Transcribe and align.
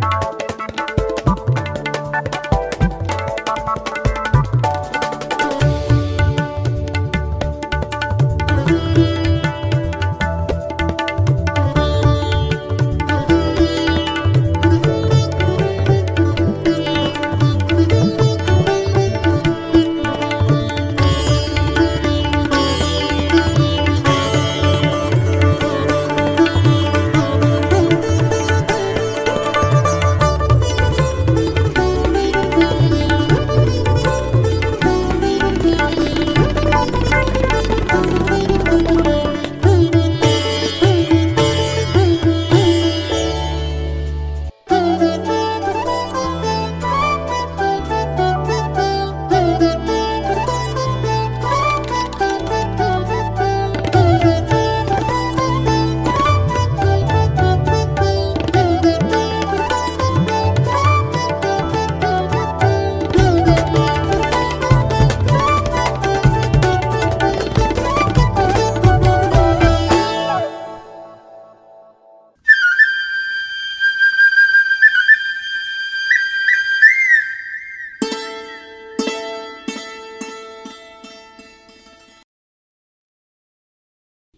you 0.00 0.47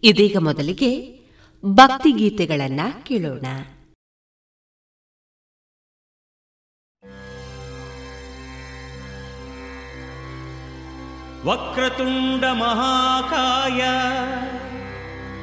ಇದೀಗ 0.03 0.37
ಮೊದಲಿಗೆ 0.37 1.19
ಭಕ್ತಿಗೀತೆಗಳನ್ನ 1.65 2.79
ಕೇಳೋಣ. 3.03 3.45
ವಕ್ರತುಂಡ 11.45 12.45
ಮಹಾಕಾಯ, 12.45 13.79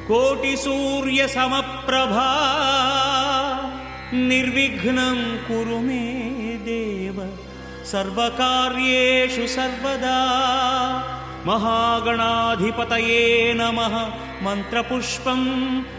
ಕೋಟಿ 0.07 0.55
ಸೂರ್ಯ 0.55 1.27
ಸಮಪ್ರಭಾ, 1.27 2.29
ನಿರ್ವಿಘ್ನಂ 4.13 5.39
ಕುರು 5.47 5.79
ಮೇ 5.79 6.03
ದೇವ, 6.65 7.19
ಸರ್ವಕಾರ್ಯೇಷು 7.85 9.47
ಸರ್ವದಾ. 9.47 10.45
महागणाधिपतये 11.49 13.21
नमः। 13.53 13.95
मन्त्रपुष्पं 14.45 15.41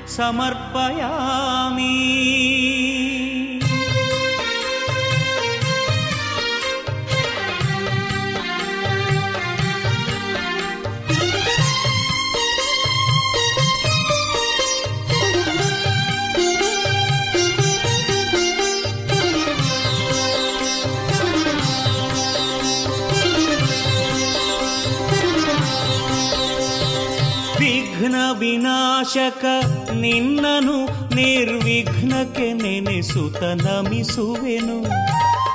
समर्पयामि 0.09 1.95
ವಿನಾಶಕ 28.41 29.45
ನಿನ್ನನು 29.93 30.85
ನಿರ್ವಿಘ್ನಕ್ಕೆ 31.15 32.53
ನೆನೆಸುತ್ತ 32.53 33.43
ನಮಿಸುವೆನು. 33.43 34.83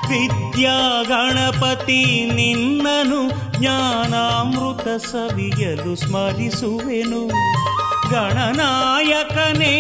ವಿದ್ಯಾ 0.10 1.04
ಗಣಪತಿ 1.04 2.32
ನಿನ್ನನು 2.36 3.30
ಜ್ಞಾನಾಮೃತ 3.60 4.88
ಸವಿಯಲು 5.02 5.96
ಸ್ಮರಿಸುವೆನು. 5.96 7.28
ಗಣನಾಯಕನೇ, 8.12 9.74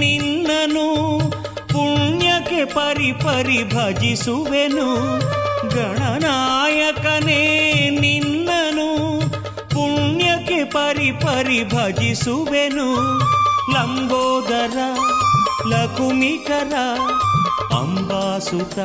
ನಿನ್ನನು 0.00 1.18
ಪುಣ್ಯಕ್ಕೆ 1.68 2.64
ಪರಿ 2.64 3.12
ಪರಿ 3.12 3.64
ಭಜಿಸುವೆನು 3.64 5.18
ಗಣನಾಯಕನೇ 5.68 7.42
ಪುಣ್ಯಕ್ಕೆ 8.00 8.39
ಪರಿ 10.64 11.10
ಪರಿ 11.12 11.64
ಭಜಿಸುವೆನು 11.64 12.88
ಲಂಬೋದರ 13.72 14.78
ಲಕುಮಿಕರ 15.68 16.74
ಅಂಬಾಸುತ 17.72 18.78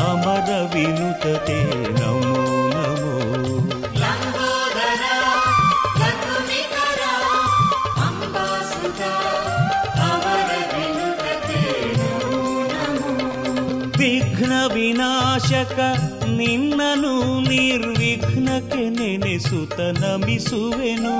ಅಮರ 0.00 0.50
ವಿನುತತೆ 0.74 1.58
ನಮೋ 1.98 2.42
ನಮೋ 2.74 3.12
ವಿಘ್ನ 13.98 14.52
ವಿನಾಶಕ 14.74 15.78
ನಿನ್ನನು 16.36 17.40
ನಿರ್ವಿಘ್ನಕ್ಕೆ 17.40 18.88
ನೆನೆಸುತ್ತ 18.88 19.80
ನಮಿಸುವೆನು. 19.80 21.16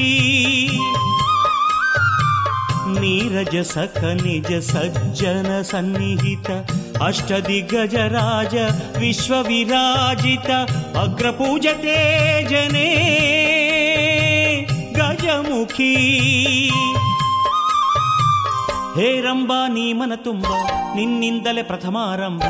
नीरज 2.90 3.54
सख 3.66 3.98
निज 4.22 4.50
सज्जन 4.62 5.62
सन्निहित 5.62 6.46
अष्ट 7.02 7.32
राज 8.14 8.54
विश्वविराजित 8.98 10.48
अग्रपूजते 10.96 11.98
जने 12.44 12.90
गजमुखी। 14.96 15.96
ಹೇರಂಬ 18.97 19.51
ನೀ 19.67 19.93
ಮನ 19.93 20.13
ತುಂಬ 20.23 20.47
ನಿನ್ನಿಂದಲೇ 20.95 21.63
ಪ್ರಥಮಾರಂಭ 21.63 22.43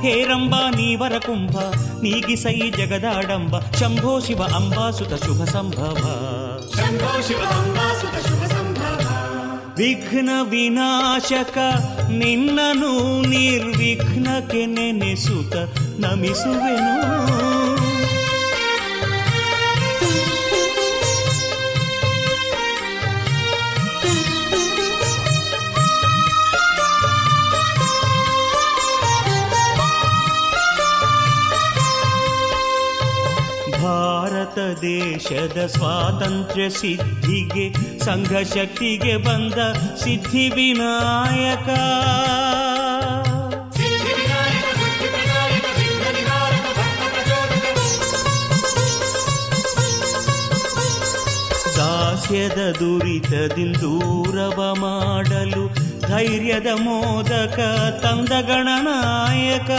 ಹೇರಂಬ 0.00 0.54
ನೀ 0.76 0.96
ವರಕುಂಭ 0.96 1.56
ನೀಗಿಸೈ 2.02 2.58
ಜಗದಾಡಂಬ 2.70 3.54
ಶಂಭೋ 3.80 4.20
ಶಿವ 4.20 4.42
ಅಂಬಾಸುತ 4.56 5.14
ಶುಭ 5.24 5.44
ಸಂಭವ 5.50 6.02
ಶಂಭೋ 6.78 7.12
ಶಿವ 7.28 7.42
ಅಂಬಾಸುತ 7.58 8.16
ಶುಭ 8.28 8.44
ಸಂಭವ 8.46 8.86
ವಿಘ್ನ 9.78 10.30
ವಿನಾಶಕ 10.48 11.58
ನಿನ್ನನು 12.14 12.90
ನಿರ್ವಿಘ್ನಕ್ಕೆ 13.28 14.66
ನೆನೆಸುತ್ತ 14.70 15.54
ನಮಿಸುವೆನು 15.98 16.94
ದೇಶದ 34.81 35.65
ಸ್ವಾತಂತ್ರ್ಯ 35.65 36.69
ಸಿದ್ಧಿಗೆ, 36.69 37.99
ಸಂಘ 37.99 38.27
ಶಕ್ತಿಗೆ 38.27 39.17
ಬಂದ 39.17 39.73
ಸಿದ್ಧಿ 39.95 40.49
ವಿನಾಯಕ. 40.49 41.69
ದಾಸ್ಯದ 51.77 52.71
ದುರಿತದಿಂದೂರವ 52.79 54.75
ಮಾಡಲು 54.75 55.85
ಧೈರ್ಯದ 56.07 56.67
ಮೋದಕ 56.75 57.59
ತಂದ 58.03 58.41
ಗಣನಾಯಕ 58.41 59.71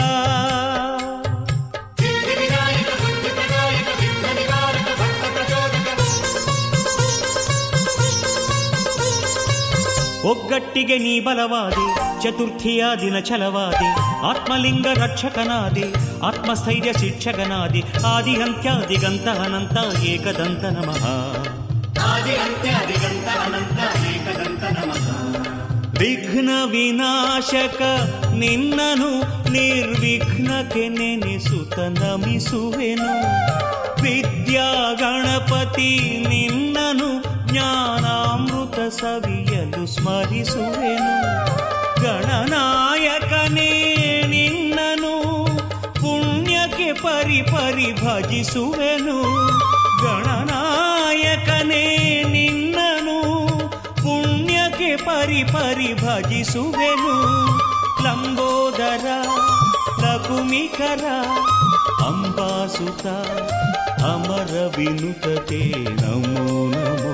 ಒಗ್ಗಟ್ಟಿಗೆ 10.27 10.97
ನೀ 10.97 11.19
ಬಲವಾದಿ, 11.19 11.87
ಚತುರ್ಥಿಯ 12.23 12.85
ದಿನ 13.01 13.19
ಛಲವಾದೆ, 13.19 13.89
ಆತ್ಮಲಿಂಗ 14.25 14.87
ರಕ್ಷಕನಾದೆ, 14.95 15.85
ಆತ್ಮಸ್ಥೈರ್ಯ 16.25 16.93
ಶಿಕ್ಷಕನಾದಿ 16.93 17.83
ಆದಿ 18.07 18.35
ಅಂತ್ಯಾದಿಗಂತ 18.35 19.27
ಅನಂತ 19.27 20.03
ಏಕದಂತ 20.03 20.63
ನಮಃ. 20.63 21.05
ವಿಘ್ನ 25.99 26.49
ವಿನಾಶಕ 26.65 27.81
ನಿನ್ನನು 28.33 29.11
ನಿರ್ವಿಘ್ನಕ್ಕೆ 29.51 30.87
ನೆನೆಸುತ್ತ 30.87 31.79
ನಮಿಸುವೆನು. 31.79 33.13
ವಿದ್ಯಾ 34.01 34.93
ಗಣಪತಿ 34.93 35.91
ನಿನ್ನನು 36.29 37.26
ಜ್ಞಾನಾಮೃತ 37.49 38.79
ಸವಿಯಲು 38.97 39.83
ಸ್ಮರಿಸುವೆನು 39.87 41.13
ಗಣನಾಯಕನೇ 42.03 43.71
ನಿನ್ನನು 44.33 45.13
ಪುಣ್ಯಕ್ಕೆ 46.01 46.89
ಪರಿ 47.03 47.41
ಪರಿ 47.51 47.89
ಭಜಿಸುವೆನು 48.01 49.17
ಗಣನಾಯಕನೇ 50.03 51.83
ನಿನ್ನನು 52.35 53.17
ಪುಣ್ಯಕ್ಕೆ 54.03 54.91
ಪರಿ 55.05 55.43
ಪರಿ 55.53 55.91
ಭಜಿಸುವೆನು 56.03 57.15
ಲಂಬೋದರ 58.05 59.07
ಲಕುಮಿಕರ 60.03 61.05
ಅಂಬಾಸುತ 62.07 63.05
ಅಮರ 64.09 64.53
ವಿನುತತೆ 64.75 65.61
ನಮೋ 66.01 66.43
ನಮೋ 66.73 67.13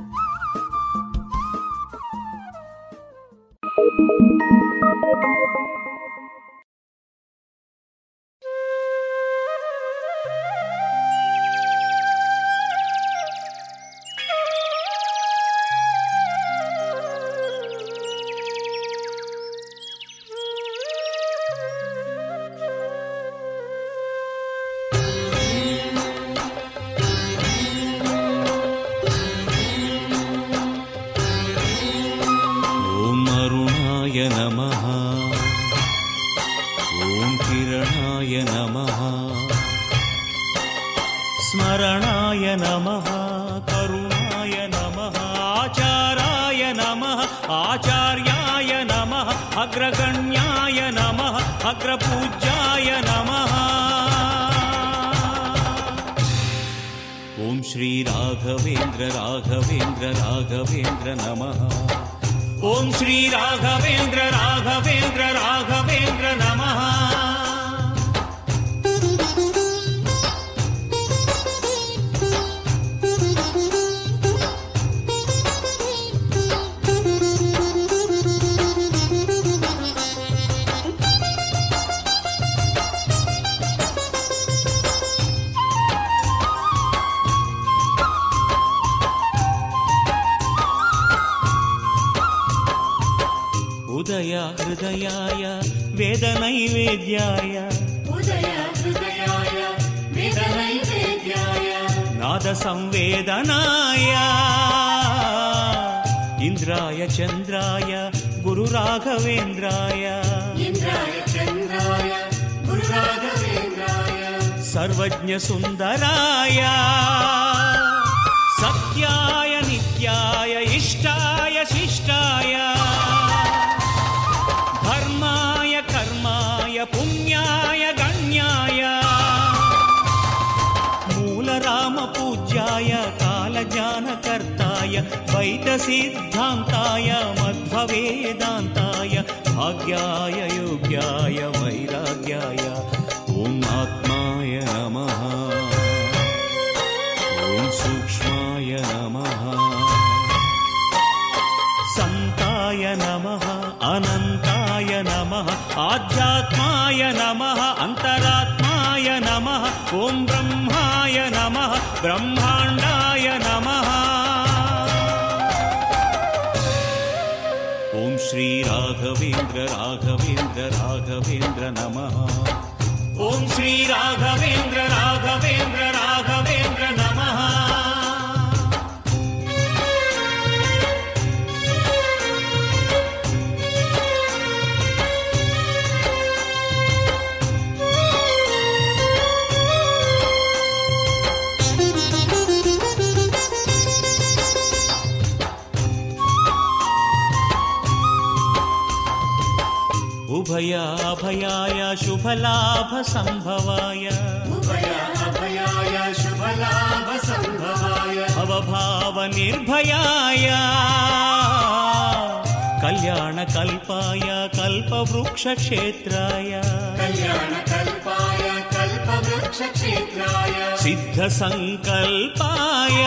सिद्धसङ्कल्पाय। 220.81 222.97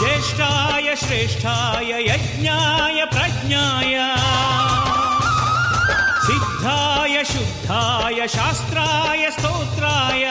ज्येष्ठाय 0.00 0.96
श्रेष्ठाय 0.96 2.10
यज्ञाय 2.10 3.04
प्रज्ञाय। 3.04 4.16
सिद्धाय 6.26 7.24
शुद्धाय 7.24 8.28
शास्त्राय 8.28 9.30
स्तोत्राय। 9.30 10.24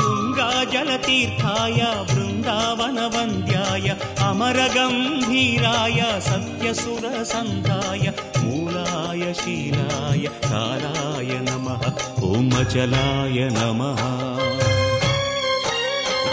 तुङ्गाजलतीर्थाय 0.00 2.04
बृन्दावनवन्द्याय 2.14 3.96
अमरगम्भीराय 4.28 6.20
सत्यसुरसन्धाय 6.20 8.12
मूलाय 8.42 9.32
शीलाय 9.40 10.24
कालाय 10.50 11.32
नमः 11.48 11.82
ॐ 12.30 12.50
अचलाय 12.60 13.38
नमः 13.58 14.02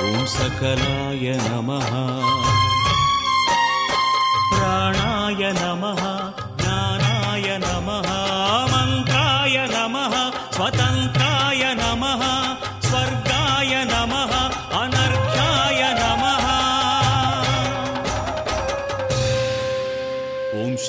ॐ 0.08 0.26
सकलाय 0.38 1.26
नमः 1.48 1.90
प्राणाय 4.54 5.52
नमः 5.62 6.02
ज्ञानाय 6.64 7.48
नमः 7.66 8.10
मन्त्राय 8.74 9.58
नमः 9.76 10.16
स्वतन्त्राय 10.58 11.27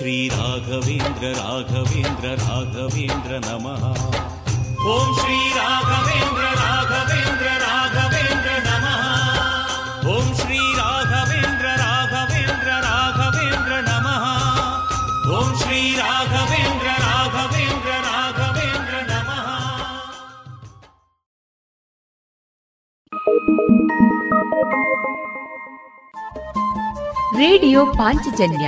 श्रीराघवेन्द्र 0.07 1.29
राघवेन्द्र 1.37 2.29
राघवेन्द्र 2.41 3.39
नमः 3.45 3.83
ॐ 4.91 5.11
श्रीराघवेन्द्र 5.19 6.45
राघवेन्द्र 6.59 7.49
राघवेन्द्र 7.63 8.53
नमः 8.67 8.95
ॐ 10.13 10.31
श्रीराघवेन्द्र 10.39 11.73
राघवेन्द्र 11.83 12.77
राघवेन्द्र 12.87 13.81
नमः 13.89 14.25
ॐ 15.35 15.53
श्रीराघवेन्द्र 15.61 16.95
राघवेन्द्र 17.05 17.99
राघवेन्द्र 18.07 19.03
नमः 19.11 19.51
ರೇಡಿಯೋ 27.37 27.81
ಪಾಂಚಜನ್ಯ 27.97 28.67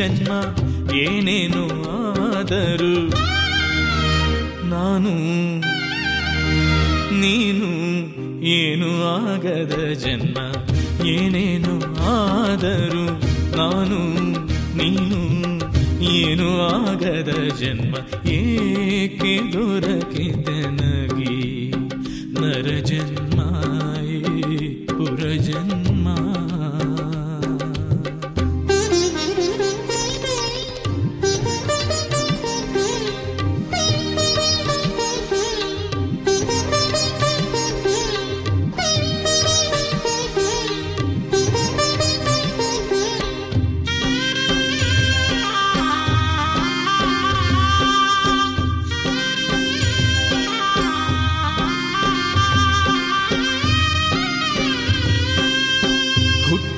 ಜನ್ಮ 0.00 0.32
ಏನೇನು 0.96 1.62
ಆದರೂ 2.28 2.94
ನಾನು 4.70 5.12
ನೀನು 7.20 7.68
ಏನು 8.52 8.88
ಆಗದ 9.12 9.76
ಜನ್ಮ 9.94 10.36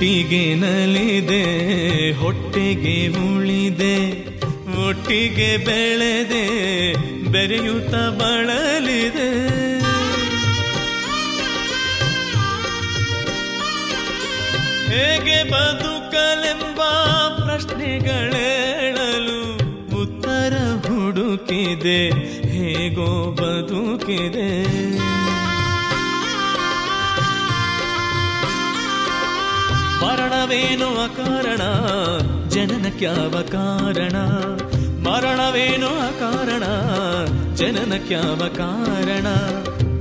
ಒಟ್ಟಿಗೆ 0.03 0.55
ನಲಿದೆ, 0.55 1.43
ಹೊಟ್ಟೆಗೆ 2.13 2.95
ಉಳಿದೆ, 3.25 3.99
ಒಟ್ಟಿಗೆ 4.87 5.67
ಬೆಳೆದೆ, 5.67 6.43
ಬೆರೆಯುತ್ತ 7.29 7.95
ಬಳಲಿದೆ. 7.95 9.29
ಹೇಗೆ 14.91 15.39
ಬದುಕಲೆಂಬ 15.53 16.81
ಪ್ರಶ್ನೆಗಳೇಳಲು 17.39 19.41
ಉತ್ತರ 20.03 20.55
ಹುಡುಕಿದೆ, 20.89 22.01
ಹೇಗೋ 22.59 23.11
ಬದುಕಿದೆ. 23.43 24.51
ಮರಣವೇನು 30.03 30.89
ಅಕಾರಣ 31.05 31.63
ಜನನಕ್ಯಾವ 32.49 33.35
ಕಾರಣ. 33.51 34.17
ಮರಣವೇನು 35.07 35.91
ಅಕಾರಣ 36.09 36.65
ಜನನಕ್ಯಾವ 37.55 38.41
ಕಾರಣ. 38.57 39.27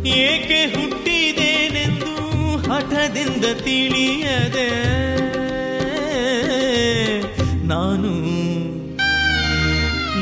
ಏಕೆ 0.08 0.60
ಹುಟ್ಟಿದೇನೆಂದು 0.76 2.14
ಹಠದಿಂದ 2.58 3.46
ತಿಳಿಯದೆ, 3.62 4.70
ನಾನು, 7.68 8.14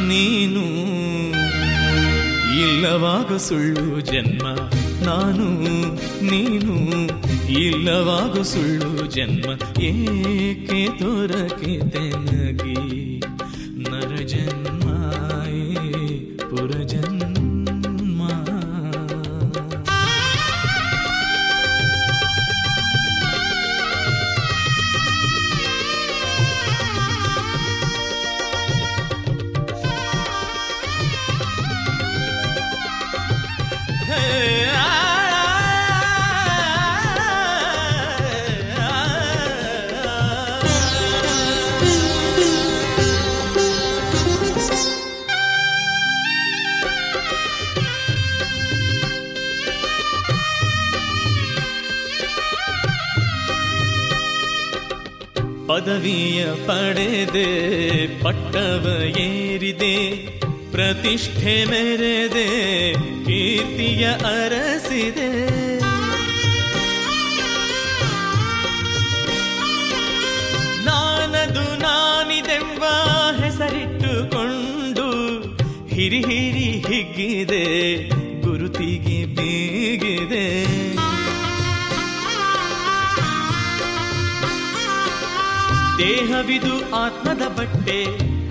ನೀನು. 0.07 0.65
ಇಲ್ಲವಾಗ 2.59 3.37
ಸುಳ್ಳು 3.37 3.99
ಜನ್ಮ, 4.01 4.45
ನಾನು, 5.05 5.47
ನೀನು. 6.25 6.75
ಇಲ್ಲವಾಗ 7.57 8.41
ಸುಳ್ಳು 8.41 9.05
ಜನ್ಮ 9.07 9.47
ಏಕೆ 9.81 10.81
ತೋರಕೆ 10.99 11.73
ತೆನಗಿ 11.89 12.77
ನರ 13.83 14.11
ಪದವಿಯ 55.69 56.45
ಪಡೆದೆ, 56.67 57.49
ಪಟ್ಟವ 58.23 58.85
ಏರಿದೆ, 59.17 59.95
ಪ್ರತಿಷ್ಠೆ 60.71 61.53
ಮೆರೆದೆ, 61.65 62.45
ಕೀರ್ತಿಯ 63.25 64.05
ಅರಸಿದೆ. 64.31 65.29
ನಾನದು 70.85 71.65
ನಾನಿದೆಂಬ 71.83 72.83
ಹೆಸರಿಟ್ಟುಕೊಂಡು 73.43 75.07
ಹಿರಿ 75.95 76.21
ಹಿರಿ 76.21 76.69
ಹಿಗ್ಗಿದೆ, 76.87 77.65
ಗುರುತಿಗೆ 78.41 79.19
ಬೀಗಿದೆ. 79.35 80.45
ದೇಹವಿದು 85.99 86.95
ಆತ್ಮದ 86.95 87.47
ಬಟ್ಟೆ 87.47 88.03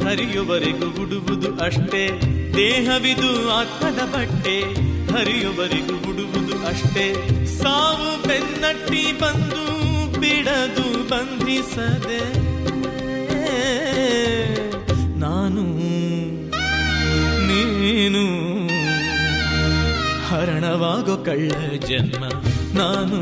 ಹರಿಯುವರೆಗೂ 0.04 1.02
ಉಡುವುದು 1.02 1.64
ಅಷ್ಟೇ. 1.64 2.20
ದೇಹವಿದು 2.56 3.50
ಆತ್ಮದ 3.50 4.14
ಬಟ್ಟೆ 4.14 4.60
ಹರಿಯುವರೆಗೂ 5.12 6.10
ಉಡುವುದು 6.10 6.66
ಅಷ್ಟೇ. 6.66 7.14
ಸಾವು 7.46 8.28
ಬೆನ್ನಟ್ಟಿ 8.28 9.12
ಬಂದು 9.20 9.78
ಬಿಡದು 10.20 11.08
ಬಂಧಿಸದೆ. 11.08 12.48
ನಾನು, 15.18 15.62
ನೀನು, 17.46 18.24
ಹರಣವಾಗೋ 20.28 21.16
ಕಳ್ಳ 21.24 21.50
ಜನ್ಮ. 21.86 22.24
ನಾನು, 22.78 23.20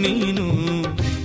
ನೀನು 0.00 0.79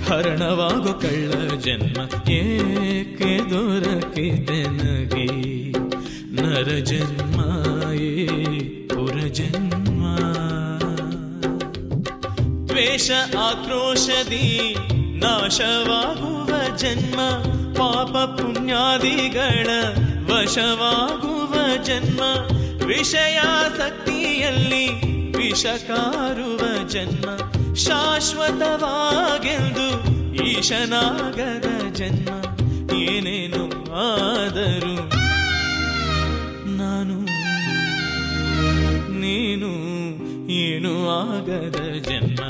ಹರಣವಾಗೋ 0.08 0.92
ಕಳ್ಳ 0.92 1.58
ಜನ್ಮ 1.58 2.30
ಏಕೆ 2.30 3.50
ದೊರಕಿದೆ 3.50 4.62
ನಗೆ? 4.62 5.72
ನರ 6.32 6.62
ಜನ್ಮ, 6.62 7.40
ಏ 7.92 8.88
ಪುರ 8.88 9.26
ಜನ್ಮ. 9.26 10.16
ದ್ವೇಷ, 12.66 13.10
ಆಕ್ರೋಶದಿ 13.38 14.76
ನಾಶವಾಗುವ 15.16 16.76
ಜನ್ಮ, 16.76 17.20
ಪಾಪ 17.78 18.40
ಪುಣ್ಯಾದಿಗಳ 18.40 19.66
ವಶವಾಗುವ 20.30 21.84
ಜನ್ಮ. 21.84 22.20
ವಿಷಯಾಸಕ್ತಿಯಲ್ಲಿ 22.86 25.15
ವಿಷಕಾರುವ 25.46 26.88
ಜನ್ಮ 26.88 27.36
ಶಾಶ್ವತವಾಗೆಂದು 27.74 29.86
ಈಶನಾಗದ 30.44 31.94
ಜನ್ಮ. 31.94 32.28
ಏನೇನು 32.94 33.64
ಆದರೂ 34.04 34.96
ನಾನು, 36.76 37.18
ನೀನು, 39.20 39.70
ಏನು 40.52 41.08
ಆಗದ 41.08 42.08
ಜನ್ಮ. 42.08 42.40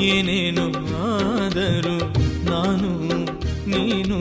ಏನೇನು 0.00 0.66
ಆದರೂ 1.08 1.98
ನಾನು, 2.50 2.90
ನೀನು, 3.68 4.18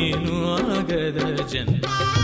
ಏನು 0.00 0.54
ಆಗದ 0.54 1.42
ಜನ್ಮ. 1.52 2.23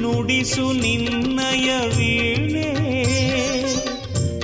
ನುಡಿಸು 0.02 0.66
ನಿನ್ನಯ 0.82 1.70
ವೀಣೆ 1.98 2.70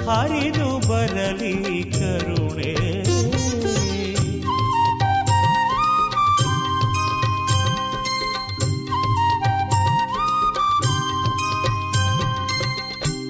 ಹರಿದು 0.08 0.70
ಬರಲಿ 0.88 1.56
ಕರುಣೆ. 1.92 2.74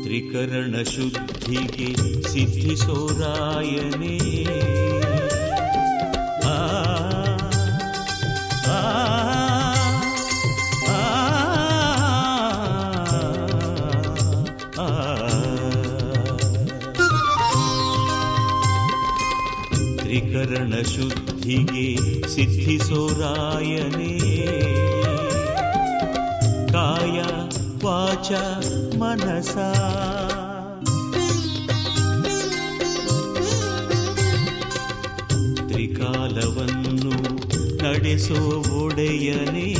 ತ್ರಿಕರಣ 0.03 0.75
ಶುದ್ಧಿಗೆ 0.91 1.28
ಸಿದ್ಧಿಸೋ 2.28 3.06
ರಾಯನೇ 3.20 4.16
ಆ, 6.44 6.56
ಆ, 8.68 8.80
ಆ, 10.88 11.00
ಆ. 14.78 14.88
ತ್ರಿಕರಣ 19.98 20.82
ಶುದ್ಧಿಗೆ 20.82 21.86
ಸಿದ್ಧಿಸೋ 22.28 23.08
ರಾಯನೇ 23.20 24.12
ಕಾಯ 26.72 27.18
ವಾಚ 27.84 28.30
ಮನಸ 28.98 29.56
ನಡೆಸೋ 38.09 38.63
ಒಡೆಯನೇ. 38.83 39.73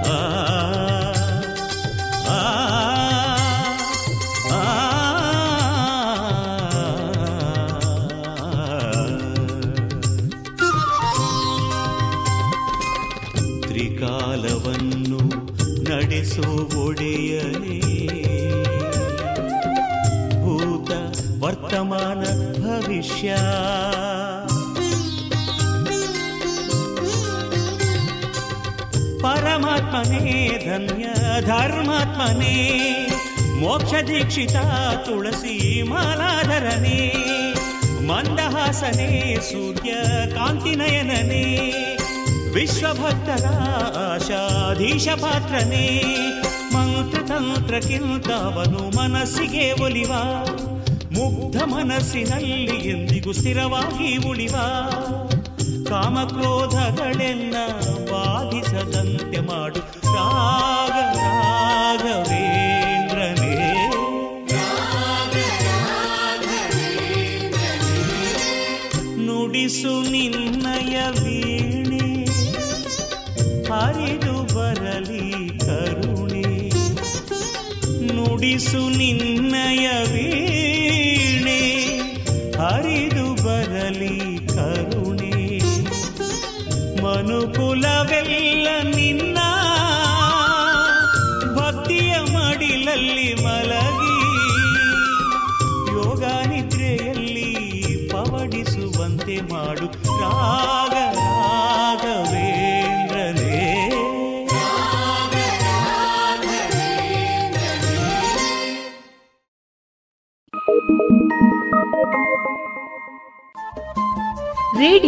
ಆ, 0.00 0.18
ತ್ರಿಕಾಲವನ್ನು 13.62 15.20
ನಡೆಸೋ 15.90 16.78
ಒಡೆಯನೇ. 16.86 18.06
ಭೂತ 20.42 20.90
ವರ್ತಮಾನ 21.44 22.24
ಭವಿಷ್ಯ. 22.52 23.36
ಪರಮಾತ್ಮನೇ 29.75 30.59
ಧನ್ಯ 30.65 31.05
ಧರ್ಮಾತ್ಮನೇ 31.45 32.53
ಮೋಕ್ಷ 33.59 33.93
ದೀಕ್ಷಿತ 34.07 34.57
ತುಳಸಿ 35.05 35.81
ಮಾಲಾಧರನೇ 35.89 36.99
ಮಂದಹಾಸನೇ 38.07 39.39
ಸೂರ್ಯ 39.49 39.91
ಕಾಂತಿನಯನನೇ 40.35 41.43
ವಿಶ್ವಭಕ್ತರ 42.55 43.45
ಆಶಾಧೀಶ 44.05 45.07
ಪಾತ್ರನೇ 45.15 45.85
ಮಂತ್ರತಂತ್ರಕ್ಕಿಂತವನು 46.75 48.97
ಮನಸ್ಸಿಗೆ 48.97 49.81
ಒಲಿವ 49.81 50.13
ಮುಗ್ಧ 51.11 51.57
ಮನಸ್ಸಿನಲ್ಲಿ 51.67 52.89
ಎಂದಿಗೂ 52.89 53.33
ಸ್ಥಿರವಾಗಿ 53.33 54.27
ಉಳಿವ 54.27 54.55
ಕಾಮಕ್ರೋಧಗಳೆನ್ನ 55.91 57.55
ಬಾಧಿಸದಂತೆ 58.11 59.47
ಮಾಡು 59.47 59.64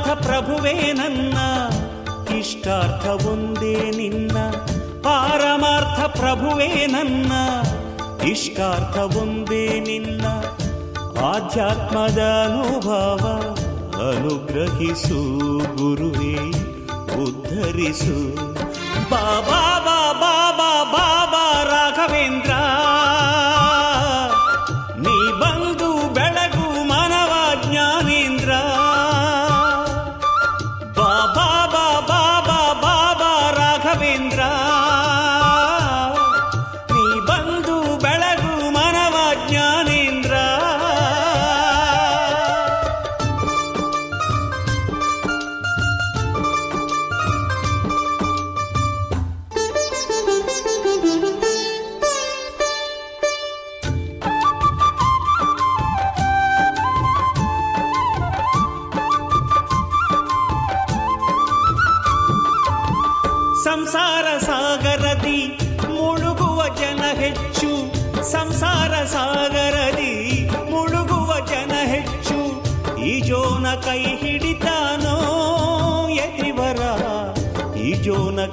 ಪಾರಮಾರ್ಥ 0.00 0.26
ಪ್ರಭುವೇ 0.26 0.74
ನನ್ನ 0.92 1.38
ಇಷ್ಟಾರ್ಥ 2.38 3.06
ಒಂದೇ 3.24 3.74
ನಿನ್ನ 3.96 4.36
ಪಾರಮಾರ್ಥ 5.02 6.00
ಪ್ರಭುವೇ 6.16 6.68
ನನ್ನ 6.86 7.32
ಇಷ್ಟಾರ್ಥ 8.30 8.96
ಒಂದೇ 9.16 9.64
ನಿನ್ನ 9.80 10.24
ಆಧ್ಯಾತ್ಮದ 11.24 12.20
ಅನುಭವ 12.44 13.24
ಅನುಗ್ರಹಿಸು 14.08 15.20
ಗುರುವೇ 15.76 16.34
ಉದ್ಧರಿಸು 17.24 18.18
ಬಾಬಾ 19.10 19.62
ಬಾಬಾ 19.88 20.32
ಬಾಬಾ 20.58 21.04
ಬಾ 21.32 21.44
ರಾಘವೇಂದ್ರ 21.64 22.52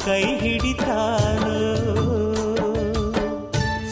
ಕೈ 0.05 0.23
ಹಿಡಿತಾನು? 0.41 1.55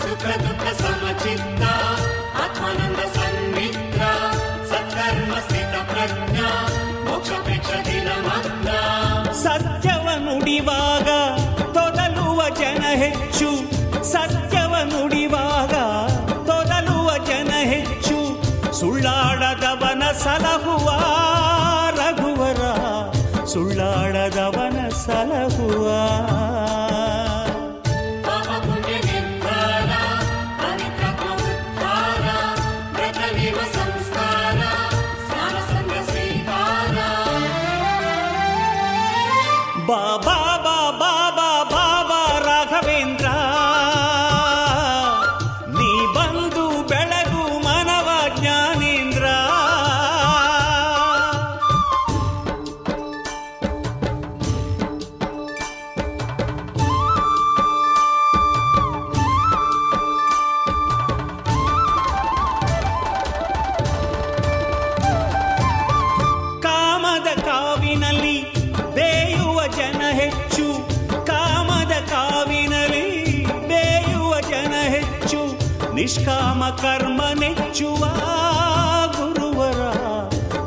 ಸುಖ 0.02 0.24
ದುಃಖ 0.44 0.64
ಸಮಚಿತ್ತ 0.82 1.64
ಆತ್ಮಾನಂದ 2.44 3.02
ಸನ್ಮಿತ್ರ 3.16 4.02
ಸತ್ಕರ್ಮ 4.72 5.34
ಸ್ಥಿತ 5.40 5.76
ಪ್ರಜ್ಞ 5.92 6.38
ಮೋಕ್ಷಪೇಕ್ಷ 7.08 7.72
ದಿನ 7.88 8.10
ಮಗ್ನ 8.28 8.70
ಸತ್ಯವ 9.44 10.08
ನುಡಿವಾಗ 10.26 11.10
ತೊದಲುವ 11.74 12.42
ಜನ 12.62 12.84
ಹೆಚ್ಚು. 12.96 13.50
ಸತ್ಯವ 14.04 14.74
ನುಡಿವಾಗ 14.94 15.76
ತೊದಲುವ 16.50 17.10
ಜನ 17.30 17.52
ಹೆಚ್ಚು. 17.74 18.18
ಸುಳ್ಳಾಡದವನ 18.80 20.04
ಸಲಹುವ 20.24 20.88
ರಘುವರ 22.00 22.62
ಸುಳ್ಳಾಡದವನ 23.46 24.25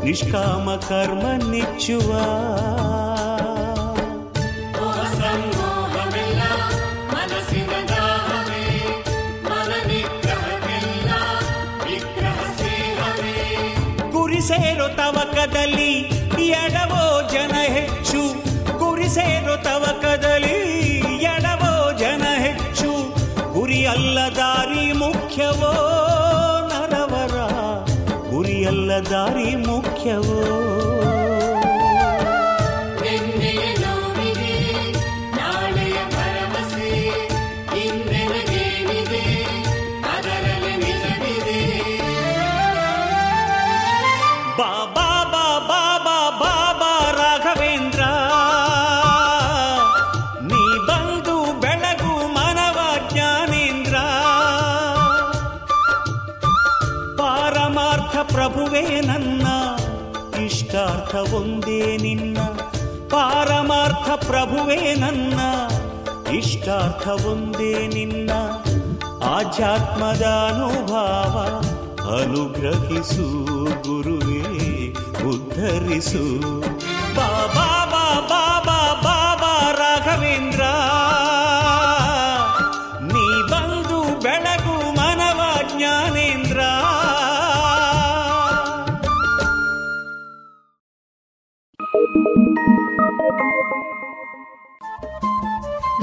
ನಿಷ್ಕಾಮ 0.09 0.75
ಕರ್ಮ 0.75 1.51
ನಿಚ್ಚುವ. 1.51 2.13
ಗುರಿ 14.11 14.41
ಸೇರೋ 14.41 14.89
ತವಕದಲ್ಲಿ 14.89 15.93
ಎಡವೋ 16.45 17.29
ಜನ 17.29 17.55
ಹೆಚ್ಚು. 17.57 18.23
ಗುರಿ 18.79 19.09
ಸೇರೋ 19.09 19.57
ತವಕದಲ್ಲಿ 19.57 20.59
ಎಡವೋ 21.23 21.93
ಜನ 21.93 22.25
ಹೆಚ್ಚು. 22.39 22.91
ಗುರಿ 23.53 23.87
ಅಲ್ಲ 23.87 24.19
ದಾರಿ 24.37 24.93
ಮುಖ್ಯವೋ 24.93 25.78
ದಾರಿ 29.01 29.57
ಮುಖ್ಯವೋ? 29.57 30.43
ಪ್ರಭುವೇ 64.69 64.95
ನನ್ನ 64.95 65.41
ಇಷ್ಟಾರ್ಥ 66.37 67.09
ಒಂದೇ 67.09 67.89
ನಿನ್ನ 67.89 68.31
ಆಧ್ಯಾತ್ಮದ 69.25 70.25
ಅನುಭವ 70.51 71.37
ಅನುಗ್ರಹಿಸು 72.17 73.27
ಗುರುವೇ 73.83 74.43
ಉದ್ಧರಿಸು. 75.29 76.25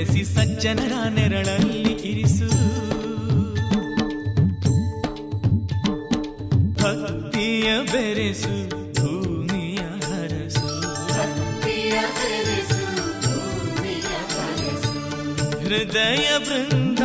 ನೆಲೆಸಿ 0.00 0.22
ಸಜ್ಜನರ 0.24 0.92
ನೆರಳಲ್ಲಿ 1.08 1.92
ಇರಿಸು. 2.10 2.46
ಭಕ್ತಿಯ 6.74 7.68
ಬೆರೆಸು 7.92 8.54
ಭೂಮಿಯ 8.94 9.82
ಹರಸು. 10.06 10.68
ಹೃದಯ 15.64 16.28
ಬೃಂದ 16.38 17.02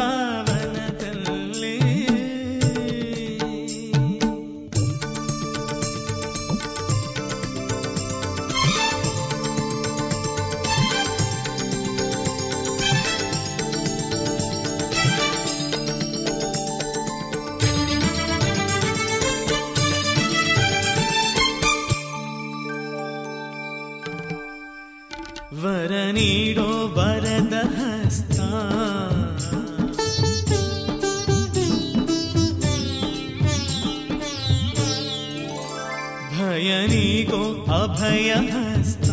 ಅಭಯಹಸ್ತ 38.08 39.10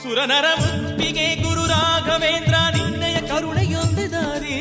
ಸುರನರ 0.00 0.46
ಗುರು 1.42 1.64
ರಾಘವೇಂದ್ರ 1.66 2.56
ನಿನ್ನಯ 2.76 3.16
ಕರುಣೆಯೊಂದಿದ್ದಾರೆ 3.28 4.56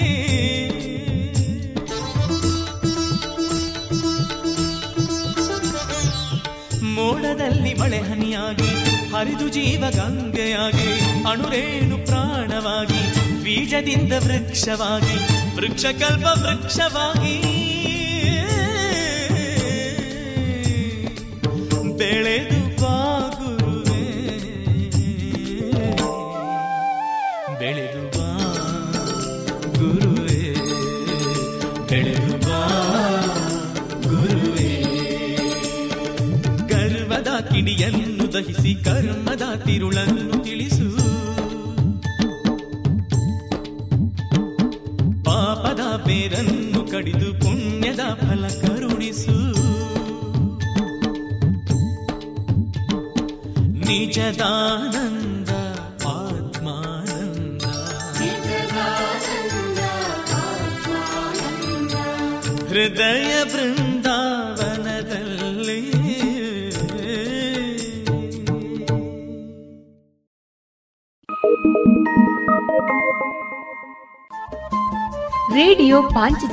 ಮೋಡದಲ್ಲಿ 6.95 7.73
ಮಳೆ 7.73 7.99
ಹನಿಯಾಗಿ 8.01 8.71
ಹರಿದು 9.13 9.47
ಜೀವ 9.49 9.83
ಗಂಗೆಯಾಗಿ 9.95 10.89
ಅಣುರೇಣು 11.27 11.97
ಪ್ರಾಣವಾಗಿ 12.05 13.01
ಬೀಜದಿಂದ 13.53 14.13
ವೃಕ್ಷವಾಗಿ, 14.13 15.17
ವೃಕ್ಷಕಲ್ಪ 15.55 16.25
ವೃಕ್ಷವಾಗಿ. 16.25 17.37
ಬೆಳೆದು 21.97 22.81
ಬಾಗುವೆ. 22.81 24.03
ಬೆಳೆದು 27.59 28.01
ಬಾ 28.17 28.29
ಗುರುವೆ 29.79 30.41
ಬೆಳೆದು 31.87 32.33
ಬಾ 32.37 32.59
ಗುರುವೆ 34.03 34.71
ಗರ್ವದ 36.67 37.27
ಕಿಡಿಯನ್ನು 37.53 38.33
ದಹಿಸಿ, 38.33 38.83
ಕರ್ಮದ 38.83 39.45
ತಿರುಳನ್ನು 39.65 40.22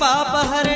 पाप 0.00 0.34
हर 0.52 0.75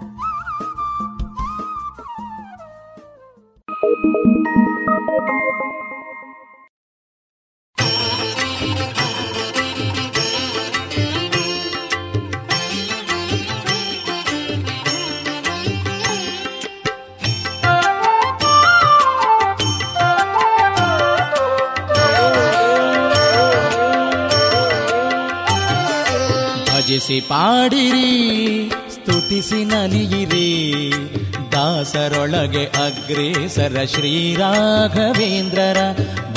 ಶ್ರೀ 33.05 33.47
ಶ್ರೀರಾಘವೇಂದ್ರರ 33.85 35.77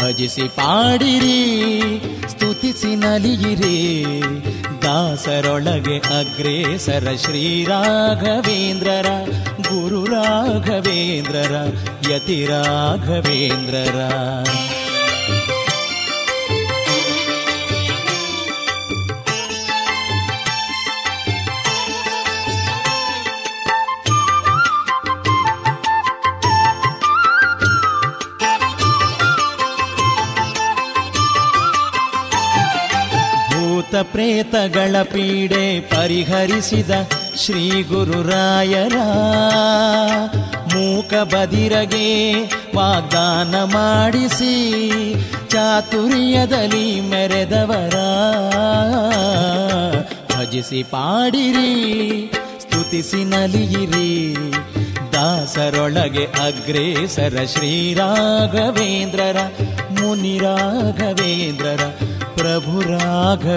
ಭಜಿಸಿ 0.03 0.43
ಪಾಡಿರಿ 0.43 1.41
ಸ್ತುತಿಸಿ 2.29 2.95
ನಲಿಯಿರಿ. 2.95 4.23
ದಾಸರೊಳಗೆ 4.83 5.99
ಅಗ್ರೇಸರ 5.99 7.09
ಶ್ರೀರಾಘವೇಂದ್ರರ 7.25 9.07
ಗುರು 9.69 10.05
ರಾಘವೇಂದ್ರರ 10.05 11.55
ಯತಿ 12.15 12.47
ರಾಘವೇಂದ್ರರ 12.47 13.99
ಪ್ರೇತಗಳ 34.13 35.03
ಪೀಡೆ 35.03 35.81
ಪರಿಹರಿಸಿದ 35.81 36.91
ಶ್ರೀ 37.37 37.83
ಗುರುರಾಯರ. 37.83 38.97
ಮೂಕ 40.75 41.15
ಬದಿರಗೆ 41.35 42.35
ವಾಗ್ದಾನ 42.77 43.63
ಮಾಡಿಸಿ 43.63 44.55
ಚಾತುರ್ಯದಲ್ಲಿ 45.49 47.01
ಮೆರೆದವರ. 47.01 47.95
ಭಜಿಸಿ 50.37 50.83
ಪಾಡಿರಿ, 50.83 52.33
ಸ್ತುತಿಸಿ 52.61 53.25
ನಲಿಯಿರಿ. 53.25 54.37
ದಾಸರೊಳಗೆ 55.13 56.25
ಅಗ್ರೇಸರ 56.25 57.45
ಶ್ರೀರಾಘವೇಂದ್ರರ 57.45 59.37
ಮುನಿ 59.91 60.39
प्रभुराघवेन्द्ररा 62.39 63.55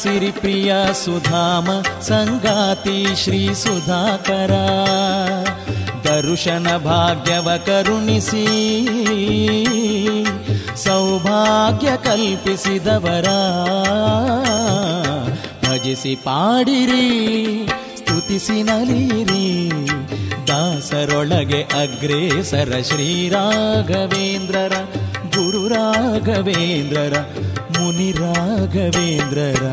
सिरिप्रिया 0.00 0.80
सुधाम 0.92 1.66
सङ्गाति 2.08 2.98
श्रीसुधाकरा 3.22 4.66
ದರುಶನ 6.04 6.76
ಭಾಗ್ಯವ 6.76 7.48
ಕರುಣಿಸಿ, 7.66 8.46
ಸೌಭಾಗ್ಯ 10.76 11.88
ಕಲ್ಪಿಸಿದವರ. 12.04 13.26
ಭಜಿಸಿ 15.64 16.14
ಪಾಡಿರಿ, 16.14 17.06
ಸ್ತುತಿಸಿ 17.96 18.62
ನಲಿರಿ 18.62 19.70
ದಾಸರೊಳಗೆ 20.48 21.62
ಅಗ್ರೇಸರ 21.62 22.80
ಶ್ರೀರಾಘವೇಂದ್ರರ 22.82 24.72
ಗುರು 25.36 25.68
ರಾಘವೇಂದ್ರರ 25.68 27.18
ಮುನಿ 27.78 28.12
ರಾಘವೇಂದ್ರರ 28.12 29.64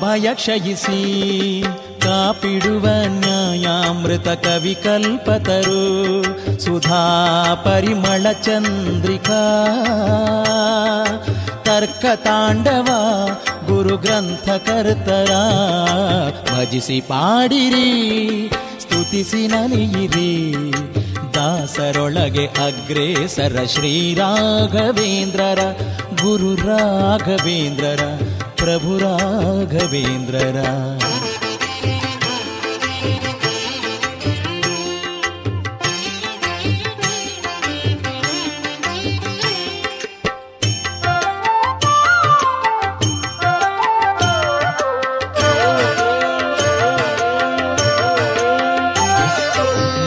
ಭಯ 0.00 0.28
ಕ್ಷಯಿಸಿ, 0.34 1.64
ಕಾಪಿಡುವ 2.00 2.86
ನ್ಯಾಯಾಮೃತ 3.06 4.28
ಕವಿ 4.28 4.74
ಕಲ್ಪತರು, 4.74 6.22
ಸುಧಾ 6.60 7.54
ಪರಿಮಳ 7.64 8.32
ಚಂದ್ರಿಕಾ. 8.32 9.42
ತರ್ಕ 11.62 12.04
ತಾಂಡವ 12.14 12.88
ಗುರು 13.66 13.96
ಗ್ರಂಥ 13.96 14.48
ಕರ್ತರ 14.48 15.30
ಭಜಿಸಿ 16.52 17.00
ಪಾಡಿರಿ, 17.00 18.50
ಸ್ತುತಿಸಿ 18.80 19.46
ನಲಿಯಿರಿ. 19.46 20.54
ದಾಸರೊಳಗೆ 21.34 22.46
ಅಗ್ರೇಸರ 22.46 23.64
ಶ್ರೀರಾಘವೇಂದ್ರರ 23.66 25.58
ಗುರು 26.22 26.54
ರಾಘವೇಂದ್ರರ 26.54 28.31
ಪ್ರಭು 28.62 28.92
ರಾಘವೇಂದ್ರರ 28.98 30.58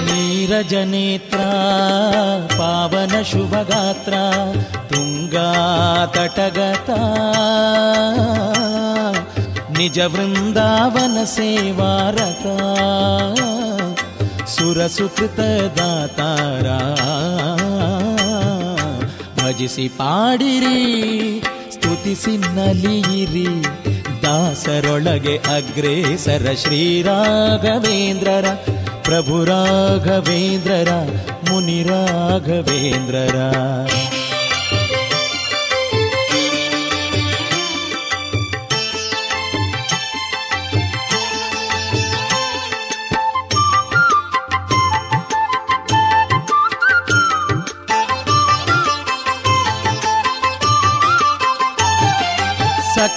ನೀರಜನೇತ್ರ 0.08 1.40
ಪಾವನ 2.58 3.14
ತುಂಗಾ 5.36 6.06
ತಟಗತ. 6.06 6.90
ನಿಜ 9.78 10.00
ವೃಂದಾವನ 10.00 11.24
ಸೇವಾರತ 11.24 12.46
ಸುರಸುಕೃತ 14.46 15.40
ದಾತಾರ. 15.80 16.68
ಭಜಿಸಿ 19.40 19.88
ಪಾಡಿರಿ, 19.88 21.44
ಸ್ತುತಿಸಿ 21.72 22.38
ನಲಿಯಿರಿ. 22.38 23.64
ದಾಸರೊಳಗೆ 24.24 25.38
ಅಗ್ರೇಸರ 25.38 26.54
ಶ್ರೀರಾಘವೇಂದ್ರರ, 26.62 28.46
ಪ್ರಭು 29.04 29.46
ರಾಘವೇಂದ್ರರ, 29.46 30.92
ಮುನಿ 31.52 31.84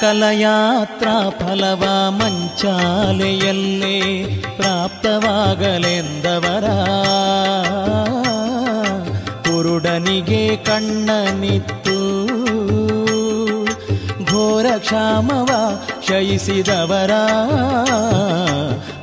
ರಾಘವೇಂದ್ರರ 0.02 1.00
ಸಕಲ 1.00 1.30
ಫಲವ 1.30 2.08
ಮಂಚಾಲೆಯಲ್ಲೇ 2.08 3.96
ಪ್ರಾಪ್ತವಾಗಲೆಂದವರ. 4.56 6.64
ಕುರುಡನಿಗೆ 9.42 10.56
ಕಣ್ಣನಿತ್ತು 10.56 11.98
ಘೋರ 14.24 14.78
ಕ್ಷಾಮವ 14.78 15.78
ಶಯಿಸಿದವರ 16.08 17.10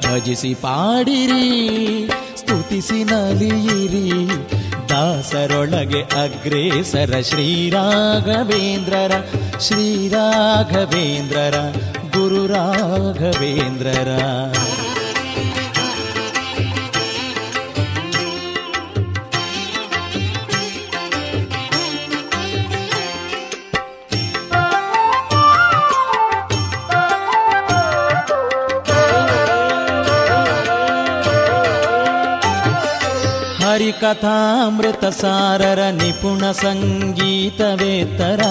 ಭಜಿಸಿ 0.06 0.54
ಪಾಡಿರಿ 0.54 2.08
ಸ್ತುತಿಸಿ 2.38 3.04
ನಲಿಯಿರಿ 3.04 4.28
ದಾಸರೊಳಗೆ 4.96 6.02
ಅಗ್ರೇಸರ 6.16 7.14
ಶ್ರೀರಾಘವೇಂದ್ರರ 7.22 9.14
ಶ್ರೀರಾಘವೇಂದ್ರರ 9.60 11.56
ಗುರು 12.16 12.44
ಹರಿಕಥಾಮೃತ 33.76 35.06
ಸಾರರ 35.06 35.80
ನಿಪುಣ 35.80 36.52
ಸಂಗೀತವೇತರ. 36.52 38.42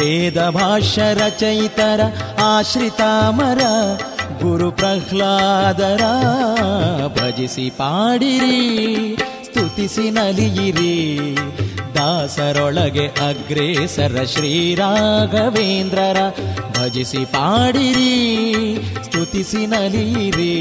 ವೇದ 0.00 0.48
ಭಾಷ್ಯ 0.48 1.02
ರಚಯಿತರ 1.14 2.00
ಆಶ್ರಿತಾಮರ 2.42 3.58
ಗುರು 4.42 4.72
ಪ್ರಹ್ಲಾದರ. 4.72 6.00
ಭಜಿಸಿ 7.08 7.70
ಪಾಡಿರಿ, 7.70 9.16
ಸ್ತುತಿಸಿ 9.44 10.10
ನಲಿಯಿರಿ. 10.10 11.36
ದಾಸರೊಳಗೆ 11.94 13.06
ಅಗ್ರೇಸರ 13.06 14.24
ಶ್ರೀರಾಘವೇಂದ್ರರ 14.24 16.16
ಭಜಿಸಿ 16.78 17.24
ಪಾಡಿರಿ. 17.24 18.12
ಸ್ತುತಿಸಿ 19.12 19.66
ನಲಿಯಿರಿ 19.66 20.52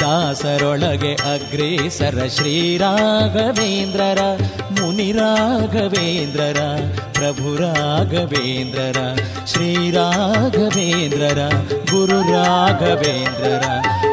ದಾಸರೊಳಗೆ 0.00 1.10
ಅಗ್ರೇಸರ 1.32 2.18
ಶ್ರೀರಾಘವೇಂದ್ರರ, 2.28 4.20
ಮುನಿರಾಘವೇಂದ್ರರ 4.70 6.60
ಪ್ರಭು 7.12 7.50
ರಾಘವೇಂದ್ರರ 7.56 9.00
ಶ್ರೀರಾಘವೇಂದ್ರರ 9.46 11.40
ಗುರು 11.90 12.20
ರಾಘವೇಂದ್ರರ 12.32 13.66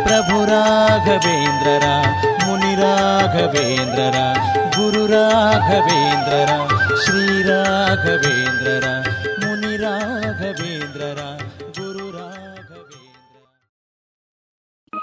ಪ್ರಭು 0.03 0.39
ರಾಘವೇಂದ್ರರ 0.45 1.85
ಮುನಿರಾಘವೇಂದ್ರರ 2.47 4.17
ಗುರು 4.77 5.05
ರಾಘವೇಂದ್ರರ 5.07 6.51
ಶ್ರೀರಾಘವೇಂದ್ರರ 7.05 8.85
ಮುನಿರಾಘವೇಂದ್ರರ 9.39 10.16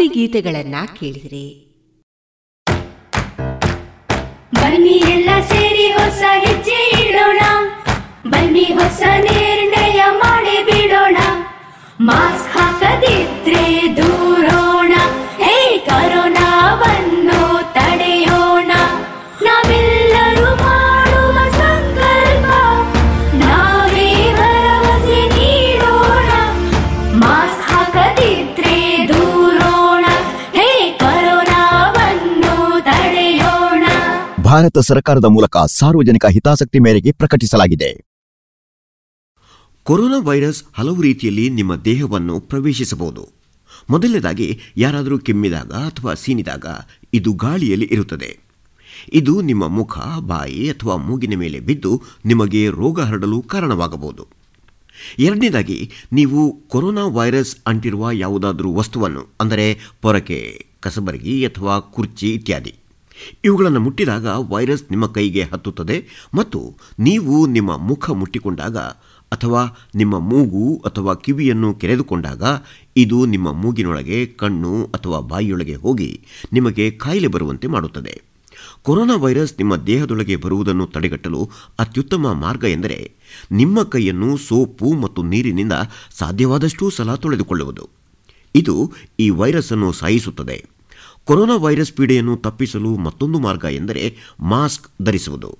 ಭಕ್ತಿ 0.00 0.14
ಗೀತೆಗಳನ್ನ 0.14 0.74
ಕೇಳಿದಿರಿ. 1.00 1.69
ಭಾರತ 34.60 34.78
ಸರ್ಕಾರದ 34.78 35.24
ಮೂಲಕ 35.24 35.56
ಸಾರ್ವಜನಿಕ 35.56 36.26
ಹಿತಾಸಕ್ತಿ 36.26 36.78
ಮೇರೆಗೆ 36.78 37.12
ಪ್ರಕಟಿಸಲಾಗಿದೆ. 37.12 38.00
ಕೊರೋನಾ 39.82 40.18
ವೈರಸ್ 40.18 40.64
ಹಲವು 40.78 41.02
ರೀತಿಯಲ್ಲಿ 41.02 41.50
ನಿಮ್ಮ 41.50 41.76
ದೇಹವನ್ನು 41.76 42.40
ಪ್ರವೇಶಿಸಬಹುದು. 42.40 43.22
ಮೊದಲನೇದಾಗಿ 43.90 44.60
ಯಾರಾದರೂ 44.76 45.18
ಕೆಮ್ಮಿದಾಗ 45.18 45.72
ಅಥವಾ 45.72 46.14
ಸೀನಿದಾಗ 46.14 46.66
ಇದು 47.14 47.32
ಗಾಳಿಯಲ್ಲಿ 47.32 47.88
ಇರುತ್ತದೆ. 47.90 48.38
ಇದು 49.12 49.40
ನಿಮ್ಮ 49.40 49.68
ಮುಖ, 49.68 49.98
ಬಾಯಿ 50.20 50.70
ಅಥವಾ 50.70 50.96
ಮೂಗಿನ 50.96 51.38
ಮೇಲೆ 51.38 51.60
ಬಿದ್ದು 51.60 52.02
ನಿಮಗೆ 52.24 52.70
ರೋಗ 52.70 53.00
ಹರಡಲು 53.00 53.42
ಕಾರಣವಾಗಬಹುದು. 53.42 54.26
ಎರಡನೇದಾಗಿ 55.18 55.90
ನೀವು 56.12 56.60
ಕೊರೋನಾ 56.68 57.06
ವೈರಸ್ 57.06 57.56
ಅಂಟಿರುವ 57.66 58.10
ಯಾವುದಾದರೂ 58.12 58.72
ವಸ್ತುವನ್ನು, 58.74 59.24
ಅಂದರೆ 59.40 59.78
ಪೊರಕೆ, 60.00 60.66
ಕಸಬರಗಿ 60.80 61.46
ಅಥವಾ 61.46 61.80
ಕುರ್ಚಿ 61.80 62.34
ಇತ್ಯಾದಿ. 62.34 62.74
ಇವುಗಳನ್ನು 63.44 63.80
ಮುಟ್ಟಿದಾಗ 63.80 64.26
ವೈರಸ್ 64.26 64.84
ನಿಮ್ಮ 64.90 65.06
ಕೈಗೆ 65.06 65.42
ಹತ್ತುತ್ತದೆ 65.42 66.06
ಮತ್ತು 66.34 66.76
ನೀವು 66.98 67.46
ನಿಮ್ಮ 67.46 67.76
ಮುಖ 67.76 68.10
ಮುಟ್ಟಿಕೊಂಡಾಗ 68.10 68.76
ಅಥವಾ 69.32 69.76
ನಿಮ್ಮ 69.94 70.18
ಮೂಗು 70.18 70.82
ಅಥವಾ 70.86 71.14
ಕಿವಿಯನ್ನು 71.14 71.74
ಕೆರೆದುಕೊಂಡಾಗ 71.74 72.42
ಇದು 72.96 73.26
ನಿಮ್ಮ 73.26 73.52
ಮೂಗಿನೊಳಗೆ, 73.52 74.26
ಕಣ್ಣು 74.26 74.84
ಅಥವಾ 74.84 75.20
ಬಾಯಿಯೊಳಗೆ 75.20 75.74
ಹೋಗಿ 75.74 76.20
ನಿಮಗೆ 76.52 76.90
ಕಾಯಿಲೆ 76.90 77.26
ಬರುವಂತೆ 77.26 77.66
ಮಾಡುತ್ತದೆ. 77.66 78.22
ಕೊರೋನಾ 78.82 79.16
ವೈರಸ್ 79.16 79.54
ನಿಮ್ಮ 79.58 79.76
ದೇಹದೊಳಗೆ 79.76 80.36
ಬರುವುದನ್ನು 80.36 80.86
ತಡೆಗಟ್ಟಲು 80.86 81.50
ಅತ್ಯುತ್ತಮ 81.78 82.32
ಮಾರ್ಗ 82.32 82.64
ಎಂದರೆ 82.64 83.12
ನಿಮ್ಮ 83.52 83.82
ಕೈಯನ್ನು 83.82 84.36
ಸೋಪು 84.36 84.92
ಮತ್ತು 84.92 85.22
ನೀರಿನಿಂದ 85.22 85.72
ಸಾಧ್ಯವಾದಷ್ಟೂ 86.18 86.90
ಸಲ 86.90 87.14
ತೊಳೆದುಕೊಳ್ಳುವುದು. 87.14 87.88
ಇದು 88.54 88.92
ಈ 89.20 89.30
ವೈರಸ್ 89.30 89.72
ಅನ್ನು 89.72 89.92
ಸಾಯಿಸುತ್ತದೆ. 89.92 90.79
ಕೊರೋನಾ 91.30 91.56
ವೈರಸ್ 91.56 91.92
ಪೀಡೆಯನ್ನು 91.92 92.36
ತಪ್ಪಿಸಲು 92.36 92.96
ಮತ್ತೊಂದು 92.96 93.38
ಮಾರ್ಗ 93.38 93.64
ಎಂದರೆ 93.70 94.16
ಮಾಸ್ಕ್ 94.40 94.90
ಧರಿಸುವುದು. 95.02 95.58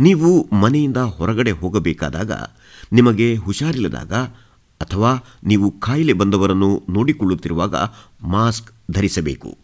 ನೀವು 0.00 0.48
ಮನೆಯಿಂದ 0.52 0.96
ಹೊರಗಡೆ 0.96 1.50
ಹೋಗಬೇಕಾದಾಗ, 1.50 2.32
ನಿಮಗೆ 2.92 3.36
ಹುಷಾರಿಲ್ಲದಾಗ 3.36 4.12
ಅಥವಾ 4.80 5.24
ನೀವು 5.44 5.80
ಕಾಯಿಲೆ 5.80 6.12
ಬಂದವರನ್ನು 6.12 6.82
ನೋಡಿಕೊಳ್ಳುತ್ತಿರುವಾಗ 6.88 7.74
ಮಾಸ್ಕ್ 8.22 8.72
ಧರಿಸಬೇಕು. 8.90 9.58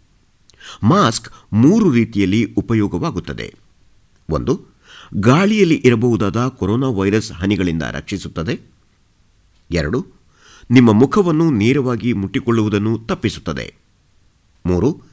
ಮಾಸ್ಕ್ 0.82 1.32
ಮೂರು 1.52 1.90
ರೀತಿಯಲ್ಲಿ 1.90 2.54
ಉಪಯೋಗವಾಗುತ್ತದೆ. 2.56 3.54
ಒಂದು, 4.30 4.66
ಗಾಳಿಯಲ್ಲಿ 5.20 5.74
ಇರಬಹುದಾದ 5.74 6.46
ಕೊರೋನಾ 6.48 6.88
ವೈರಸ್ 6.88 7.32
ಹನಿಗಳಿಂದ 7.32 7.82
ರಕ್ಷಿಸುತ್ತದೆ. 7.82 8.60
ಎರಡು, 9.70 10.06
ನಿಮ್ಮ 10.70 10.92
ಮುಖವನ್ನು 10.92 11.50
ನೇರವಾಗಿ 11.50 12.12
ಮುಟ್ಟಿಕೊಳ್ಳುವುದನ್ನು 12.12 12.98
ತಪ್ಪಿಸುತ್ತದೆ. 12.98 13.74
ಮೂರು 14.66 15.11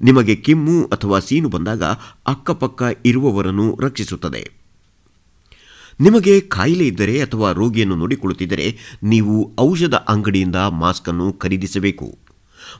ನಿಮಗೆ 0.00 0.36
ಕೆಮ್ಮು 0.36 0.84
ಅಥವಾ 0.84 1.18
ಸೀನು 1.18 1.48
ಬಂದಾಗ 1.48 1.82
ಅಕ್ಕಪಕ್ಕ 2.26 2.82
ಇರುವವರನ್ನು 3.04 3.78
ರಕ್ಷಿಸುತ್ತದೆ. 3.80 4.50
ನಿಮಗೆ 6.00 6.40
ಕಾಯಿಲೆ 6.40 6.86
ಇದ್ದರೆ 6.86 7.20
ಅಥವಾ 7.22 7.52
ರೋಗಿಯನ್ನು 7.52 7.96
ನೋಡಿಕೊಳ್ಳುತ್ತಿದ್ದರೆ 7.96 8.76
ನೀವು 9.02 9.52
ಔಷಧ 9.60 9.94
ಅಂಗಡಿಯಿಂದ 9.94 10.56
ಮಾಸ್ಕ್ 10.56 11.08
ಅನ್ನು 11.08 11.32
ಖರೀದಿಸಬೇಕು. 11.32 12.18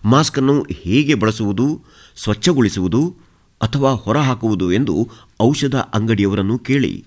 ಮಾಸ್ಕ್ 0.05 0.39
ಅನ್ನು 0.39 0.66
ಹೇಗೆ 0.71 1.14
ಬಳಸುವುದು, 1.14 1.85
ಸ್ವಚ್ಛಗೊಳಿಸುವುದು 2.16 3.16
ಅಥವಾ 3.62 3.93
ಹೊರಹಾಕುವುದು 3.93 4.73
ಎಂದು 4.73 5.09
ಔಷಧ 5.41 5.75
ಅಂಗಡಿಯವರನ್ನು 5.75 6.59
ಕೇಳಿ. 6.59 7.05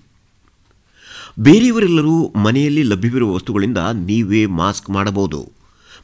ಬೇರೆಯವರೆಲ್ಲರೂ 1.38 2.32
ಮನೆಯಲ್ಲಿ 2.36 2.82
ಲಭ್ಯವಿರುವ 2.82 3.34
ವಸ್ತುಗಳಿಂದ 3.34 3.78
ನೀವೇ 3.92 4.46
ಮಾಸ್ಕ್ 4.46 4.90
ಮಾಡಬಹುದು. 4.90 5.52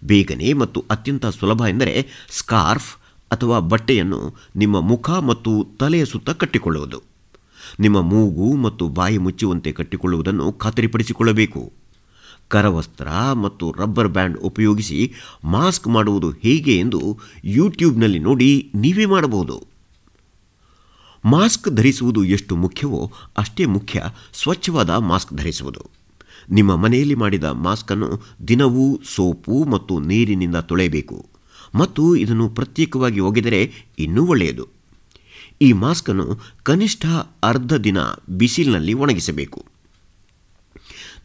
ಬೇಗನೆ 0.05 0.53
ಮತ್ತು 0.53 0.85
ಅತ್ಯಂತ 0.91 1.27
ಸುಲಭ 1.27 1.63
ಎಂದರೆ 1.69 2.07
ಸ್ಕಾರ್ಫ್ 2.31 3.00
ಅಥವಾ 3.33 3.59
ಬಟ್ಟೆಯನ್ನು 3.59 4.35
ನಿಮ್ಮ 4.57 4.81
ಮುಖ 4.81 5.11
ಮತ್ತು 5.11 5.66
ತಲೆಯ 5.78 6.05
ಸುತ್ತ 6.05 6.31
ಕಟ್ಟಿಕೊಳ್ಳುವುದು. 6.31 7.03
ನಿಮ್ಮ 7.81 8.01
ಮೂಗು 8.01 8.57
ಮತ್ತು 8.57 8.89
ಬಾಯಿ 8.89 9.18
ಮುಚ್ಚುವಂತೆ 9.18 9.72
ಕಟ್ಟಿಕೊಳ್ಳುವುದನ್ನು 9.72 10.53
ಖಾತರಿಪಡಿಸಿಕೊಳ್ಳಬೇಕು. 10.53 11.72
ಕರವಸ್ತ್ರ 12.49 13.09
ಮತ್ತು 13.33 13.74
ರಬ್ಬರ್ 13.78 14.09
ಬ್ಯಾಂಡ್ 14.09 14.39
ಉಪಯೋಗಿಸಿ 14.39 15.12
ಮಾಸ್ಕ್ 15.45 15.89
ಮಾಡುವುದು 15.89 16.31
ಹೇಗೆ 16.31 16.78
ಎಂದು 16.78 17.18
ಯೂಟ್ಯೂಬ್ನಲ್ಲಿ 17.45 18.18
ನೋಡಿ 18.18 18.72
ನೀವೇ 18.74 19.05
ಮಾಡಬಹುದು. 19.05 19.64
ಮಾಸ್ಕ್ 21.24 21.68
ಧರಿಸುವುದು 21.68 22.24
ಎಷ್ಟು 22.24 22.57
ಮುಖ್ಯವೋ 22.57 23.12
ಅಷ್ಟೇ 23.39 23.64
ಮುಖ್ಯ 23.64 24.03
ಸ್ವಚ್ಛವಾದ 24.33 24.91
ಮಾಸ್ಕ್ 24.91 25.35
ಧರಿಸುವುದು. 25.35 25.81
ನಿಮ್ಮ 26.51 26.76
ಮನೆಯಲ್ಲಿ 26.76 27.14
ಮಾಡಿದ 27.14 27.45
ಮಾಸ್ಕನ್ನು 27.45 28.20
ದಿನವೂ 28.49 29.01
ಸೋಪು 29.14 29.64
ಮತ್ತು 29.64 30.01
ನೀರಿನಿಂದ 30.01 30.57
ತೊಳೆಯಬೇಕು. 30.57 31.39
ಮತ್ತು 31.75 32.16
ಇದನ್ನು 32.16 32.49
ಪ್ರತ್ಯೇಕವಾಗಿ 32.49 33.21
ಒಗೆದರೆ 33.21 33.73
ಇನ್ನೂ 33.99 34.27
ಒಳ್ಳೆಯದು. 34.27 34.68
ಈ 35.62 35.73
ಮಾಸ್ಕನ್ನು 35.73 36.39
ಕನಿಷ್ಠ 36.62 37.07
ಅರ್ಧ 37.45 37.73
ದಿನ 37.75 37.99
ಬಿಸಿಲಿನಲ್ಲಿ 38.29 38.93
ಒಣಗಿಸಬೇಕು. 38.93 39.64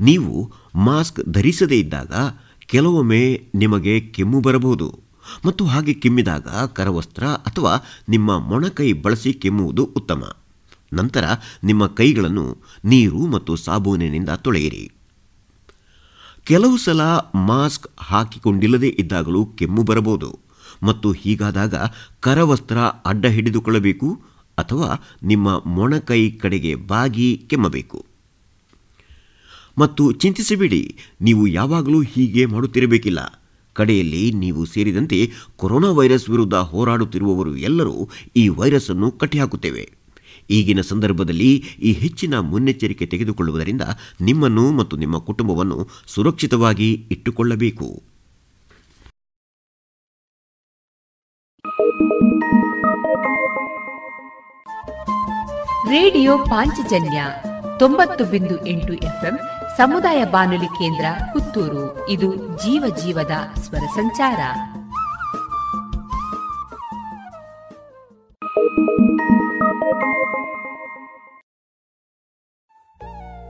ನೀವು 0.02 0.52
ಮಾಸ್ಕ್ 0.76 1.20
ಧರಿಸದೇ 1.30 1.80
ಇದ್ದಾಗ 1.80 2.14
ಕೆಲವೊಮ್ಮೆ 2.60 3.48
ನಿಮಗೆ 3.56 4.00
ಕೆಮ್ಮು 4.00 4.42
ಬರಬಹುದು 4.42 5.00
ಮತ್ತು 5.46 5.66
ಹಾಗೆ 5.66 5.94
ಕೆಮ್ಮಿದಾಗ 5.94 6.48
ಕರವಸ್ತ್ರ 6.48 7.24
ಅಥವಾ 7.24 7.84
ನಿಮ್ಮ 8.10 8.40
ಮೊಣಕೈ 8.40 8.94
ಬಳಸಿ 8.94 9.34
ಕೆಮ್ಮುವುದು 9.34 9.84
ಉತ್ತಮ. 9.96 10.38
ನಂತರ 10.94 11.24
ನಿಮ್ಮ 11.64 11.88
ಕೈಗಳನ್ನು 11.88 12.58
ನೀರು 12.86 13.28
ಮತ್ತು 13.28 13.56
ಸಾಬೂನಿನಿಂದ 13.56 14.30
ತೊಳೆಯಿರಿ. 14.30 14.92
ಕೆಲವು 16.46 16.78
ಸಲ 16.78 17.02
ಮಾಸ್ಕ್ 17.36 17.88
ಹಾಕಿಕೊಂಡಿಲ್ಲದೇ 18.00 18.96
ಇದ್ದಾಗಲೂ 19.00 19.46
ಕೆಮ್ಮು 19.46 19.84
ಬರಬಹುದು. 19.84 20.40
ಮತ್ತು 20.84 21.12
ಹೀಗಾದಾಗ 21.12 21.76
ಕರವಸ್ತ್ರ 22.20 22.78
ಅಡ್ಡ 22.78 23.26
ಹಿಡಿದುಕೊಳ್ಳಬೇಕು 23.26 24.10
ಅಥವಾ 24.58 24.90
ನಿಮ್ಮ 25.24 25.48
ಮೊಣಕೈ 25.66 26.32
ಕಡೆಗೆ 26.32 26.76
ಬಾಗಿ 26.76 27.30
ಕೆಮ್ಮಬೇಕು. 27.50 28.06
ಮತ್ತು 29.78 30.12
ಚಿಂತಿಸಬೇಡಿ, 30.12 30.84
ನೀವು 31.22 31.48
ಯಾವಾಗಲೂ 31.48 32.02
ಹೀಗೆ 32.02 32.46
ಮಾಡುತ್ತಿರಬೇಕಿಲ್ಲ. 32.46 33.42
ಕಡೆಯಲ್ಲಿ 33.74 34.32
ನೀವು 34.32 34.66
ಸೇರಿದಂತೆ 34.66 35.32
ಕೊರೋನಾ 35.56 35.90
ವೈರಸ್ 35.92 36.30
ವಿರುದ್ಧ 36.30 36.54
ಹೋರಾಡುತ್ತಿರುವವರು 36.54 37.56
ಎಲ್ಲರೂ 37.58 38.10
ಈ 38.36 38.48
ವೈರಸ್ 38.48 38.92
ಅನ್ನು 38.92 39.12
ಕಟ್ಟಿಹಾಕುತ್ತೇವೆ. 39.12 40.05
ಈಗಿನ 40.50 40.82
ಸಂದರ್ಭದಲ್ಲಿ 40.82 41.56
ಈ 41.82 41.94
ಹೆಚ್ಚಿನ 41.94 42.40
ಮುನ್ನೆಚ್ಚರಿಕೆ 42.40 43.06
ತೆಗೆದುಕೊಳ್ಳುವುದರಿಂದ 43.06 43.82
ನಿಮ್ಮನ್ನು 44.22 44.72
ಮತ್ತು 44.72 44.98
ನಿಮ್ಮ 44.98 45.18
ಕುಟುಂಬವನ್ನು 45.18 45.88
ಸುರಕ್ಷಿತವಾಗಿ 46.08 47.08
ಇಟ್ಟುಕೊಳ್ಳಬೇಕು. 47.12 48.16
ರೇಡಿಯೋ 55.90 56.38
ಪಾಂಚಜನ್ಯ 56.38 57.26
ತೊಂಬತ್ತು 57.80 58.26
ಬಿಂದು 58.26 58.68
ಎಂಟು 58.68 58.94
ಎಫ್ಎಂ 58.94 59.40
ಸಮುದಾಯ 59.78 60.26
ಬಾನುಲಿ 60.26 60.66
ಕೇಂದ್ರ 60.66 61.06
ಪುತ್ತೂರು. 61.34 62.10
ಇದು 62.10 62.36
ಜೀವ 62.36 62.96
ಜೀವದ 63.04 63.32
ಸ್ವರ 63.62 63.86
ಸಂಚಾರ. 63.96 64.38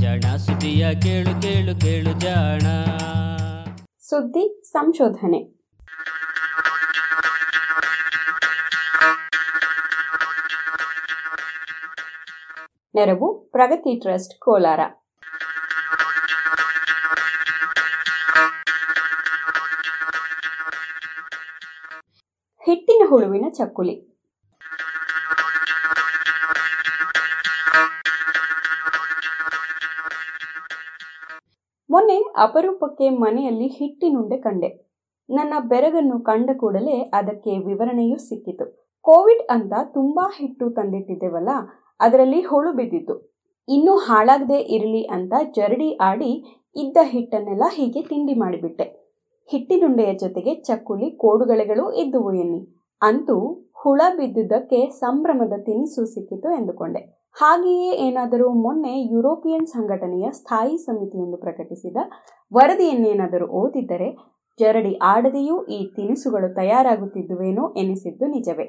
ಜಾಣ, 0.00 0.36
ಸುದ್ದಿಯ 0.36 1.00
ಕೇಳು 1.00 1.42
ಕೇಳು 1.42 1.80
ಕೇಳು 1.80 2.20
ಜಾಣ. 2.20 2.60
ಸುದ್ದಿ 3.98 4.62
ಸಂಶೋಧನೆ. 4.64 5.60
ನೆರವು, 12.94 13.50
ಪ್ರಗತಿ 13.50 14.00
ಟ್ರಸ್ಟ್, 14.00 14.40
ಕೋಲಾರ. 14.40 14.80
ಹಿಟ್ಟಿನ 22.64 23.02
ಹುಳುವಿನ 23.08 23.44
ಚಕ್ಕುಲಿ. 23.54 24.09
ಅಪರೂಪಕ್ಕೆ 32.40 33.06
ಮನೆಯಲ್ಲಿ 33.24 33.68
ಹಿಟ್ಟಿನುಂಡೆ 33.78 34.36
ಕಂಡೆ. 34.36 34.70
ನನ್ನ 35.28 35.54
ಬೆರಗನ್ನು 35.72 36.16
ಕಂಡ 36.20 36.50
ಕೂಡಲೇ 36.56 36.96
ಅದಕ್ಕೆ 37.18 37.52
ವಿವರಣೆಯೂ 37.66 38.16
ಸಿಕ್ಕಿತು. 38.28 38.66
ಕೋವಿಡ್ 39.04 39.42
ಅಂತ 39.50 39.72
ತುಂಬಾ 39.94 40.24
ಹಿಟ್ಟು 40.38 40.66
ತಂದಿಟ್ಟಿದ್ದೇವಲ್ಲ, 40.70 41.52
ಅದರಲ್ಲಿ 42.00 42.40
ಹುಳು 42.40 42.70
ಬಿದ್ದಿತ್ತು. 42.72 43.14
ಇನ್ನೂ 43.68 43.94
ಹಾಳಾಗದೆ 43.96 44.58
ಇರಲಿ 44.76 45.02
ಅಂತ 45.16 45.32
ಜರಡಿ 45.56 45.88
ಆಡಿ 46.08 46.30
ಇದ್ದ 46.76 46.98
ಹಿಟ್ಟನ್ನೆಲ್ಲ 47.12 47.66
ಹೀಗೆ 47.72 48.02
ತಿಂಡಿ 48.02 48.34
ಮಾಡಿಬಿಟ್ಟೆ. 48.34 48.86
ಹಿಟ್ಟಿನುಂಡೆಯ 49.50 50.10
ಜೊತೆಗೆ 50.14 50.52
ಚಕ್ಕುಲಿ, 50.66 51.08
ಕೋಡುಗಳೆಗಳು 51.22 51.84
ಇದ್ದುವು 51.92 52.32
ಎನ್ನಿ. 52.32 52.60
ಅಂತೂ 53.02 53.36
ಹುಳ 53.82 54.00
ಬಿದ್ದುದಕ್ಕೆ 54.18 54.80
ಸಂಭ್ರಮದ 54.98 55.54
ತಿನಿಸು 55.66 56.02
ಸಿಕ್ಕಿತು 56.14 56.48
ಎಂದುಕೊಂಡೆ. 56.58 57.02
ಹಾಗೆಯೇ 57.36 57.90
ಏನಾದರೂ 57.96 58.48
ಮೊನ್ನೆ 58.48 58.94
ಯುರೋಪಿಯನ್ 59.02 59.66
ಸಂಘಟನೆಯ 59.66 60.26
ಸ್ಥಾಯಿ 60.30 60.76
ಸಮಿತಿಯೊಂದು 60.78 61.36
ಪ್ರಕಟಿಸಿದ 61.36 61.96
ವರದಿಯನ್ನೇನಾದರೂ 62.52 63.46
ಓದಿದ್ದರೆ 63.46 64.08
ಜರಡಿ 64.60 64.92
ಆಡದೆಯೂ 65.02 65.64
ಈ 65.64 65.78
ತಿನಿಸುಗಳು 65.96 66.54
ತಯಾರಾಗುತ್ತಿದ್ದುವೇನೋ 66.54 67.64
ಎನಿಸಿದ್ದು 67.76 68.26
ನಿಜವೇ. 68.26 68.66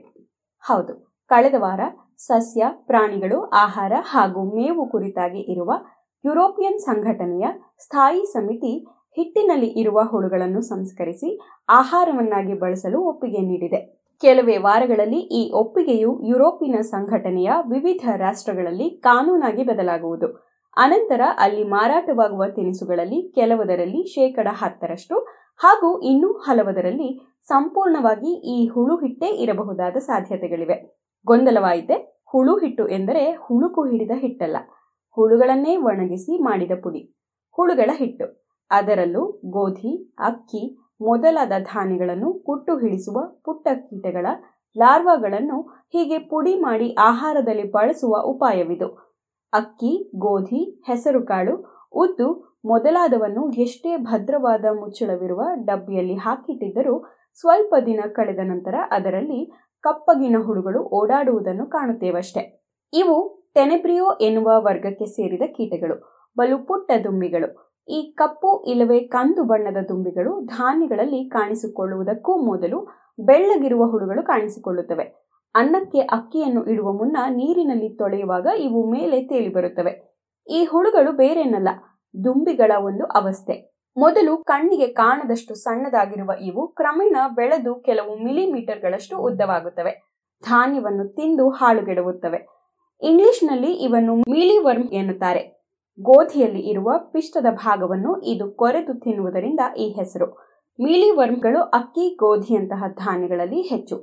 ಹೌದು, 0.65 0.93
ಕಳೆದ 1.31 1.55
ವಾರ 1.57 1.81
ಸಸ್ಯ, 2.17 2.63
ಪ್ರಾಣಿಗಳು, 2.85 3.37
ಆಹಾರ 3.55 3.93
ಹಾಗೂ 4.01 4.43
ಮೇವು 4.55 4.89
ಕುರಿತಾಗಿ 4.89 5.39
ಇರುವ 5.39 5.71
ಯುರೋಪಿಯನ್ 6.23 6.79
ಸಂಘಟನೆಯ 6.79 7.45
ಸ್ಥಾಯಿ 7.79 8.23
ಸಮಿತಿ 8.25 8.73
ಹಿಟ್ಟಿನಲ್ಲಿ 9.17 9.69
ಇರುವ 9.81 9.99
ಹುಳುಗಳನ್ನು 10.03 10.61
ಸಂಸ್ಕರಿಸಿ 10.61 11.29
ಆಹಾರವನ್ನಾಗಿ 11.69 12.53
ಬಳಸಲು 12.53 12.99
ಒಪ್ಪಿಗೆ 13.01 13.41
ನೀಡಿದೆ. 13.41 14.00
ಕೆಲವೇ 14.21 14.57
ವಾರಗಳಲ್ಲಿ 14.57 15.19
ಈ 15.19 15.51
ಒಪ್ಪಿಗೆಯು 15.51 16.23
ಯುರೋಪಿನ 16.23 16.75
ಸಂಘಟನೆಯ 16.81 17.51
ವಿವಿಧ 17.69 18.09
ರಾಷ್ಟ್ರಗಳಲ್ಲಿ 18.17 18.89
ಕಾನೂನಾಗಿ 18.89 19.63
ಬದಲಾಗುವುದು. 19.63 20.27
ಅನಂತರ 20.77 21.21
ಅಲ್ಲಿ 21.37 21.63
ಮಾರಾಟವಾಗುವ 21.63 22.43
ತಿನಿಸುಗಳಲ್ಲಿ 22.47 23.31
ಕೆಲವದರಲ್ಲಿ 23.35 24.07
ಶೇಕಡ 24.07 24.47
ಹತ್ತರಷ್ಟು 24.51 25.19
ಹಾಗೂ 25.57 26.01
ಇನ್ನೂ 26.01 26.31
ಹಲವದರಲ್ಲಿ 26.33 27.39
ಸಂಪೂರ್ಣವಾಗಿ 27.47 28.33
ಈ 28.33 28.67
ಹುಳು 28.67 28.95
ಹಿಟ್ಟೇ 28.95 29.27
ಇರಬಹುದಾದ 29.27 29.95
ಸಾಧ್ಯತೆಗಳಿವೆ. 29.95 30.97
ಗೊಂದಲವಾಯಿತೆ 31.25 32.23
ಹುಳು 32.31 32.57
ಹಿಟ್ಟು 32.57 32.87
ಎಂದರೆ 32.87 33.31
ಹುಳುಕು 33.31 33.85
ಹಿಡಿದ 33.85 34.11
ಹಿಟ್ಟಲ್ಲ. 34.15 34.57
ಹುಳುಗಳನ್ನೇ 35.11 35.77
ಒಣಗಿಸಿ 35.77 36.43
ಮಾಡಿದ 36.43 36.71
ಪುಡಿ. 36.83 37.15
ಹುಳುಗಳ 37.51 37.89
ಹಿಟ್ಟು. 37.93 38.45
ಅದರಲ್ಲೂ 38.71 39.41
ಗೋಧಿ, 39.45 40.15
ಅಕ್ಕಿ 40.19 40.80
ಮೊದಲಾದ 41.01 41.51
ಧಾನ್ಯಗಳನ್ನು 41.59 42.33
ಕುಟ್ಟು 42.33 42.77
ಹಿಡಿಸುವ 42.77 43.41
ಪುಟ್ಟ 43.45 43.67
ಕೀಟಗಳ 43.73 44.25
ಲಾರ್ವಾಗಳನ್ನು 44.77 45.61
ಹೀಗೆ 45.61 46.17
ಪುಡಿ 46.17 46.55
ಮಾಡಿ 46.55 46.95
ಆಹಾರದಲ್ಲಿ 46.99 47.71
ಬಳಸುವ 47.71 48.17
ಉಪಾಯವಿದು. 48.23 48.87
ಅಕ್ಕಿ, 49.53 50.11
ಗೋಧಿ, 50.15 50.83
ಹೆಸರುಕಾಳು, 50.87 51.87
ಉದ್ದು 51.93 52.57
ಮೊದಲಾದವನ್ನು 52.65 53.51
ಎಷ್ಟೇ 53.51 53.97
ಭದ್ರವಾದ 53.97 54.65
ಮುಚ್ಚಳವಿರುವ 54.65 55.41
ಡಬ್ಬಿಯಲ್ಲಿ 55.65 56.15
ಹಾಕಿಟ್ಟಿದ್ದರೂ 56.15 57.05
ಸ್ವಲ್ಪ 57.33 57.75
ದಿನ 57.85 57.99
ಕಳೆದ 58.07 58.39
ನಂತರ 58.43 58.75
ಅದರಲ್ಲಿ 58.91 59.51
ಕಪ್ಪಗಿನ 59.81 60.35
ಹುಳುಗಳು 60.45 60.83
ಓಡಾಡುವುದನ್ನು 60.83 61.65
ಕಾಣುತ್ತೇವಷ್ಟೆ. 61.65 62.63
ಇವು 62.93 63.47
ಟೆನೆಬ್ರಿಯೋ 63.53 64.17
ಎನ್ನುವ 64.21 64.51
ವರ್ಗಕ್ಕೆ 64.57 65.05
ಸೇರಿದ 65.05 65.41
ಕೀಟಗಳು. 65.47 66.27
ಬಲು 66.37 66.57
ಪುಟ್ಟ 66.57 66.91
ದುಂಬಿಗಳು. 67.03 67.70
ಈ 67.91 68.13
ಕಪ್ಪು 68.17 68.63
ಇಲ್ಲವೇ 68.67 68.99
ಕಂದು 68.99 69.43
ಬಣ್ಣದ 69.43 69.79
ದುಂಬಿಗಳು 69.89 70.45
ಧಾನ್ಯಗಳಲ್ಲಿ 70.45 71.29
ಕಾಣಿಸಿಕೊಳ್ಳುವುದಕ್ಕೂ 71.29 72.37
ಮೊದಲು 72.37 72.79
ಬೆಳ್ಳಗಿರುವ 73.19 73.85
ಹುಳುಗಳು 73.85 74.23
ಕಾಣಿಸಿಕೊಳ್ಳುತ್ತವೆ. 74.23 75.05
ಅನ್ನಕ್ಕೆ 75.55 75.99
ಅಕ್ಕಿಯನ್ನು 75.99 76.65
ಇಡುವ 76.65 76.93
ಮುನ್ನ 76.93 77.17
ನೀರಿನಲ್ಲಿ 77.29 77.97
ತೊಳೆಯುವಾಗ 77.97 78.47
ಇವು 78.57 78.91
ಮೇಲೆ 78.91 79.21
ತೇಲಿ 79.21 79.53
ಬರುತ್ತವೆ 79.53 80.11
ಈ 80.47 80.63
ಹುಳುಗಳು 80.63 81.11
ಬೇರೇನಲ್ಲ, 81.11 81.69
ದುಂಬಿಗಳ 82.23 82.71
ಒಂದು 82.79 83.05
ಅವಸ್ಥೆ. 83.05 83.71
ಮೊದಲು 83.97 84.37
ಕಣ್ಣಿಗೆ 84.37 84.87
ಕಾಣದಷ್ಟು 84.87 85.55
ಸಣ್ಣದಾಗಿರುವ 85.55 86.31
ಇವು 86.41 86.67
ಕ್ರಮೇಣ 86.67 87.17
ಬೆಳೆದು 87.35 87.75
ಕೆಲವು 87.75 88.15
ಮಿಲಿಮೀಟರ್ಗಳಷ್ಟು 88.23 89.17
ಉದ್ದವಾಗುತ್ತವೆ. 89.17 89.91
ಧಾನ್ಯವನ್ನು 90.43 91.07
ತಿಂದು 91.15 91.49
ಹಾಳುಗೆಡುತ್ತವೆ 91.49 92.39
ಇಂಗ್ಲಿಷ್ನಲ್ಲಿ 93.01 93.71
ಇವನ್ನು 93.71 94.15
ಮೀಲಿವರ್ಮ್ 94.15 94.89
ಎನ್ನುತ್ತಾರೆ. 94.93 95.60
ಗೋಧಿಯಲ್ಲಿ 95.99 96.61
ಇರುವ 96.69 96.91
ಪಿಷ್ಟದ 97.11 97.45
ಭಾಗವನ್ನು 97.55 98.11
ಇದು 98.21 98.51
ಕೊರೆದು 98.51 98.93
ತಿನ್ನುವುದರಿಂದ 98.99 99.59
ಈ 99.77 99.87
ಹೆಸರು. 99.89 100.27
ಮೀಲಿವರ್ಮ್ಗಳು 100.79 101.61
ಅಕ್ಕಿ 101.61 102.15
ಗೋಧಿಯಂತಹ 102.15 102.83
ಧಾನ್ಯಗಳಲ್ಲಿ 102.95 103.61
ಹೆಚ್ಚು. 103.61 103.97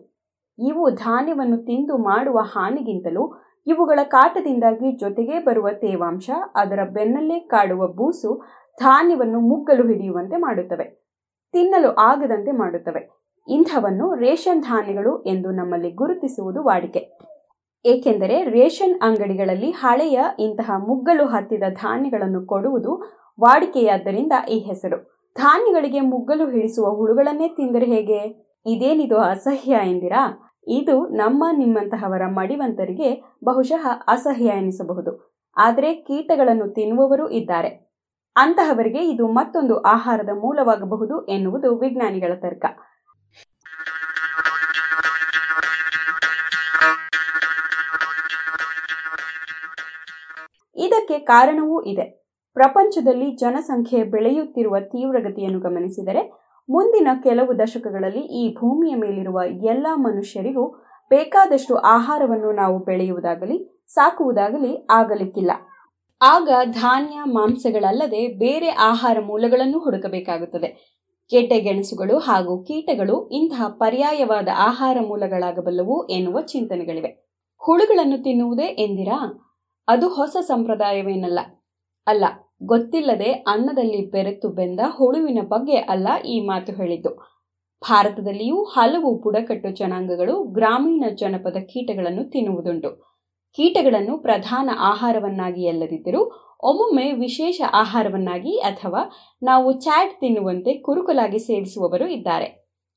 ಇವು 0.59 0.91
ಧಾನ್ಯವನ್ನು 0.91 1.59
ತಿಂದು 1.65 1.97
ಮಾಡುವ 1.99 2.39
ಹಾನಿಗಿಂತಲೂ 2.45 3.25
ಇವುಗಳ 3.67 4.01
ಕಾಟದಿಂದಾಗಿ 4.05 4.97
ಜೊತೆಗೆ 4.97 5.39
ಬರುವ 5.39 5.69
ತೇವಾಂಶ, 5.71 6.31
ಅದರ 6.55 6.81
ಬೆನ್ನಲ್ಲೇ 6.85 7.39
ಕಾಡುವ 7.39 7.87
ಬೂಸು, 7.89 8.31
ಧಾನ್ಯವನ್ನು 8.79 9.41
ಮುಗ್ಗಲು 9.41 9.87
ಹಿಡಿಯುವಂತೆ 9.87 10.37
ಮಾಡುತ್ತವೆ, 10.37 10.87
ತಿನ್ನಲು 11.53 11.91
ಆಗದಂತೆ 11.95 12.53
ಮಾಡುತ್ತವೆ. 12.53 13.03
ಇಂಥವನ್ನು 13.49 14.15
ರೇಷನ್ 14.15 14.63
ಧಾನ್ಯಗಳು 14.63 15.23
ಎಂದು 15.23 15.51
ನಮ್ಮಲ್ಲಿ 15.51 15.91
ಗುರುತಿಸುವುದು 15.91 16.63
ವಾಡಿಕೆ. 16.63 17.03
ಏಕೆಂದರೆ 17.85 18.45
ರೇಷನ್ 18.45 19.01
ಅಂಗಡಿಗಳಲ್ಲಿ 19.03 19.71
ಹಳೆಯ 19.71 20.21
ಇಂತಹ 20.39 20.71
ಮುಗ್ಗಲು 20.79 21.27
ಹತ್ತಿದ 21.27 21.63
ಧಾನ್ಯಗಳನ್ನು 21.69 22.47
ಕೊಡುವುದು 22.47 23.03
ವಾಡಿಕೆಯಾದ್ದರಿಂದ 23.41 24.33
ಈ 24.51 24.59
ಹೆಸರು. 24.59 25.29
ಧಾನ್ಯಗಳಿಗೆ 25.35 26.01
ಮುಗ್ಗಲು 26.01 26.51
ಹಿಡಿಸುವ 26.51 26.95
ಹುಳುಗಳನ್ನೇ 26.95 27.49
ತಿಂದರೆ 27.49 27.87
ಹೇಗೆ? 27.87 28.49
ಇದೇನಿದು 28.67 29.17
ಅಸಹ್ಯ 29.17 29.81
ಎಂದಿರಾ? 29.85 30.53
ಇದು 30.69 31.09
ನಮ್ಮ 31.09 31.45
ನಿಮ್ಮಂತಹವರ 31.57 32.23
ಮಡಿವಂತರಿಗೆ 32.27 33.39
ಬಹುಶಃ 33.45 33.87
ಅಸಹ್ಯ 34.09 34.45
ಎನಿಸಬಹುದು. 34.45 35.43
ಆದರೆ 35.57 35.95
ಕೀಟಗಳನ್ನು 35.95 36.69
ತಿನ್ನುವವರು 36.75 37.31
ಇದ್ದಾರೆ. 37.31 37.89
ಅಂತಹವರಿಗೆ 38.37 38.99
ಇದು 38.99 39.27
ಮತ್ತೊಂದು 39.27 39.81
ಆಹಾರದ 39.81 40.29
ಮೂಲವಾಗಬಹುದು 40.29 41.27
ಎನ್ನುವುದು 41.27 41.79
ವಿಜ್ಞಾನಿಗಳ 41.79 42.33
ತರ್ಕ. 42.35 42.65
ಇದಕ್ಕೆ 51.09 51.27
ಕಾರಣವೂ 51.27 51.83
ಇದೆ. 51.83 52.27
ಪ್ರಪಂಚದಲ್ಲಿ 52.55 53.37
ಜನಸಂಖ್ಯೆ 53.37 54.03
ಬೆಳೆಯುತ್ತಿರುವ 54.03 54.77
ತೀವ್ರಗತಿಯನ್ನು 54.81 55.61
ಗಮನಿಸಿದರೆ, 55.61 56.33
ಮುಂದಿನ 56.71 57.09
ಕೆಲವು 57.23 57.59
ದಶಕಗಳಲ್ಲಿ 57.59 58.21
ಈ 58.21 58.55
ಭೂಮಿಯ 58.55 58.95
ಮೇಲಿರುವ 58.95 59.41
ಎಲ್ಲ 59.65 59.87
ಮನುಷ್ಯರಿಗೂ 59.95 60.69
ಬೇಕಾದಷ್ಟು 61.09 61.77
ಆಹಾರವನ್ನು 61.77 62.53
ನಾವು 62.53 62.79
ಬೆಳೆಯುವುದಾಗಲಿ, 62.79 63.85
ಸಾಕುವುದಾಗಲಿ 63.89 64.87
ಆಗಲಿಕ್ಕಿಲ್ಲ. 64.91 65.51
ಆಗ 66.23 66.49
ಧಾನ್ಯ, 66.65 67.21
ಮಾಂಸಗಳಲ್ಲದೆ 67.27 68.39
ಬೇರೆ 68.39 68.69
ಆಹಾರ 68.69 69.21
ಮೂಲಗಳನ್ನು 69.21 69.79
ಹುಡುಕಬೇಕಾಗುತ್ತದೆ. 69.79 70.97
ಗೆಡ್ಡೆಗೆಣಸುಗಳು 71.31 72.19
ಹಾಗೂ 72.19 72.65
ಕೀಟಗಳು 72.65 73.29
ಇಂತಹ 73.29 73.69
ಪರ್ಯಾಯವಾದ 73.69 74.49
ಆಹಾರ 74.57 74.97
ಮೂಲಗಳಾಗಬಲ್ಲವು 75.01 76.07
ಎನ್ನುವ 76.07 76.41
ಚಿಂತನೆಗಳಿವೆ. 76.41 77.29
ಹುಳುಗಳನ್ನು 77.59 78.23
ತಿನ್ನುವುದೇ 78.23 78.67
ಎಂದಿರಾ? 78.67 79.45
ಅದು 79.89 80.09
ಹೊಸ 80.09 80.37
ಸಂಪ್ರದಾಯವೇನಲ್ಲ. 80.41 81.41
ಅಲ್ಲ, 82.07 82.25
ಗೊತ್ತಿಲ್ಲದೆ 82.63 83.31
ಅನ್ನದಲ್ಲಿ 83.33 84.01
ಬೆರೆತು 84.11 84.49
ಬೆಂದ 84.49 84.81
ಹುಳುವಿನ 84.89 85.41
ಬಗ್ಗೆ 85.49 85.77
ಅಲ್ಲ 85.77 86.09
ಈ 86.27 86.41
ಮಾತು 86.41 86.73
ಹೇಳಿದ್ದು. 86.73 87.11
ಭಾರತದಲ್ಲಿಯೂ 87.83 88.65
ಹಲವು 88.65 89.11
ಬುಡಕಟ್ಟು 89.19 89.71
ಜನಾಂಗಗಳು 89.71 90.45
ಗ್ರಾಮೀಣ 90.45 91.05
ಜನಪದ 91.21 91.59
ಕೀಟಗಳನ್ನು 91.73 92.25
ತಿನ್ನುವುದುಂಟು. 92.31 92.91
ಕೀಟಗಳನ್ನು 93.59 94.19
ಪ್ರಧಾನ 94.19 94.71
ಆಹಾರವನ್ನಾಗಿ 94.81 95.69
ಅಲ್ಲದಿದ್ದರೂ 95.69 96.23
ಒಮ್ಮೊಮ್ಮೆ 96.63 97.13
ವಿಶೇಷ 97.13 97.61
ಆಹಾರವನ್ನಾಗಿ 97.73 98.55
ಅಥವಾ 98.61 99.03
ನಾವು 99.43 99.69
ಚಾಟ್ 99.81 100.21
ತಿನ್ನುವಂತೆ 100.21 100.75
ಕುರುಕಲಾಗಿ 100.79 101.39
ಸೇವಿಸುವವರು 101.39 102.09
ಇದ್ದಾರೆ. 102.09 102.49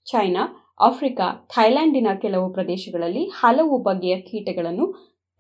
ಚೈನಾ, 0.08 0.44
ಆಫ್ರಿಕಾ 0.80 1.28
ಥೈಲ್ಯಾಂಡಿನ 1.56 2.08
ಕೆಲವು 2.22 2.54
ಪ್ರದೇಶಗಳಲ್ಲಿ 2.54 3.24
ಹಲವು 3.40 3.78
ಬಗೆಯ 3.84 4.16
ಕೀಟಗಳನ್ನು 4.22 4.86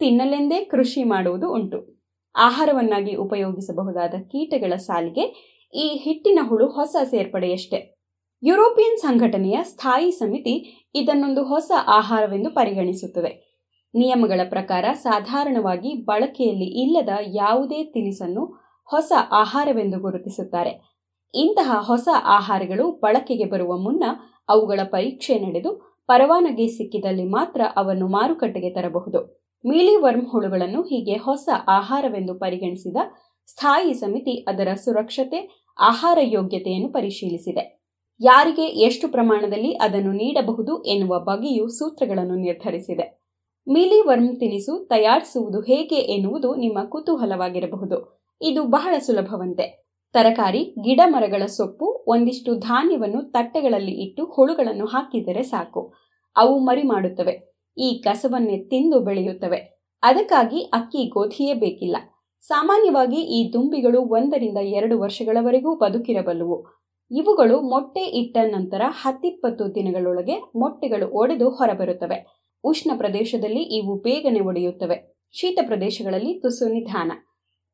ತಿನ್ನಲೆಂದೇ 0.01 0.65
ಕೃಷಿ 0.65 1.03
ಮಾಡುವುದು 1.03 1.53
ಉಂಟು. 1.53 2.03
ಆಹಾರವನ್ನಾಗಿ 2.35 3.15
ಉಪಯೋಗಿಸಬಹುದಾದ 3.15 4.13
ಕೀಟಗಳ 4.21 4.75
ಸಾಲಿಗೆ 4.75 5.21
ಈ 5.73 5.87
ಹಿಟ್ಟಿನ 5.87 6.39
ಹುಳು 6.47 6.67
ಹೊಸ 6.67 6.95
ಸೇರ್ಪಡೆಯಷ್ಟೇ. 7.03 7.95
ಯುರೋಪಿಯನ್ 8.43 8.97
ಸಂಘಟನೆಯ 8.97 9.59
ಸ್ಥಾಯಿ 9.63 10.11
ಸಮಿತಿ 10.11 10.87
ಇದನ್ನೊಂದು 10.95 11.43
ಹೊಸ 11.43 11.71
ಆಹಾರವೆಂದು 11.87 12.49
ಪರಿಗಣಿಸುತ್ತದೆ. 12.49 13.61
ನಿಯಮಗಳ 13.95 14.41
ಪ್ರಕಾರ 14.49 14.85
ಸಾಧಾರಣವಾಗಿ 14.93 15.93
ಬಳಕೆಯಲ್ಲಿ 15.93 16.65
ಇಲ್ಲದ 16.65 17.09
ಯಾವುದೇ 17.27 17.83
ತಿನಿಸನ್ನು 17.83 18.45
ಹೊಸ 18.89 19.11
ಆಹಾರವೆಂದು 19.31 19.99
ಗುರುತಿಸುತ್ತಾರೆ. 19.99 20.81
ಇಂತಹ 21.35 21.83
ಹೊಸ 21.87 22.07
ಆಹಾರಗಳು 22.23 22.91
ಬಳಕೆಗೆ 22.91 23.45
ಬರುವ 23.45 23.77
ಮುನ್ನ 23.77 24.03
ಅವುಗಳ 24.49 24.79
ಪರೀಕ್ಷೆ 24.83 25.39
ನಡೆದು 25.39 26.01
ಪರವಾನಗಿ 26.07 26.67
ಸಿಕ್ಕಿದಲ್ಲಿ 26.67 27.23
ಮಾತ್ರ 27.23 27.61
ಅವನ್ನು 27.75 28.07
ಮಾರುಕಟ್ಟೆಗೆ 28.07 28.69
ತರಬಹುದು. 28.69 29.40
ಮೀಲಿ 29.65 29.95
ವರ್ಮ್ 29.95 30.27
ಹುಳುಗಳನ್ನು 30.27 30.81
ಹೀಗೆ 30.81 31.17
ಹೊಸ 31.17 31.49
ಆಹಾರವೆಂದು 31.67 32.35
ಪರಿಗಣಿಸಿದ 32.35 32.97
ಸ್ಥಾಯಿ 33.47 33.93
ಸಮಿತಿ 33.93 34.45
ಅದರ 34.47 34.73
ಸುರಕ್ಷತೆ, 34.73 35.65
ಆಹಾರ 35.79 36.17
ಯೋಗ್ಯತೆಯನ್ನು 36.21 36.93
ಪರಿಶೀಲಿಸಿದೆ. 36.93 37.81
ಯಾರಿಗೆ 38.21 38.61
ಎಷ್ಟು 38.61 39.07
ಪ್ರಮಾಣದಲ್ಲಿ 39.07 39.71
ಅದನ್ನು 39.71 40.11
ನೀಡಬಹುದು 40.11 40.83
ಎನ್ನುವ 40.83 41.19
ಬಗೆಯೂ 41.19 41.67
ಸೂತ್ರಗಳನ್ನು 41.67 42.35
ನಿರ್ಧರಿಸಿದೆ. 42.35 43.21
ಮೀಲಿ 43.67 44.01
ವರ್ಮ್ 44.07 44.39
ತಿನಿಸು 44.39 44.85
ತಯಾರಿಸುವುದು 44.85 45.61
ಹೇಗೆ 45.61 45.95
ಎನ್ನುವುದು 45.95 46.55
ನಿಮ್ಮ 46.55 46.83
ಕುತೂಹಲವಾಗಿರಬಹುದು. 46.83 48.21
ಇದು 48.41 48.63
ಬಹಳ 48.63 48.99
ಸುಲಭವಂತೆ. 48.99 49.85
ತರಕಾರಿ, 50.13 50.63
ಗಿಡ 50.63 51.01
ಮರಗಳ 51.05 51.45
ಸೊಪ್ಪು, 51.45 52.03
ಒಂದಿಷ್ಟು 52.07 52.55
ಧಾನ್ಯವನ್ನು 52.55 53.31
ತಟ್ಟೆಗಳಲ್ಲಿ 53.31 53.91
ಇಟ್ಟು 53.91 54.25
ಹುಳುಗಳನ್ನು 54.25 54.85
ಹಾಕಿದರೆ 54.85 55.43
ಸಾಕು. 55.43 55.93
ಅವು 56.35 56.59
ಮರಿ 56.59 56.83
ಮಾಡುತ್ತವೆ 56.83 57.50
ಈ 57.77 58.01
ಕಸವನ್ನೇ 58.01 58.57
ತಿಂದು 58.57 58.99
ಬೆಳೆಯುತ್ತವೆ. 58.99 59.81
ಅದಕ್ಕಾಗಿ 60.03 60.61
ಅಕ್ಕಿ 60.61 61.09
ಗೋಧಿಯೇ 61.09 61.53
ಬೇಕಿಲ್ಲ. 61.53 61.97
ಸಾಮಾನ್ಯವಾಗಿ 62.41 63.21
ಈ 63.21 63.53
ದುಂಬಿಗಳು 63.53 64.01
ಒಂದರಿಂದ 64.01 64.57
ಎರಡು 64.57 64.99
ವರ್ಷಗಳವರೆಗೂ 64.99 65.75
ಬದುಕಿರಬಲ್ಲುವು. 65.75 66.81
ಇವುಗಳು 67.11 67.61
ಮೊಟ್ಟೆ 67.61 68.01
ಇಟ್ಟ 68.01 68.37
ನಂತರ 68.43 68.81
ಹತ್ತಿಪ್ಪತ್ತು 68.87 69.75
ದಿನಗಳೊಳಗೆ 69.75 70.39
ಮೊಟ್ಟೆಗಳು 70.39 71.09
ಒಡೆದು 71.09 71.49
ಹೊರಬರುತ್ತವೆ. 71.49 72.25
ಉಷ್ಣ 72.63 72.91
ಪ್ರದೇಶದಲ್ಲಿ 72.97 73.61
ಇವು 73.61 74.01
ಬೇಗನೆ 74.01 74.39
ಒಡೆಯುತ್ತವೆ. 74.39 75.27
ಶೀತ 75.31 75.59
ಪ್ರದೇಶಗಳಲ್ಲಿ 75.67 76.33
ತುಸು 76.33 76.69
ನಿಧಾನ. 76.69 77.11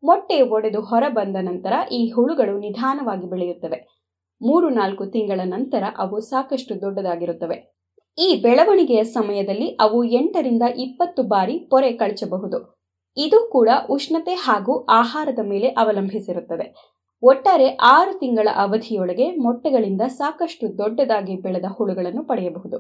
ಮೊಟ್ಟೆ 0.03 0.41
ಒಡೆದು 0.41 0.81
ಹೊರಬಂದ 0.81 1.35
ನಂತರ 1.41 1.73
ಈ 1.91 2.11
ಹುಳುಗಳು 2.11 2.59
ನಿಧಾನವಾಗಿ 2.59 3.29
ಬೆಳೆಯುತ್ತವೆ. 3.29 3.97
ಮೂರು 4.41 4.69
ನಾಲ್ಕು 4.69 5.05
ತಿಂಗಳ 5.05 5.41
ನಂತರ 5.43 5.83
ಅವು 5.97 6.19
ಸಾಕಷ್ಟು 6.19 6.81
ದೊಡ್ಡದಾಗಿರುತ್ತವೆ. 6.81 7.76
ಈ 8.19 8.35
ಬೆಳವಣಿಗೆಯ 8.41 9.03
ಸಮಯದಲ್ಲಿ 9.03 9.67
ಅವು 9.67 10.03
ಎಂಟರಿಂದ 10.03 10.61
ಇಪ್ಪತ್ತು 10.61 11.23
ಬಾರಿ 11.23 11.59
ಪೊರೆ 11.59 11.91
ಕಳಚಬಹುದು. 11.91 12.77
ಇದು 13.17 13.49
ಕೂಡ 13.51 13.69
ಉಷ್ಣತೆ 13.89 14.33
ಹಾಗೂ 14.33 14.85
ಆಹಾರದ 14.85 15.39
ಮೇಲೆ 15.43 15.67
ಅವಲಂಬಿಸಿರುತ್ತದೆ. 15.67 16.95
ಒಟ್ಟಾರೆ 17.23 17.77
ಆರು 17.81 18.19
ತಿಂಗಳ 18.19 18.47
ಅವಧಿಯೊಳಗೆ 18.55 19.35
ಮೊಟ್ಟೆಗಳಿಂದ 19.35 20.01
ಸಾಕಷ್ಟು 20.01 20.77
ದೊಡ್ಡದಾಗಿ 20.77 21.35
ಬೆಳೆದ 21.35 21.65
ಹುಳುಗಳನ್ನು 21.71 22.23
ಪಡೆಯಬಹುದು. 22.23 22.77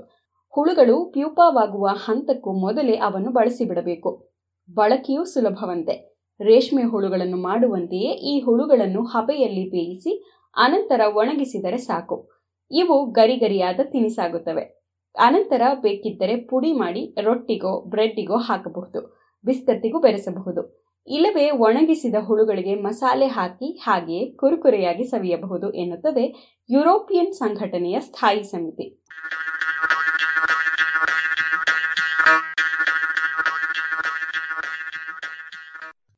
ಹುಳುಗಳು 0.49 1.05
ಪ್ಯೂಪವಾಗುವ 1.05 1.87
ಹಂತಕ್ಕೂ 1.87 2.53
ಮೊದಲೇ 2.53 2.95
ಅವನ್ನು 2.95 3.31
ಬಳಸಿಬಿಡಬೇಕು. 3.31 4.29
ಬಳಕೆಯೂ 4.73 5.23
ಸುಲಭವಂತೆ. 5.23 6.17
ರೇಷ್ಮೆ 6.41 6.83
ಹುಳುಗಳನ್ನು 6.83 7.37
ಮಾಡುವಂತೆಯೇ 7.37 8.11
ಈ 8.11 8.39
ಹುಳುಗಳನ್ನು 8.39 9.03
ಹಬೆಯಲ್ಲಿ 9.03 9.69
ಬೇಯಿಸಿ 9.69 10.29
ಅನಂತರ 10.57 11.01
ಒಣಗಿಸಿದರೆ 11.15 11.77
ಸಾಕು. 11.77 12.29
ಇವು 12.71 13.05
ಗರಿಗರಿಯಾದ 13.05 13.79
ತಿನಿಸಾಗುತ್ತವೆ. 13.83 14.76
ಅನಂತರ 15.17 15.61
ಬೇಕಿದ್ದರೆ 15.81 16.35
ಪುಡಿ 16.35 16.73
ಮಾಡಿ 16.73 17.15
ರೊಟ್ಟಿಗೋ, 17.21 17.85
ಬ್ರೆಡ್ಡಿಗೋ 17.85 18.37
ಹಾಕಬಹುದು. 18.37 19.17
ಬಿಸ್ಕತ್ತಿಗೂ 19.45 19.99
ಬೆರೆಸಬಹುದು. 19.99 20.87
ಇಲ್ಲವೇ 21.07 21.49
ಒಣಗಿಸಿದ 21.49 22.15
ಹುಳುಗಳಿಗೆ 22.19 22.75
ಮಸಾಲೆ 22.75 23.27
ಹಾಕಿ 23.27 23.79
ಹಾಗೆಯೇ 23.83 24.31
ಕುರುಕುರೆಯಾಗಿ 24.31 25.03
ಸವಿಯಬಹುದು 25.03 25.73
ಎನ್ನುತ್ತದೆ 25.73 26.57
ಯುರೋಪಿಯನ್ 26.69 27.33
ಸಂಘಟನೆಯ 27.33 27.99
ಸ್ಥಾಯಿ 27.99 28.43
ಸಮಿತಿ. 28.43 29.03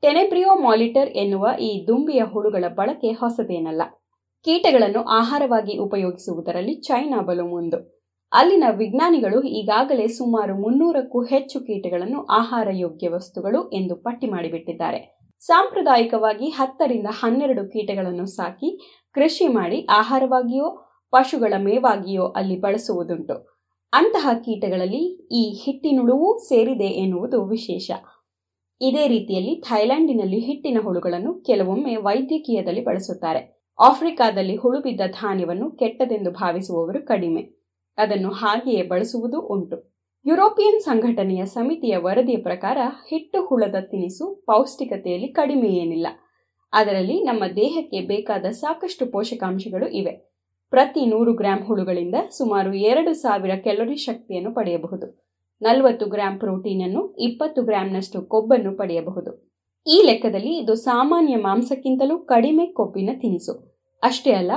ಟೆನೆಬ್ರಿಯೋ 0.01 0.55
ಮಾಲಿಟರ್ 0.55 1.09
ಎನ್ನುವ 1.09 1.47
ಈ 1.59 1.87
ದುಂಬಿಯ 1.87 2.23
ಹುಳುಗಳ 2.23 2.65
ಬಳಕೆ 2.67 3.11
ಹೊಸದೇನಲ್ಲ. 3.11 3.81
ಕೀಟಗಳನ್ನು 4.45 5.03
ಆಹಾರವಾಗಿ 5.03 5.77
ಉಪಯೋಗಿಸುವುದರಲ್ಲಿ 5.77 6.75
ಚೈನಾ 6.81 7.21
ಬಲು 7.21 7.47
ಮುಂದು. 7.47 7.98
ಅಲ್ಲಿನ 8.31 8.63
ವಿಜ್ಞಾನಿಗಳು 8.77 9.41
ಈಗಾಗಲೇ 9.41 10.07
ಸುಮಾರು 10.07 10.61
ಮುನ್ನೂರಕ್ಕೂ 10.61 11.23
ಹೆಚ್ಚು 11.25 11.59
ಕೀಟಗಳನ್ನು 11.59 12.25
ಆಹಾರ 12.25 12.67
ಯೋಗ್ಯ 12.71 13.09
ವಸ್ತುಗಳು 13.09 13.69
ಎಂದು 13.69 13.95
ಪಟ್ಟಿ 13.95 14.27
ಮಾಡಿಬಿಟ್ಟಿದ್ದಾರೆ. 14.27 15.19
ಸಾಂಪ್ರದಾಯಿಕವಾಗಿ 15.39 16.49
ಹತ್ತರಿಂದ 16.49 17.07
ಹನ್ನೆರಡು 17.09 17.67
ಕೀಟಗಳನ್ನು 17.67 18.25
ಸಾಕಿ, 18.25 18.79
ಕೃಷಿ 19.13 19.47
ಮಾಡಿ 19.47 19.85
ಆಹಾರವಾಗಿಯೋ, 19.85 20.87
ಪಶುಗಳ 21.11 21.53
ಮೇವಾಗಿಯೋ 21.57 22.25
ಅಲ್ಲಿ 22.27 22.59
ಬಳಸುವುದುಂಟು. 22.59 23.59
ಅಂತಹ 23.93 24.29
ಕೀಟಗಳಲ್ಲಿ 24.33 25.27
ಈ 25.31 25.61
ಹಿಟ್ಟಿನುಳುವೂ 25.65 26.37
ಸೇರಿದೆ 26.37 26.85
ಎನ್ನುವುದು 26.85 27.45
ವಿಶೇಷ. 27.45 27.91
ಇದೇ 28.81 29.07
ರೀತಿಯಲ್ಲಿ 29.07 29.61
ಥೈಲ್ಯಾಂಡಿನಲ್ಲಿ 29.61 30.39
ಹಿಟ್ಟಿನ 30.39 30.77
ಹುಳುಗಳನ್ನು 30.81 31.33
ಕೆಲವೊಮ್ಮೆ 31.33 31.95
ವೈದ್ಯಕೀಯದಲ್ಲಿ 31.95 32.83
ಬಳಸುತ್ತಾರೆ. 32.83 33.59
ಆಫ್ರಿಕಾದಲ್ಲಿ 33.79 34.55
ಹುಳುಬಿದ್ದ 34.55 35.01
ಧಾನ್ಯವನ್ನು 35.07 35.71
ಕೆಟ್ಟದೆಂದು 35.71 36.31
ಭಾವಿಸುವವರು 36.31 37.05
ಕಡಿಮೆ. 37.05 37.58
ಅದನ್ನು 37.97 38.29
ಹಾಗೆಯೇ 38.29 38.83
ಬಳಸುವುದು 38.83 39.39
ಉಂಟು. 39.41 39.99
ಯುರೋಪಿಯನ್ 40.25 40.81
ಸಂಘಟನೆಯ 40.81 41.45
ಸಮಿತಿಯ 41.45 41.97
ವರದಿಯ 41.97 42.37
ಪ್ರಕಾರ 42.37 42.77
ಹಿಟ್ಟು 43.09 43.45
ಹುಳದ 43.45 43.75
ತಿನಿಸು 43.79 44.43
ಪೌಷ್ಟಿಕತೆಯಲ್ಲಿ 44.45 45.27
ಕಡಿಮೆ 45.27 45.67
ಏನಿಲ್ಲ 45.67 46.07
ಅದರಲ್ಲಿ 46.73 47.23
ನಮ್ಮ 47.23 47.43
ದೇಹಕ್ಕೆ 47.55 47.99
ಬೇಕಾದ 48.01 48.45
ಸಾಕಷ್ಟು 48.45 49.11
ಪೋಷಕಾಂಶಗಳು 49.11 49.87
ಇವೆ. 49.87 50.29
ಪ್ರತಿ 50.69 51.05
ನೂರು 51.05 51.33
ಗ್ರಾಂ 51.33 51.65
ಹುಳುಗಳಿಂದ 51.65 52.15
ಸುಮಾರು 52.37 52.73
ಎರಡು 52.73 53.13
ಸಾವಿರ 53.13 53.51
ಕ್ಯಾಲೋರಿ 53.55 53.95
ಶಕ್ತಿಯನ್ನು 53.95 54.53
ಪಡೆಯಬಹುದು. 54.53 55.29
ನಲವತ್ತು 55.61 56.05
ಗ್ರಾಂ 56.05 56.37
ಪ್ರೋಟೀನ್ 56.37 56.81
ಅನ್ನು 56.81 57.15
ಇಪ್ಪತ್ತು 57.19 57.61
ಗ್ರಾಂನಷ್ಟು 57.61 58.21
ಕೊಬ್ಬನ್ನು 58.21 58.77
ಪಡೆಯಬಹುದು. 58.77 59.49
ಈ 59.87 60.03
ಲೆಕ್ಕದಲ್ಲಿ 60.05 60.57
ಇದು 60.57 60.75
ಸಾಮಾನ್ಯ 60.75 61.35
ಮಾಂಸಕ್ಕಿಂತಲೂ 61.35 62.17
ಕಡಿಮೆ 62.17 62.65
ಕೊಬ್ಬಿನ 62.65 63.09
ತಿನಿಸು. 63.13 63.53
ಅಷ್ಟೇ 64.03 64.31
ಅಲ್ಲ 64.31 64.51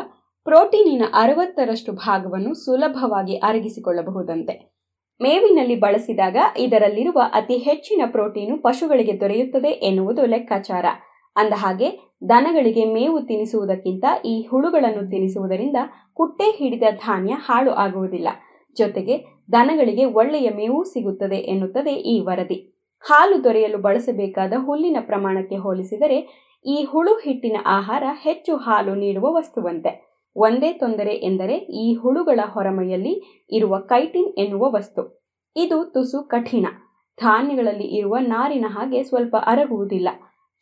ಪ್ರೋಟೀನಿನ 0.45 1.03
ಅರವತ್ತರಷ್ಟು 1.13 1.93
ಭಾಗವನ್ನು 1.93 2.55
ಸುಲಭವಾಗಿ 2.55 3.37
ಅರಗಿಸಿಕೊಳ್ಳಬಹುದಂತೆ. 3.37 4.73
ಮೇವಿನಲ್ಲಿ 5.23 5.75
ಬಳಸಿದಾಗ 5.75 6.37
ಇದರಲ್ಲಿರುವ 6.59 7.23
ಅತಿ 7.35 7.57
ಹೆಚ್ಚಿನ 7.57 8.03
ಪ್ರೋಟೀನು 8.07 8.63
ಪಶುಗಳಿಗೆ 8.63 9.21
ದೊರೆಯುತ್ತದೆ 9.21 9.69
ಎನ್ನುವುದು 9.69 10.27
ಲೆಕ್ಕಾಚಾರ. 10.27 10.85
ಅಂದಹಾಗೆ, 11.37 12.13
ದನಗಳಿಗೆ 12.29 12.85
ಮೇವು 12.85 13.21
ತಿನಿಸುವುದಕ್ಕಿಂತ 13.21 14.05
ಈ 14.25 14.47
ಹುಳುಗಳನ್ನು 14.51 15.11
ತಿನ್ನಿಸುವುದರಿಂದ 15.11 15.77
ಕುಟ್ಟೆ 16.15 16.57
ಹಿಡಿದ 16.57 16.83
ಧಾನ್ಯ 16.91 17.33
ಹಾಳು 17.33 17.71
ಆಗುವುದಿಲ್ಲ. 17.71 18.29
ಜೊತೆಗೆ, 18.79 19.19
ದನಗಳಿಗೆ 19.53 20.05
ಒಳ್ಳೆಯ 20.05 20.51
ಮೇವು 20.51 20.85
ಸಿಗುತ್ತದೆ 20.85 21.37
ಎನ್ನುತ್ತದೆ 21.37 21.93
ಈ 21.95 22.21
ವರದಿ. 22.21 22.79
ಹಾಲು 23.01 23.45
ದೊರೆಯಲು 23.45 23.79
ಬಳಸಬೇಕಾದ 23.79 24.53
ಹುಲ್ಲಿನ 24.67 24.97
ಪ್ರಮಾಣಕ್ಕೆ 25.01 25.57
ಹೋಲಿಸಿದರೆ, 25.57 26.43
ಈ 26.67 26.85
ಹುಳು 26.91 27.15
ಹಿಟ್ಟಿನ 27.15 27.57
ಆಹಾರ 27.67 28.03
ಹೆಚ್ಚು 28.23 28.57
ಹಾಲು 28.57 28.95
ನೀಡುವ 28.95 29.35
ವಸ್ತುವಂತೆ. 29.35 30.12
ಒಂದೇ 30.37 30.73
ತೊಂದರೆ 30.73 31.15
ಎಂದರೆ 31.15 31.55
ಈ 31.55 31.95
ಹುಳುಗಳ 31.95 32.41
ಹೊರಮೈಯಲ್ಲಿ 32.45 33.47
ಇರುವ 33.51 33.79
ಕೈಟಿನ್ 33.79 34.35
ಎನ್ನುವ 34.39 34.71
ವಸ್ತು. 34.71 35.23
ಇದು 35.57 35.85
ತುಸು 35.85 36.29
ಕಠಿಣ. 36.29 36.67
ಧಾನ್ಯಗಳಲ್ಲಿ 37.21 37.85
ಇರುವ 37.85 38.17
ನಾರಿನ 38.21 38.65
ಹಾಗೆ 38.69 39.03
ಸ್ವಲ್ಪ 39.03 39.37
ಅರಗುವುದಿಲ್ಲ. 39.47 40.09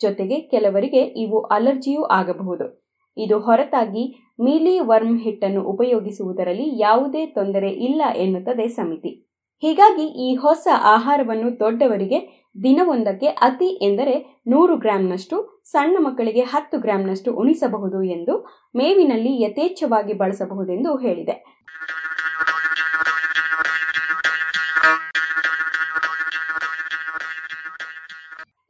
ಜೊತೆಗೆ 0.02 0.40
ಕೆಲವರಿಗೆ 0.40 0.98
ಇವು 0.98 1.40
ಅಲರ್ಜಿಯೂ 1.40 2.02
ಆಗಬಹುದು. 2.02 2.90
ಇದು 3.16 3.38
ಹೊರತಾಗಿ 3.38 4.34
ಮೀಲಿ 4.40 4.80
ವರ್ಮ್ 4.80 5.20
ಹಿಟ್ಟನ್ನು 5.20 5.64
ಉಪಯೋಗಿಸುವುದರಲ್ಲಿ 5.64 6.80
ಯಾವುದೇ 6.80 7.26
ತೊಂದರೆ 7.26 7.70
ಇಲ್ಲ 7.70 8.02
ಎನ್ನುತ್ತದೆ 8.16 8.68
ಸಮಿತಿ. 8.68 9.26
ಹೀಗಾಗಿ 9.60 10.30
ಈ 10.30 10.34
ಹೊಸ 10.34 10.68
ಆಹಾರವನ್ನು 10.82 11.58
ದೊಡ್ಡವರಿಗೆ 11.58 12.39
ದಿನವೊಂದಕ್ಕೆ 12.62 13.26
ಅತಿ 13.26 13.84
ಎಂದರೆ 13.84 14.42
ನೂರು 14.46 14.76
ಗ್ರಾಂನಷ್ಟು, 14.76 15.62
ಸಣ್ಣ 15.64 15.96
ಮಕ್ಕಳಿಗೆ 16.00 16.40
ಹತ್ತು 16.40 16.78
ಗ್ರಾಂನಷ್ಟು 16.78 17.34
ಉಣಿಸಬಹುದು 17.34 18.02
ಎಂದು 18.02 18.66
ಮೇವಿನಲ್ಲಿ 18.76 19.42
ಯಥೇಚ್ಛವಾಗಿ 19.42 20.12
ಬಳಸಬಹುದೆಂದು 20.12 20.96
ಹೇಳಿದೆ. 20.96 21.60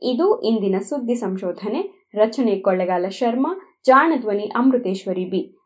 ಇದು 0.03 0.43
ಇಂದಿನ 0.43 0.79
ಸುದ್ದಿ 0.79 1.15
ಸಂಶೋಧನೆ. 1.15 2.09
ರಚನೆ 2.15 2.61
ಕೊಳ್ಳೆಗಾಲ 2.61 3.09
ಶರ್ಮಾ, 3.09 3.81
ಜಾಣಧ್ವನಿ 3.87 4.53
ಅಮೃತೇಶ್ವರಿ 4.57 5.25
ಬಿ. 5.25 5.57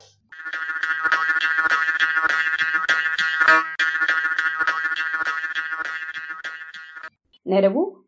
ನೆರವು 7.47 7.94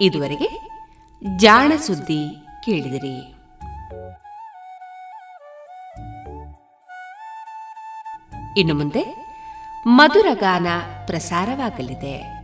ಇದುವರೆಗೆ 0.00 0.48
ಜಾಣ 1.36 1.72
ಸುದ್ದಿ 1.76 2.46
ಕೇಳಿದಿರಿ. 2.64 3.36
ಇನ್ನು 8.60 8.74
ಮುಂದೆ 8.74 9.26
ಮಧುರ 9.86 10.26
ಗಾನ 10.34 10.66
ಪ್ರಸಾರವಾಗಲಿದೆ. 11.06 12.35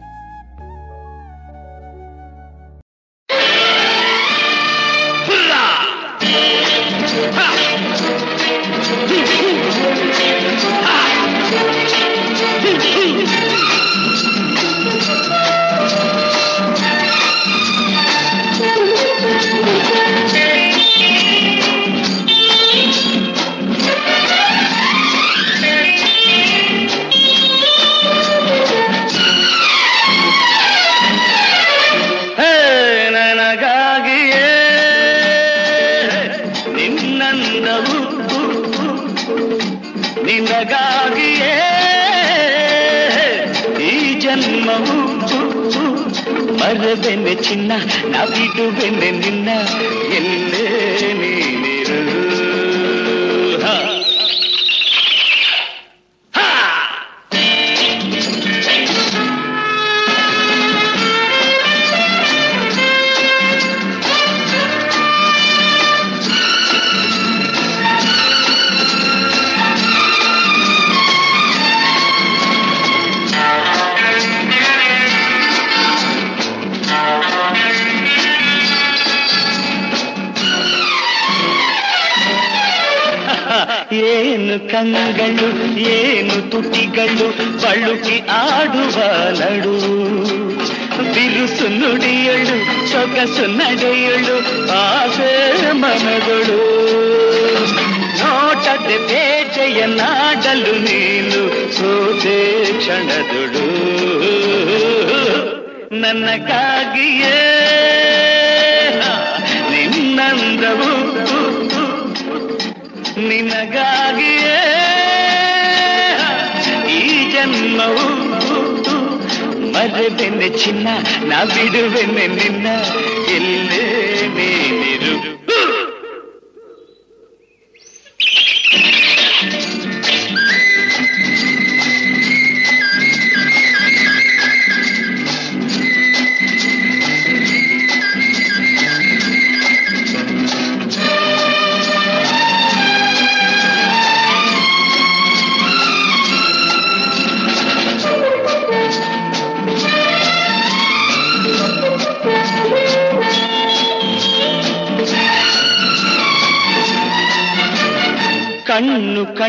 சின்ன 120.63 120.87
நான் 121.25 121.53
விடுவேன் 121.57 122.37
நின்ன 122.37 122.67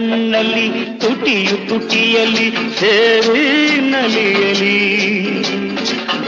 ಕಣ್ಣಲ್ಲಿ, 0.10 1.00
ತುಟಿಯು 1.00 1.70
ತುಟಿಯಲ್ಲಿ 1.70 2.52
ಸೇರಿ 2.80 3.80
ನಲಿಯಲಿ. 3.82 5.04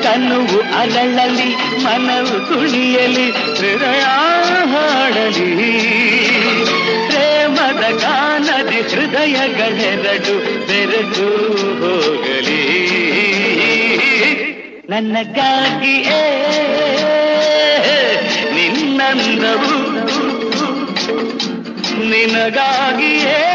ತನುವು 0.04 0.60
ಅರಳಲಿ 0.78 1.56
ಮನವು 1.84 2.48
ಕುಣಿಯಲಿ 2.48 3.32
ಹೃದಯ 3.32 4.00
ಹಾಡಲಿ. 4.72 5.72
ಪ್ರೇಮದ 7.08 8.02
ಗಾನದಿ 8.02 8.82
ಹೃದಯಗಳೆರಡು 8.82 10.68
ಬೆರೆದು 10.68 11.30
ಹೋಗಲಿ. 11.82 12.66
ನನಗಾಗಿಯೇ 14.90 16.24
ನಿನ್ನಂದವು. 18.54 19.96
ನಿನಗಾಗಿಯೇ 22.10 23.55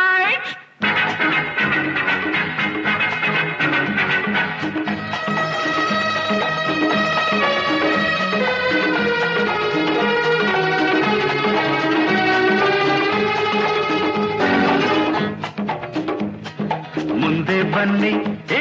ಬನ್ನಿ, 17.81 18.09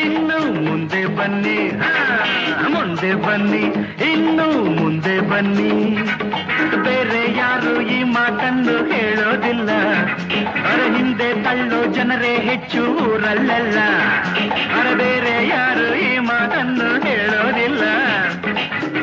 ಇನ್ನು 0.02 0.38
ಮುಂದೆ 0.64 1.06
ಬನ್ನಿ. 1.06 1.59
ಮುಂದೆ 2.72 3.14
ಬನ್ನಿ, 3.14 3.64
ಇನ್ನು 4.12 4.47
ಮುಂದೆ 4.80 5.20
ಬನ್ನಿ. 5.20 5.92
ಬೇರೆ 6.84 7.38
ಯಾರು 7.38 7.80
ಈ 7.80 8.02
ಮಾತನ್ನು 8.02 8.92
ಹೇಳೋದಿಲ್ಲ. 8.92 9.70
ಅವರ 10.60 10.97
ಹಿಂದೆ 10.97 11.44
ತಳ್ಳೋ 11.44 11.92
ಜನರೇ 11.92 12.34
ಹೆಚ್ಚು 12.36 12.86
ಊರಲ್ಲ 12.86 13.78
ಅವರ 14.74 14.97
ಬೇರೆ 14.97 15.48
ಯಾರು 15.48 15.94
ಈ 15.94 16.18
ಮಾತನ್ನು 16.18 17.06
ಹೇಳೋದಿಲ್ಲ. 17.06 17.82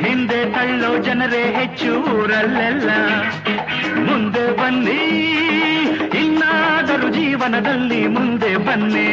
ಹಿಂದೆ 0.08 0.54
ತಳ್ಳೋ 0.54 0.98
ಜನರೇ 0.98 1.44
ಹೆಚ್ಚು 1.60 1.94
ಊರಲ್ಲೆಲ್ಲ. 1.96 2.90
ಮುಂದೆ 4.06 4.58
ಬನ್ನಿ 4.58 5.04
ಇನ್ನಾದರೂ 6.88 7.08
ಜೀವನದಲ್ಲಿ 7.10 8.00
ಮುಂದೆ 8.08 8.52
ಬನ್ನಿ 8.58 9.10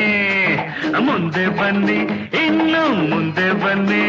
ಮುಂದೆ 1.00 1.44
ಬನ್ನಿ 1.58 1.96
ಇನ್ನು 2.44 2.82
ಮುಂದೆ 3.08 3.48
ಬನ್ನಿ 3.62 4.04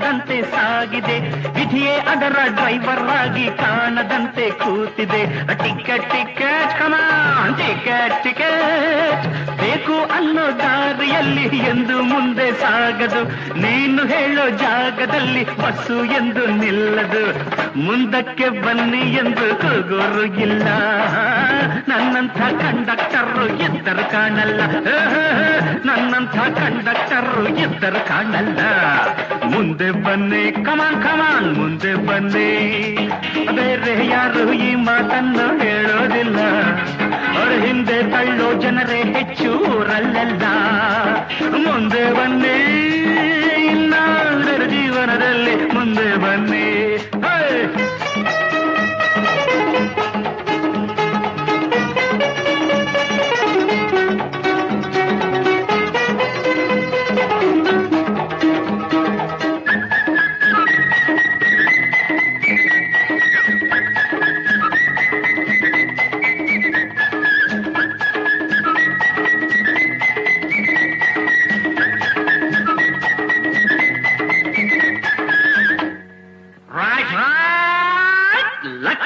ನಿಲ್ಲದಂತೆ 0.00 0.36
ಸಾಗಿದೆ. 0.42 1.16
ವಿಧಿಯೇ 1.56 1.94
ಅದರ 2.12 2.36
ಡ್ರೈವರ್ 2.54 3.04
ಆಗಿ 3.20 3.46
ಕಾಣದಂತೆ 3.56 4.46
ಕೂತಿದೆ. 4.50 5.22
Ticket 5.62 6.06
ticket 6.10 6.72
come on 6.78 7.56
ticket 7.60 8.16
ticket 8.24 9.49
ಬೇಕು 9.60 10.12
ಅನ್ನೋ 10.12 10.58
ದಾರಿಯಲ್ಲಿ 10.58 11.58
ಎಂದು 11.58 12.02
ಮುಂದೆ 12.02 12.52
ಸಾಗದು. 12.52 13.24
ನೀನು 13.58 14.06
ಹೇಳೋ 14.06 14.48
ಜಾಗದಲ್ಲಿ 14.48 15.56
ಬಸ್ಸು 15.56 16.04
ಎಂದು 16.04 16.46
ನಿಲ್ಲದು. 16.46 17.24
ಮುಂದಕ್ಕೆ 17.78 18.48
ಬನ್ನಿ 18.48 18.98
ಎಂದು 18.98 19.60
ಕೂಗೋರು 19.60 20.24
ಇಲ್ಲ. 20.24 20.62
ನನ್ನಂಥ 21.88 22.36
ಕಂಡಕ್ಟರ್ರು 22.36 23.46
ಎದ್ದರು 23.46 24.10
ಕಾಣಲ್ಲ. 24.10 24.60
ನನ್ನಂಥ 25.84 26.36
ಕಂಡಕ್ಟರು 26.36 27.48
ಎದ್ದರು 27.48 28.08
ಕಾಣಲ್ಲ. 28.08 28.60
ಮುಂದೆ 29.44 29.90
ಬನ್ನಿ 29.90 30.52
ಕಮಾನ್ 30.52 31.02
ಕಮಾನ್ 31.02 31.54
ಮುಂದೆ 31.54 31.94
ಬನ್ನಿ. 31.94 32.50
ಬೇರೆ 33.52 34.06
ಯಾರು 34.06 34.52
ಈ 34.52 34.74
ಮಾತನ್ನು 34.74 35.58
ಹೇಳೋದಿಲ್ಲ. 35.58 36.40
ಅವರ 37.38 37.52
ಹಿಂದೆ 37.64 38.02
ತಳ್ಳೋ 38.02 38.52
ಜನರೇ 38.54 39.02
ಹೆಚ್ಚು 39.02 39.49
ಊರಲ್ಲೆಲ್ಲ 39.70 40.44
ಮುಂದೆ 41.66 42.04
ಬನ್ನಿ 42.14 42.56
ಇನ್ನಾದರೂ 43.66 44.66
ಜೀವನದಲ್ಲಿ 44.70 45.56
ಮುಂದೆ 45.74 46.08
ಬನ್ನಿ 46.16 46.66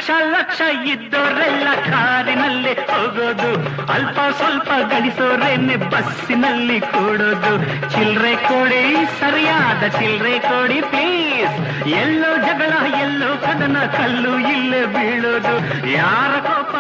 ಲಕ್ಷ 0.05 0.11
ಲಕ್ಷ 0.39 0.61
ಇದ್ದೋರೆಲ್ಲ 0.89 1.69
ಕಾರಿನಲ್ಲಿ 1.91 2.73
ಹೋಗೋದು. 2.73 3.51
ಅಲ್ಪ 3.93 4.19
ಸ್ವಲ್ಪ 4.37 4.69
ಗಳಿಸೋರೇನೆ 4.91 5.77
ಬಸ್ಸಿನಲ್ಲಿ 5.77 6.81
ಕೂಡೋದು. 6.81 7.53
ಚಿಲ್ರೆ 7.91 8.37
ಕೊಡಿ 8.37 8.83
ಸರಿಯಾದ 9.21 9.83
ಚಿಲ್ರೆ 9.87 10.39
ಕೊಡಿ 10.39 10.81
ಪ್ಲೀಸ್ 10.81 11.55
ಎಲ್ಲೋ 11.87 12.37
ಜಗಳ, 12.37 12.73
ಎಲ್ಲೋ 13.01 13.37
ಕದನ, 13.37 13.77
ಕಲ್ಲು 13.87 14.39
ಇಲ್ಲೇ 14.39 14.87
ಬೀಳೋದು. 14.87 15.55
ಯಾರ 15.91 16.33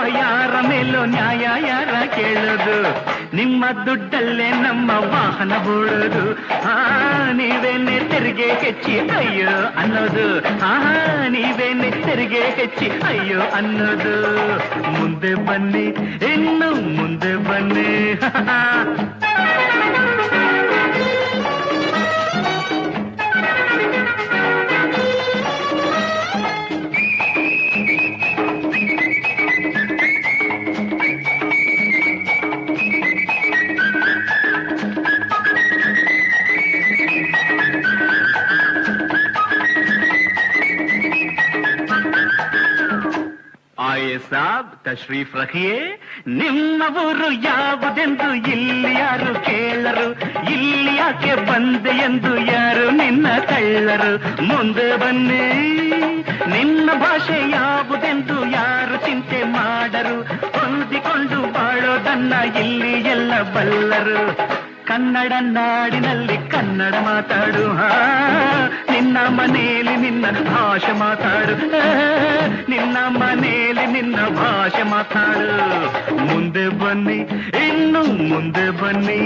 ಯಾರ 0.06 0.60
ಮೇಲೋ 0.68 1.04
ನ್ಯಾಯ 1.04 1.48
ಯಾರ 1.66 2.04
ಕೇಳೋದು? 2.06 3.04
ನಿಮ್ಮ 3.36 3.64
ದುಡ್ಡಲ್ಲೇ 3.86 4.50
ನಮ್ಮ 4.50 4.90
ವಾಹನ 4.90 5.52
ಬೋಳೋದು. 5.64 6.32
ಹಾ 6.62 7.30
ನೀವೇನೆ 7.32 8.00
ತೆರಿಗೆ 8.00 8.46
ಹೆಚ್ಚಿ 8.46 8.98
ಅಯ್ಯೋ 8.98 9.74
ಅನ್ನೋದು. 9.76 10.40
ಹಾ 10.40 10.84
ನೀವೇನೆ 11.28 11.90
ತೆರಿಗೆ 11.90 12.40
ಹೆಚ್ಚಿ 12.40 12.88
ಅಯ್ಯೋ 12.88 13.40
ಅನ್ನೋದು. 13.40 14.34
ಮುಂದೆ 14.90 15.34
ಬನ್ನಿ, 15.34 15.84
ಇನ್ನು 16.32 16.74
ಮುಂದೆ 16.74 17.36
ಬನ್ನಿ. 17.36 18.20
ಸಾಬ್ 44.34 44.84
ತಶ್ರೀಫ್ 44.84 45.36
ರಖಿಯೇ 45.36 46.02
ನಿಮ್ಮ 46.26 46.96
ಊರು 46.96 47.32
ಯಾವುದೆಂದು 47.32 48.34
ಇಲ್ಲಿ 48.34 48.94
ಯಾರು 48.94 49.34
ಕೇಳರು? 49.44 50.06
ಇಲ್ಲಿ 50.50 50.96
ಯಾಕೆ 50.96 51.34
ಬಂದೆ 51.34 51.90
ಎಂದು 51.90 52.36
ಯಾರು 52.36 52.90
ನಿನ್ನ 52.90 53.26
ಕಳ್ಳರು 53.38 54.12
ಮುಂದೆ 54.44 54.96
ಬನ್ನಿ, 54.96 55.44
ನಿನ್ನ 56.50 56.90
ಭಾಷೆ 56.94 57.50
ಯಾವುದೆಂದು 57.50 58.50
ಯಾರು 58.50 58.96
ಚಿಂತೆ 59.06 59.42
ಮಾಡರು? 59.44 60.16
ಹೊಂದಿಕೊಂಡು 60.58 61.52
ಬಾಳೋದನ್ನ 61.52 62.32
ಇಲ್ಲಿ 62.60 62.92
ಎಲ್ಲ 62.92 63.42
ಬಲ್ಲರು. 63.42 64.20
ಕನ್ನಡ 64.94 65.32
ನಾಡಿನಲ್ಲಿ 65.40 66.50
ಕನ್ನಡ 66.50 66.94
ಮಾತಾಡು 66.94 67.64
ನಿನ್ನ 68.92 69.16
ಮನೆಯಲ್ಲಿ 69.28 69.96
ನಿನ್ನ 69.96 70.26
ಭಾಷೆ 70.30 70.92
ಮಾತಾಡು 70.92 71.56
ನಿನ್ನ 72.70 72.96
ಮನೆಯಲ್ಲಿ 73.08 73.86
ನಿನ್ನ 73.86 74.16
ಭಾಷೆ 74.16 74.82
ಮಾತಾಡು. 74.82 76.26
ಮುಂದೆ 76.26 76.68
ಬನ್ನಿ, 76.68 77.16
ಇನ್ನು 77.66 78.02
ಮುಂದೆ 78.02 78.70
ಬನ್ನಿ. 78.70 79.20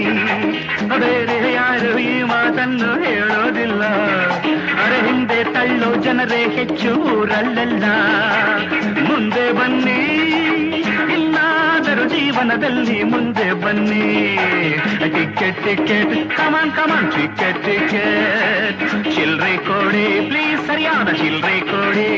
ಬೇರೆ 0.99 1.53
ಯಾರು 1.53 1.99
ಈ 1.99 2.23
ಮಾತನ್ನು 2.23 3.03
ಹೇಳೋದಿಲ್ಲ. 3.03 3.85
ಅರೆ 4.85 5.07
ಹಿಂದೆ 5.07 5.45
ತಳ್ಳೋ 5.45 5.95
ಜನರೇ 5.95 6.49
ಹೆಚ್ಚು 6.49 6.95
ಊರಲ್ಲೆಲ್ಲ. 6.95 7.85
ಮುಂದೆ 9.09 9.53
ಬನ್ನಿ. 9.53 10.01
ಜೀವನದಲ್ಲಿ 12.19 12.99
ಮುಂದೆ 13.03 13.47
ಬನ್ನಿ. 13.63 14.07
Ticket 15.15 15.59
ticket 15.65 16.15
come on 16.37 16.73
come on 16.73 17.09
ticket 17.13 17.61
ticket 17.65 18.81
ಚಿಲ್ರೆ 19.15 19.55
ಕೊಡಿ 19.69 20.07
ಪ್ಲೀಸ್ 20.29 20.63
ಸರಿಯಾದ 20.67 21.11
ಚಿಲ್ರೆ 21.13 21.57
ಕೊಡಿ. 21.71 22.13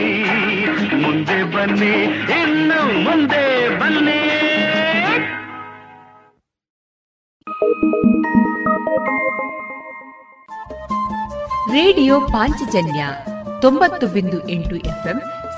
ಮುಂದೆ 1.03 1.39
ಬನ್ನಿ, 1.55 1.97
ಇನ್ನು 2.41 2.81
ಮುಂದೆ 3.07 3.45
ಬನ್ನಿ. 3.81 4.21
ರೇಡಿಯೋ 11.75 12.15
ಪಾಂಚಜನ್ಯ 12.21 13.03
ತೊಂಬತ್ತು 13.61 14.07
ಬಿಂದು 14.07 14.39
ಎಂಟು 14.49 14.77
ಎಫ್ಎಂ 14.77 15.19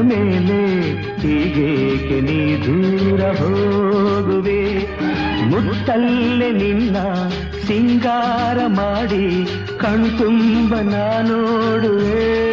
ಮೇಲೆ 0.00 0.80
ಹೀಗೇಕೆ 1.20 2.20
ನೀ 2.20 2.56
ದೂರ 2.56 3.20
ಹೋಗುವೆ? 3.20 4.86
ಮುತ್ತಲ್ಲೇ 5.50 6.52
ನಿನ್ನ 6.52 6.96
ಸಿಂಗಾರ 7.66 8.66
ಮಾಡಿ 8.66 9.48
ಕಣ್ತುಂಬ 9.78 10.74
ನೋಡುವೆ. 11.20 12.46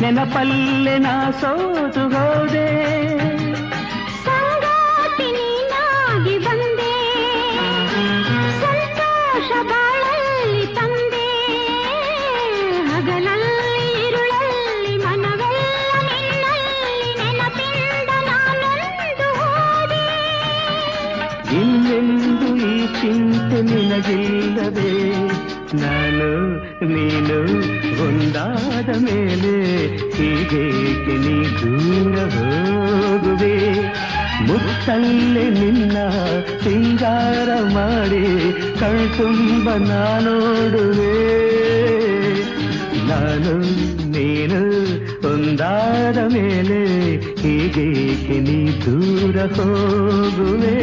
ನೆನಪಲ್ಲೇ 0.00 0.98
ನಾ 0.98 1.30
ಸೋತು 1.30 2.00
ಹೋದೆ. 2.08 2.66
ಇನ್ನೆಂದು 21.52 22.56
ಈ 22.56 22.86
ಚಿಂತೆ 22.86 23.60
ನಾನು 25.82 26.30
ನೀನು 26.86 27.38
ಒಂದಾದ 28.04 28.90
ಮೇಲೆ 29.02 29.52
ಹೀಗೇಕೆ 30.16 31.14
ನೀ 31.24 31.36
ದೂರ 31.60 32.16
ಹೋಗುವೆ 32.34 33.54
ಮುತ್ತಲ್ಲೇ 34.48 35.44
ನಿನ್ನ 35.52 35.96
ಸಿಂಗಾರ 36.64 37.48
ಮಾಡಿ 37.74 38.24
ಕಣ್ತುಂಬ 38.80 39.68
ನಾನೋಡುವೆ 39.84 41.14
ನಾನು 43.10 43.54
ನೀನು 44.14 44.60
ಒಂದಾದ 45.30 46.18
ಮೇಲೆ 46.34 46.80
ಹೀಗೇಕೆ 47.42 48.38
ನೀ 48.40 48.60
ದೂರ 48.84 49.36
ಹೋಗುವೆ 49.56 50.76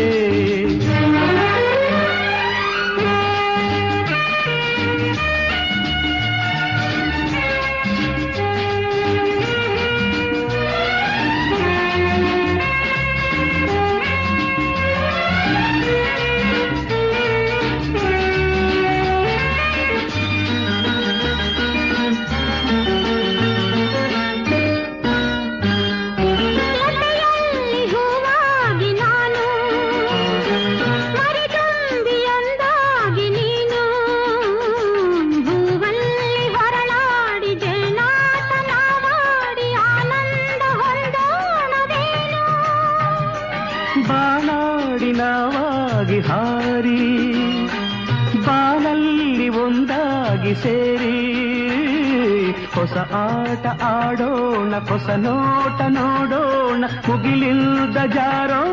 ಆಟ 53.53 53.65
ಆಡೋಣ 53.83 54.73
ಹೊಸ 54.89 55.07
ನೋಟ 55.15 55.79
ನೋಡೋಣ 55.87 56.83
ಮುಗಿಲಿಲ್ದ 57.07 57.97
ಜಾರೋಣವೇನು 58.05 58.72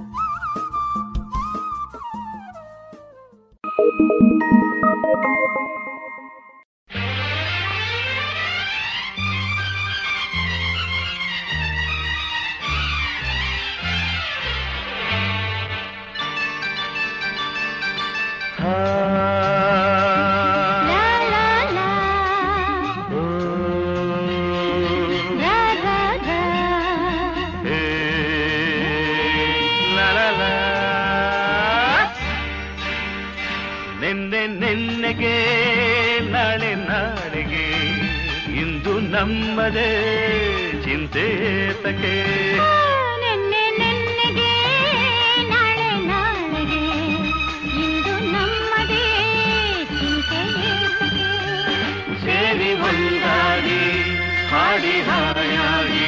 ವಿಹಾರಿಯಾಗಿ 55.01 56.07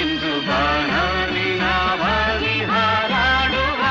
ಇಂದು 0.00 0.30
ಬಾಣಾನಿ 0.46 1.46
ನಾವಾಗಿ 1.60 2.54
ಹಾರಾಡುವ 2.70 3.82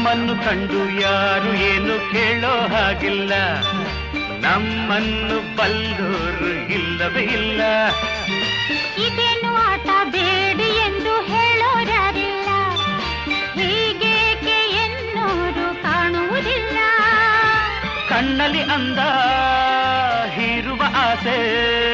ನಮ್ಮನ್ನು 0.05 0.35
ಕಂಡು 0.35 1.01
ಯಾರು 1.01 1.53
ಏನು 1.53 2.11
ಕೇಳೋ 2.11 2.67
ಹಾಗಿಲ್ಲ. 2.67 3.33
ನಮ್ಮನ್ನು 4.41 5.57
ಬಲ್ಲೋರು 5.57 6.73
ಇಲ್ಲವೇ 6.73 7.21
ಇಲ್ಲ. 7.21 7.61
ಇದೇನು 8.97 9.55
ಆಟ 9.55 9.87
ಬೇಡಿ 10.05 10.63
ಎಂದು 10.63 11.21
ಹೇಳೋರ್ಯಾರಿಲ್ಲ 11.21 12.49
ಹೀಗೇಕೆ 13.53 14.57
ಎನ್ನುವುದು 14.71 15.83
ಕಾಣುವುದಿಲ್ಲ. 15.83 16.77
ಕಣ್ಣಲ್ಲಿ 18.09 18.61
ಅಂದ 18.61 18.99
ಹೀರುವ 20.29 20.81
ಆಸೆ. 20.95 21.84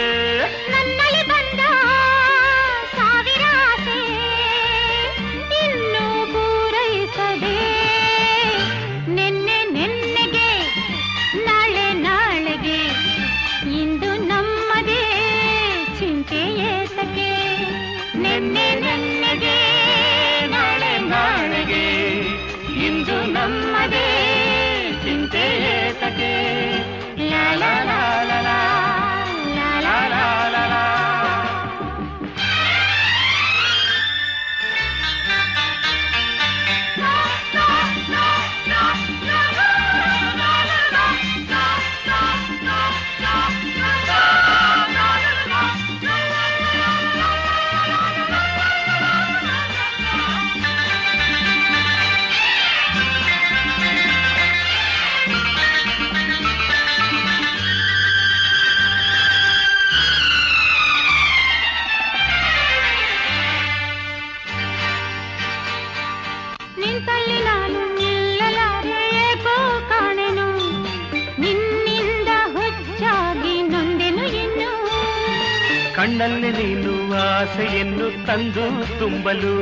ತಂದು 78.28 78.66
ತುಂಬಲು 79.00 79.54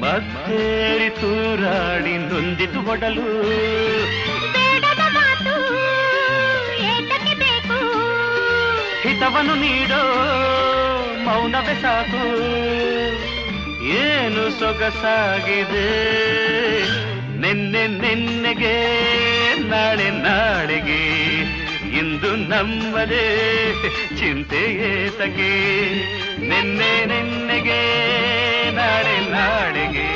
ಮತ್ತೇರಿ 0.00 1.10
ತೂರಾಡಿ 1.10 2.18
ನೊಂದಿತು 2.18 2.80
ಹೊಡಲು. 2.80 3.26
ಹಿತವನ್ನು 9.02 9.54
ನೀಡೋ 9.54 10.02
ಮೌನವೇ 11.24 11.74
ಸಾಕು. 11.82 12.24
ಏನು 13.82 14.58
ಸೊಗಸಾಗಿದೆ? 14.58 15.88
ನಿನ್ನೆ 17.40 17.86
ನಿನ್ನೆಗೆ 17.86 18.74
ನಾಳೆ 19.68 20.10
ನಾಳೆಗೆ 20.10 21.00
ಇಂದು 21.98 22.36
ನಮ್ಮದೇ 22.36 23.26
ಚಿಂತೆ 24.18 24.62
ನಿನ್ನೆ 26.40 27.04
ನಿನ್ನೆ 27.06 27.49
ನಾಡಿಗೆ 27.60 27.80
ನಾಳೆ 28.76 29.16
ನಾಡಿಗೆ 29.32 30.06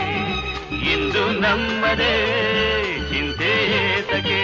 ಇಂದು 0.93 1.25
ನಮ್ಮದೇ 1.41 2.15
ಚಿಂತೆ 3.11 3.51
ಏತಕ್ಕೆ 3.81 4.41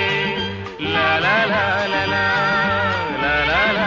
ಲಾಲ 0.87 1.25
ಲಾಲ 1.53 1.95
ಲಾಲ 2.13 3.25
ಲಾಲ 3.51 3.79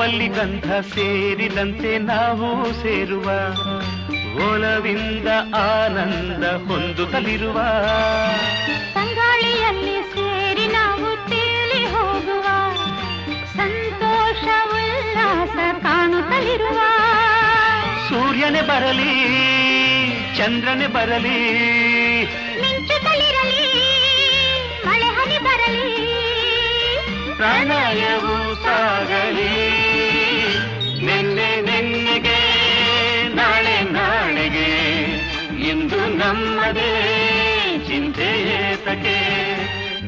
ಹೂವಲ್ಲಿ 0.00 0.26
ಗಂಧ 0.36 0.66
ಸೇರಿದಂತೆ 0.92 1.90
ನಾವು 2.04 2.48
ಸೇರುವ 2.78 3.26
ಓಲವಿಂದ 4.44 5.28
ಆನಂದ 5.62 6.44
ಹೊಂದುತ್ತಲಿರುವ 6.66 7.58
ಸಂಗಾಳಿಯಲ್ಲಿ 8.94 9.96
ಸೇರಿ 10.14 10.66
ನಾವು 10.76 11.10
ತೇಲಿ 11.26 11.82
ಹೋಗುವ 11.92 12.46
ಸಂತೋಷ 13.58 14.46
ಉಲ್ಲಾಸ 14.78 15.56
ಕಾಣುತ್ತಲಿರುವ 15.84 16.78
ಸೂರ್ಯನೇ 18.08 18.62
ಬರಲಿ 18.72 19.12
ಚಂದ್ರನೇ 20.38 20.88
ಬರಲಿ 20.96 21.38
ಮಿಂಚುತ್ತಲಿರಲಿ 22.62 23.68
ಮಳೆ 24.86 25.10
ಹನಿ 25.18 25.40
ಬರಲಿ 25.48 25.86
ಪ್ರಣಯವು 27.40 28.32
ಸಾಗಲಿ. 28.64 29.52
ನಮ್ಮದೇ 36.08 36.90
ಚಿಂತೆ 37.88 38.28
ಏತಕ್ಕೆ 38.56 39.18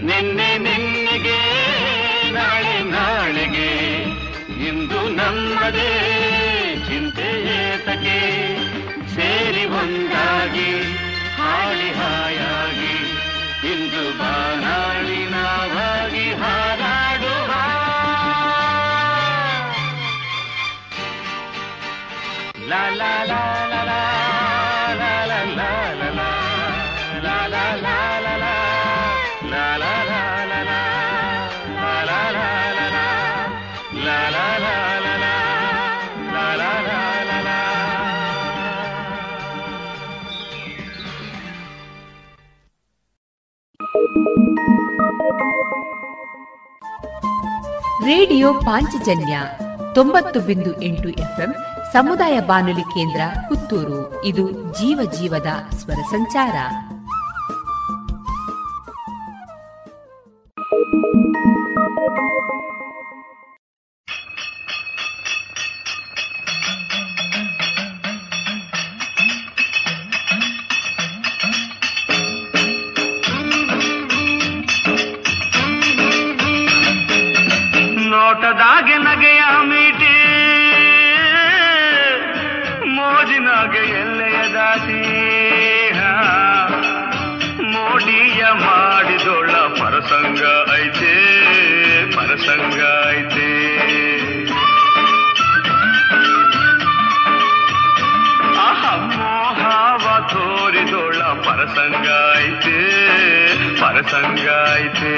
ನಿನ್ನೆ 0.02 0.58
ನಿನ್ನೆಗೆ, 0.58 1.40
ನಾಳೆ 2.32 2.82
ನಾಳೆಗೆ. 2.82 3.70
ಇಂದು 4.68 5.08
ನಮ್ಮದೇ 5.08 5.90
ಚಿಂತೆ 6.88 7.28
ಏತಕ್ಕೆ 7.56 8.18
ಸೇರಿ 9.14 9.64
ಒಂದಾಗಿ 9.64 10.70
ಹಾಳಿ 11.38 11.90
ಹಾಯಾಗಿ. 11.90 12.94
ಇಂದು 13.72 14.18
ಬಾನಾಳಿ 14.18 15.30
ನಾವಾಗಿ 15.30 16.32
ಹಾರಾಡುವ 16.32 17.50
ಲಾ 22.68 22.88
ಲಾ 22.90 23.24
ಲಾ 23.24 23.42
ಲಾ. 23.84 24.21
ರೇಡಿಯೋ 48.06 48.54
ಪಾಂಚಜನ್ಯ 48.54 49.40
ತೊಂಬತ್ತು 49.94 50.40
ಬಿಂದು 50.40 50.82
ಎಂಟು 50.82 51.08
ಎಫ್ಎಂ 51.08 51.54
ಸಮುದಾಯ 51.92 52.40
ಬಾನುಲಿ 52.40 52.80
ಕೇಂದ್ರ 52.80 53.20
ಪುತ್ತೂರು. 53.48 54.24
ಇದು 54.24 54.50
ಜೀವ 54.50 55.10
ಜೀವದ 55.12 55.74
ಸ್ವರ 55.74 55.94
ಸಂಚಾರ. 55.94 56.54
ನೋಟದಾಗೆ 78.34 78.96
ನಗೆಯ 78.98 79.40
ಮೀಟಿ, 79.62 80.12
ಮೋಜಿನಾಗೆ 82.88 83.82
ಎಲ್ಲೆಯ 83.96 84.38
ಹಾ. 85.92 86.12
ಮೋಡಿಯ 87.72 88.42
ಮಾಡಿದೊಳ್ಳ 88.60 89.54
ಪರಸಂಗ 89.80 90.42
ಐತೆ 90.78 91.12
ಪರಸಂಗ 92.16 92.80
ಐತೆ 93.10 93.50
ಮೋಹವ 99.12 100.06
ತೋರಿದೊಳ್ಳ 100.28 101.22
ಪರಸಂಗ 101.44 102.08
ಐತೆ 102.40 102.78
ಪರಸಂಗ 103.80 104.48
ಐತೆ 104.76 105.14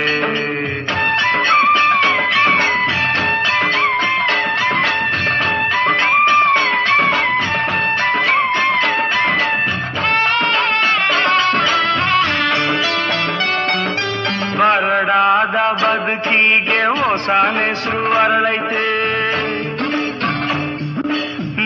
ಹೆಸರು 17.29 18.13
ಅರಳೈತೆ. 18.13 18.87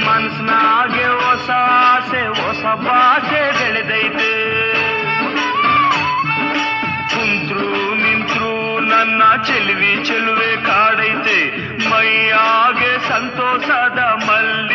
ಮನ್ಸ್ನಾಗೆ 0.06 1.06
ಹೊಸ 1.06 1.50
ಆಸೆ, 1.50 2.22
ಹೊಸ 2.40 2.62
ಭಾಷೆ 2.86 3.42
ಬೆಳೆದೈತೆ 3.58 4.32
ಕುಂತ್ರು 7.10 7.94
ನಿಂತ್ರು 7.94 8.80
ನನ್ನ 8.80 9.22
ಚೆಲುವಿ 9.46 10.04
ಚೆಲುವೆ 10.04 10.66
ಕಾಡೈತೆ. 10.66 11.38
ಮೈಯಾಗೆ 11.90 13.08
ಸಂತೋಷದ 13.08 13.98
ಬಿರಿದೈತೆ 14.26 14.67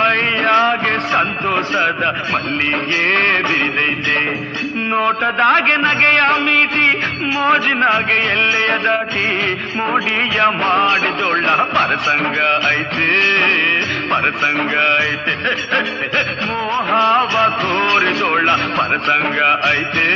ಮೈಯಾಗೆ 0.00 1.12
ಸಂತೋಷದ 1.12 2.02
ಮಲ್ಲಿಗೆ 2.32 3.04
ಬಿರಿದೈತೆ. 3.42 4.18
ನೋಟದಾಗೆ 4.88 5.76
ನಗೆಯ 5.76 6.20
ಮೀಟಿ, 6.38 6.88
ಮೋಜಿನಾಗೆ 7.24 8.14
ಎಲ್ಲೆಯ 8.14 8.70
ದಾಟಿ, 8.84 9.26
ಮೋಡಿಯ 9.76 10.40
ಮಾಡಿದೊಳ್ಳ 10.42 11.46
ಪರಸಂಗ 11.46 12.38
ಐತೆ 12.70 13.10
ಪರಸಂಗ 14.10 14.74
ಐತೆ. 15.02 15.34
ಮೋಹಾವ 16.46 17.34
ತೋರಿದೊಳ್ಳ 17.60 18.50
ಪರಸಂಗ 18.50 19.38
ಐತೆ 19.70 20.08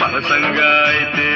ಪರಸಂಗ 0.00 0.60
ಐತೆ. 0.88 1.30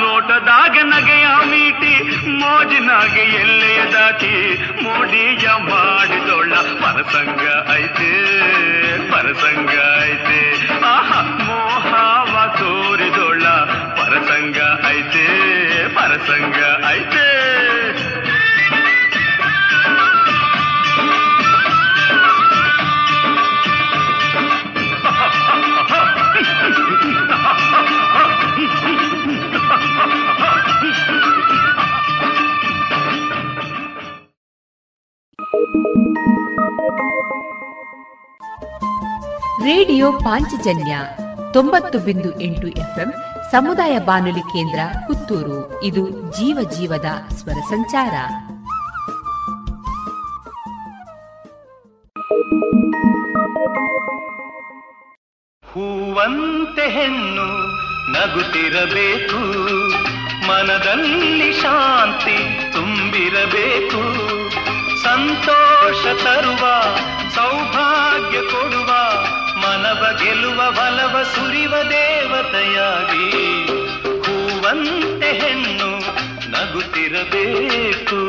ನೋಟದಾಗೆ 0.00 0.82
ನಗೆಯ 0.82 1.26
ಮೀಟಿ 1.44 1.94
ಮೋಜಿನಾಗೆ 2.28 3.20
ಎಲ್ಲೆಯ 3.20 3.80
ದಾಟಿ 3.92 4.34
ಮೋಡಿಯ 4.82 5.48
ಮಾಡಿದೊಳ್ಳ 5.70 6.54
ಪರಸಂಗ 6.54 7.44
ಐತೆ 7.76 8.10
ಪರಸಂಗ. 9.10 9.74
ರೇಡಿಯೋ 39.82 40.12
ಪಾಂಚಜನ್ಯ 40.12 40.98
ತೊಂಬತ್ತು 41.52 41.98
ಬಿಂದು 41.98 42.40
ಎಂಟು 42.40 42.66
ಎಫ್ಎಂ 42.68 43.10
ಸಮುದಾಯ 43.50 43.98
ಬಾನುಲಿ 43.98 44.40
ಕೇಂದ್ರ 44.40 44.80
ಪುತ್ತೂರು. 45.06 45.82
ಇದು 45.82 46.04
ಜೀವ 46.36 46.58
ಜೀವದ 46.70 47.08
ಸ್ವರ 47.34 47.58
ಸಂಚಾರ. 47.68 48.14
ಹೂವಂತೆ 55.64 56.86
ಹೆಣ್ಣು 56.88 57.48
ನಗುತ್ತಿರಬೇಕು, 58.12 59.42
ಮನದಲ್ಲಿ 60.46 61.52
ಶಾಂತಿ 61.52 62.38
ತುಂಬಿರಬೇಕು. 62.72 64.02
ಸಂತೋಷ 65.02 66.04
ತರುವ, 66.24 66.64
ಸೌಭಾಗ್ಯ 67.34 68.40
ಕೊಡುವ 68.40 68.90
ಮನವ 69.62 70.02
ಗೆಲ್ಲುವ 70.24 70.70
ಬಲವ 70.70 71.22
ಸುರಿವ 71.22 71.74
ದೇವತೆಯಾಗಿ 71.90 73.26
ಹೂವಂತೆ 74.24 75.32
ಹೆಣ್ಣು 75.32 75.90
ನಗುತ್ತಿರಬೇಕು. 76.50 78.20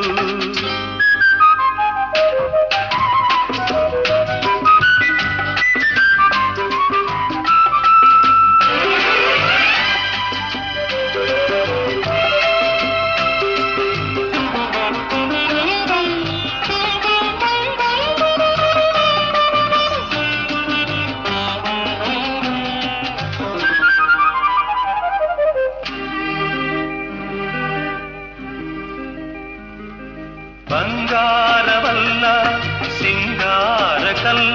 ಕಲ್ಲ 34.24 34.54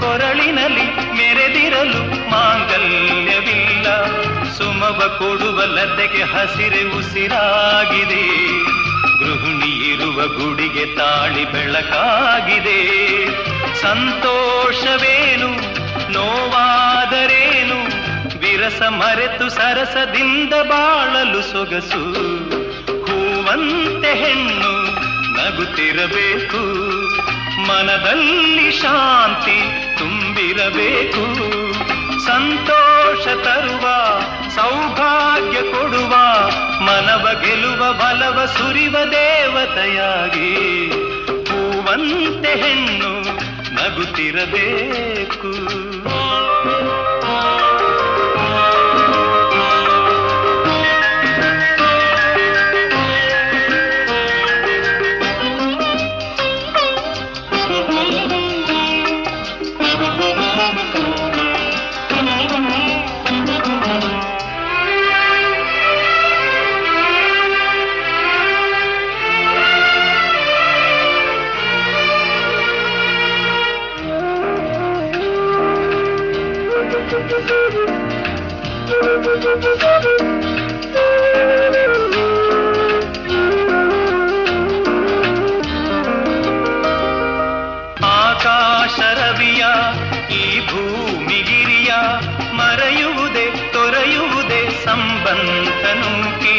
ಕೊರಳಿನಲ್ಲಿ 0.00 0.84
ಮೆರೆದಿರಲು 0.96 2.30
ಮಾಂಗಲ್ಯವಿಲ್ಲ. 2.30 4.06
ಸುಮವ 4.52 5.16
ಕೊಡುವ 5.18 5.62
ಲತೆಗೆ 5.64 6.22
ಹಸಿರೆ 6.22 6.98
ಉಸಿರಾಗಿದೆ. 6.98 8.26
ಗೃಹಿಣಿ 9.18 9.92
ಇರುವ 9.92 10.26
ಗುಡಿಗೆ 10.26 10.96
ತಾಳಿ 10.96 11.52
ಬೆಳಕಾಗಿದೆ. 11.52 12.80
ಸಂತೋಷವೇನು, 13.80 15.48
ನೋವಾದರೇನು? 16.12 17.78
ವಿರಸ 18.38 18.82
ಮರೆತು 18.82 19.48
ಸರಸದಿಂದ 19.48 20.54
ಬಾಳಲು 20.54 21.42
ಸೊಗಸು. 21.42 22.04
ಹೂವಂತೆ 23.06 24.14
ಹೆಣ್ಣು 24.14 24.84
ನಗುತ್ತಿರಬೇಕು. 25.32 26.83
ಮನದಲ್ಲಿ 27.68 28.70
ಶಾಂತಿ 28.72 29.60
ತುಂಬಿರಬೇಕು. 29.98 31.24
ಸಂತೋಷ 32.26 33.26
ತರುವ, 33.26 33.80
ಸೌಭಾಗ್ಯ 34.54 35.62
ಕೊಡುವ, 35.62 36.16
ಮನವ 36.80 37.40
ಗೆಲುವ, 37.40 37.92
ಬಲವ 37.92 38.46
ಸುರಿವ 38.46 38.96
ದೇವತೆಯಾಗಿ. 39.12 40.54
ಹೂವಂತೆ 41.50 42.48
ಹೆಣ್ಣು 42.48 43.20
ನಗುತ್ತಿರಬೇಕು. 43.74 45.52
ಸಂಬಂಧ 95.24 95.84
ನೂಕಿ 95.98 96.54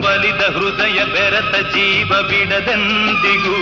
ಬಲಿದ 0.00 0.42
ಹೃದಯ 0.54 0.98
ಬೆರತ 1.04 1.54
ಜೀವ 1.74 2.10
ಬಿಡದೆಂದಿಗೂ, 2.22 3.58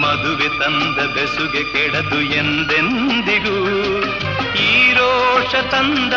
ಮದುವೆ 0.00 0.48
ತಂದ 0.58 0.98
ಬೆಸುಗೆ 1.14 1.62
ಕೆಡದು 1.72 2.20
ಎಂದೆಂದಿಗೂ, 2.20 3.56
ಈ 4.64 4.92
ರೋಷ 4.92 5.54
ತಂದ 5.70 6.14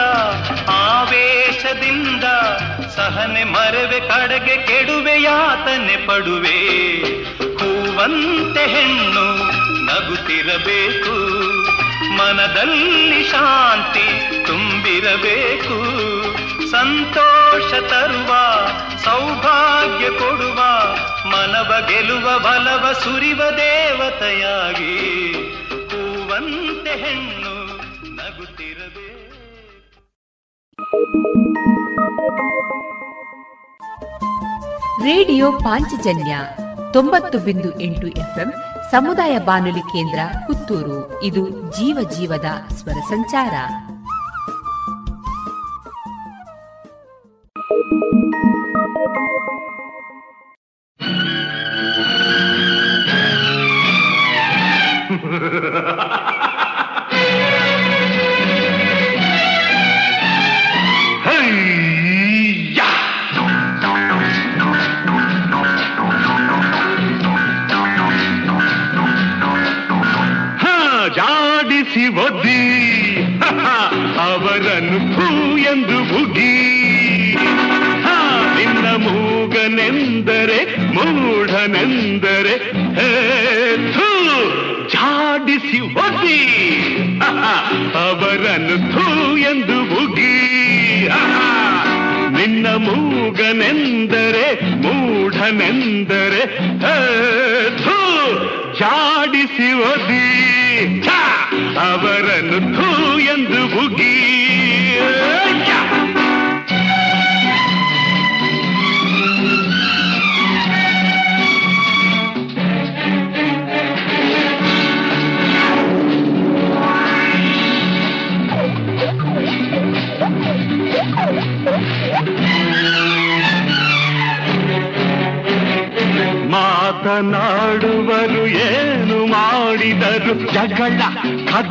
ಆವೇಶದಿಂದ 0.73 2.25
ಸಹನೆ 2.95 3.43
ಮರವೆ 3.43 3.99
ಕಡೆಗೆ 4.09 4.57
ಕೆಡುವೆ 4.67 5.15
ಯಾತನೆ 5.21 5.97
ಪಡುವೆ, 6.07 6.59
ಹೂವಂತೆ 7.59 8.65
ಹೆಣ್ಣು 8.75 9.27
ನಗುತ್ತಿರಬೇಕು, 9.85 11.15
ಮನದಲ್ಲಿ 12.17 13.23
ಶಾಂತಿ 13.23 14.07
ತುಂಬಿರಬೇಕು. 14.45 15.77
ಸಂತೋಷ 16.71 17.73
ತರುವ, 17.73 18.31
ಸೌಭಾಗ್ಯ 19.03 20.09
ಕೊಡುವ, 20.09 20.59
ಮನವ 21.29 21.73
ಗೆಲುವ, 21.87 22.39
ಬಲವ 22.39 22.93
ಸುರಿವ 22.93 23.41
ದೇವತೆಯಾಗಿ 23.57 24.95
ಹೂವಂತೆ 25.89 26.91
ಹೆಣ್ಣು 26.91 27.53
ನಗುತ್ತಿರಬೇಕು 28.15 29.35
ರೇಡಿಯೋ 35.03 35.51
ಪಾಂಚಜನ್ಯ 35.51 36.37
ತೊಂಬತ್ತು 36.93 37.37
ಬಿಂದು 37.37 37.79
ಎಂಟು 37.79 38.07
ಎಫ್ಎಂ 38.07 38.53
ಸಮುದಾಯ 38.91 39.37
ಬಾನುಲಿ 39.37 39.79
ಕೇಂದ್ರ 39.79 40.19
ಪುತ್ತೂರು. 40.47 41.23
ಇದು 41.23 41.49
ಜೀವ 41.49 42.09
ಜೀವದ 42.09 42.45
ಸ್ವರ 42.73 42.99
ಸಂಚಾರ. 43.09 43.53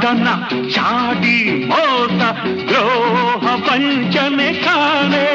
ಕದನ 0.09 0.29
ಚಾಡಿ 0.69 1.67
ಮೋತ 1.67 2.21
ದ್ರೋಹ 2.69 3.57
ಪಂಚನೆ 3.57 4.53
ಕಾಣೆ. 4.53 5.27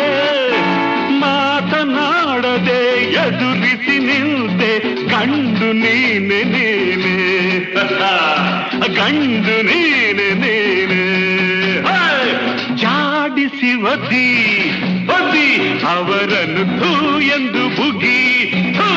ಮಾತನಾಡದೆ 1.19 3.01
ಎದುರಿಸಿ 3.11 3.99
ನಿಂತೆ 3.99 4.79
ಗಂಡು 5.05 5.73
ನೀನೆ 5.73 6.43
ನೀನೆ. 6.43 7.15
ಗಂಡು 8.95 9.63
ನೀನೆ 9.63 10.33
ನೀನೆ! 10.33 11.03
ಜಾಡಿಸಿ 12.75 13.73
ಒದ್ದಿ 13.83 14.27
ಒದ್ದಿ 15.07 15.79
ಅವರನ್ನು 15.83 16.93
ಎಂದು 17.21 17.63
ಬುಗಿ 17.69 18.45
ಥೂ, 18.73 18.89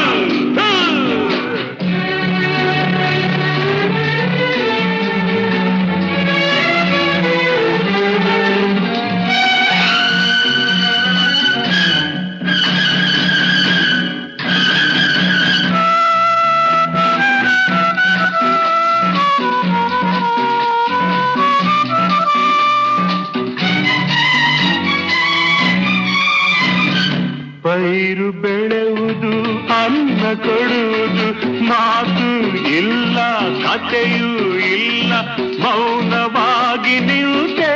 ಕೊಡುವುದು 30.36 31.52
ಮಾತು 31.62 32.56
ಇಲ್ಲ, 32.68 33.18
ಕಥೆಯೂ 33.38 34.58
ಇಲ್ಲ, 34.58 35.12
ಮೌನವಾಗಿ 35.60 37.00
ನಿಂತೆ. 37.00 37.72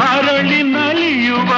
ಅರಳಿ 0.00 0.62
ನಲಿಯುವ 0.62 1.50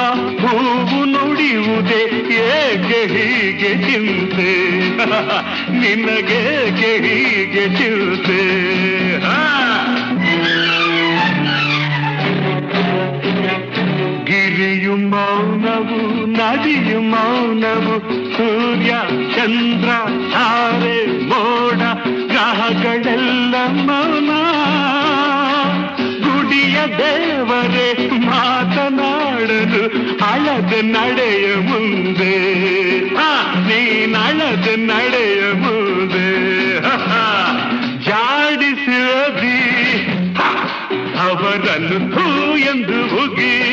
ಹೂವು 0.47 1.05
ನುಡಿಯುವುದೇ 1.05 2.03
ಏಕೆ 2.33 3.05
ಹೀಗೆ 3.05 3.83
ಚಿಂತೆ? 3.83 4.73
ನಿನಗೇಕೆ 5.71 6.97
ಹೀಗೆ 6.97 7.67
ಚಿಂತೆ? 7.77 8.63
ಗಿರಿಯು 14.23 14.95
ಮೌನವು, 14.95 16.25
ನದಿಯು 16.25 17.01
ಮೌನವು 17.01 18.12
ಚಂದ್ರ 19.43 19.89
ತಾರೆ 20.33 21.07
ಮೋಡ, 21.07 21.77
ಗ್ರಹಗಳೆಲ್ಲ 22.27 23.55
ಮೌನ. 23.67 24.29
ಗುಡಿಯ 26.23 26.75
ದೇವರೇ, 26.97 28.09
ಮಾತನಾಡಲು 28.09 29.83
ಅಳದ 30.25 30.73
ನಡೆಯ 30.81 31.55
ಮುಂದೆ. 31.55 32.39
ನೀನಳದ 33.67 34.67
ನಡೆಯ 34.75 35.53
ಮುಂದೆ. 35.53 36.33
ಜಾಡಿಸಿರದಿ. 38.03 39.59
ಅವರನ್ನು 41.19 42.15
ಹೂ 42.15 42.57
ಎಂದು 42.57 43.23
ಉಗಿ 43.23 43.72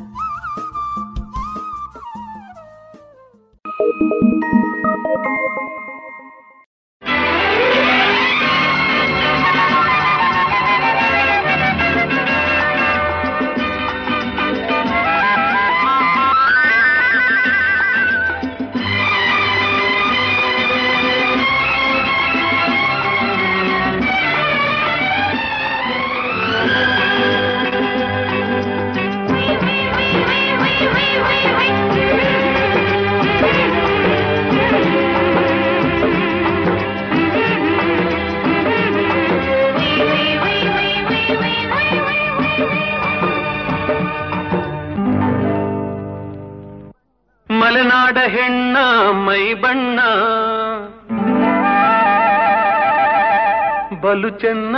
ಬಲು 54.41 54.47
ಚೆನ್ನ 54.47 54.77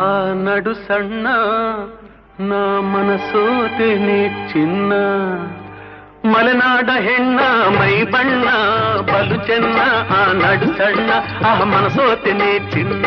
ಆ 0.00 0.12
ನಡು 0.36 0.72
ಸಣ್ಣ 0.74 1.26
ನಾ 2.40 2.60
ಮನಸೋತೇನೆ 2.80 4.18
ಚಿನ್ನ 4.52 4.92
ಮಲೆನಾಡ 6.24 6.88
ಹೆಣ್ಣ 7.00 7.40
ಮೈ 7.78 8.04
ಬಣ್ಣ 8.04 8.46
ಬಲು 9.10 9.38
ಚೆನ್ನ 9.46 9.78
ಆ 10.14 10.22
ನಡು 10.32 10.68
ಸಣ್ಣ 10.78 11.10
ಆ 11.46 11.52
ಮನಸೋತೇನೆ 11.64 12.50
ಚಿನ್ನ 12.70 13.06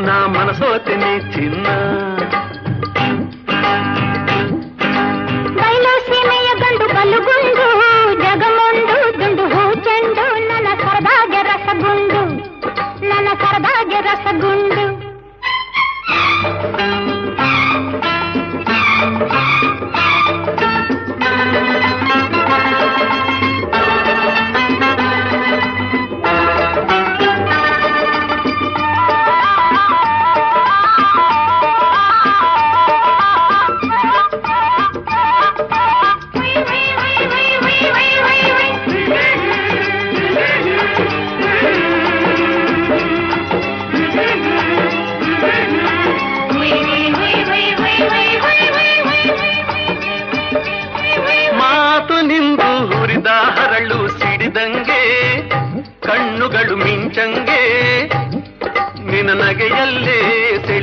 ನಾ 0.00 0.16
ಮನಸೋತೇನೆ 0.26 1.12
ಚಿನ್ನ 1.32 1.66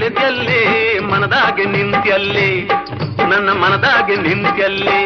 ಸೆಳೆದಲ್ಲೇ 0.03 0.61
ಮನದಾಗೆ 1.01 1.65
ನಿಂತ್ಯಲ್ಲೇ 1.65 2.47
ನನ್ನ 3.29 3.49
ಮನದಾಗೆ 3.61 4.15
ನಿಂತ್ಯಲ್ಲೇ 4.15 4.97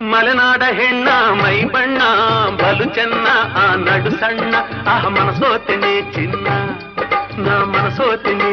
ಮಲೆನಾಡ 0.00 0.62
ಹೆಣ್ಣ 0.78 1.08
ಮೈ 1.40 1.54
ಬಣ್ಣ 1.74 2.00
ಬಲು 2.60 2.86
ಚೆನ್ನ 2.96 3.26
ಆ 3.56 3.64
ನಡು 3.84 4.10
ಸಣ್ಣ 4.16 4.52
ಆ 4.86 4.96
ಮನಸೋತೆನೆ 5.08 5.92
ಚಿನ್ನ 6.12 6.46
ನಾ 7.38 7.54
ಮನಸೋತೆನೆ 7.66 8.50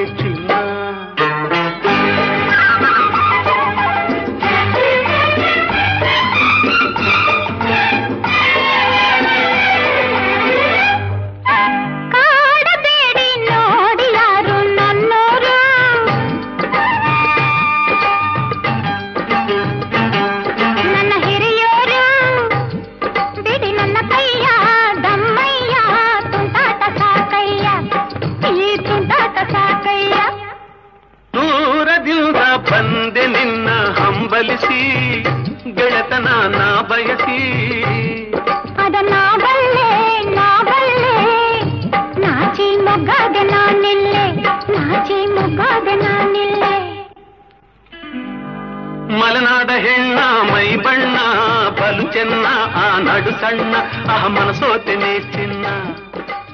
ನಡು 53.51 53.63
ಸಣ್ಣ 53.63 53.75
ಆ 54.11 54.27
ಮನಸೋತೆನೆ 54.27 55.09
ಚಿನ್ನ 55.31 55.65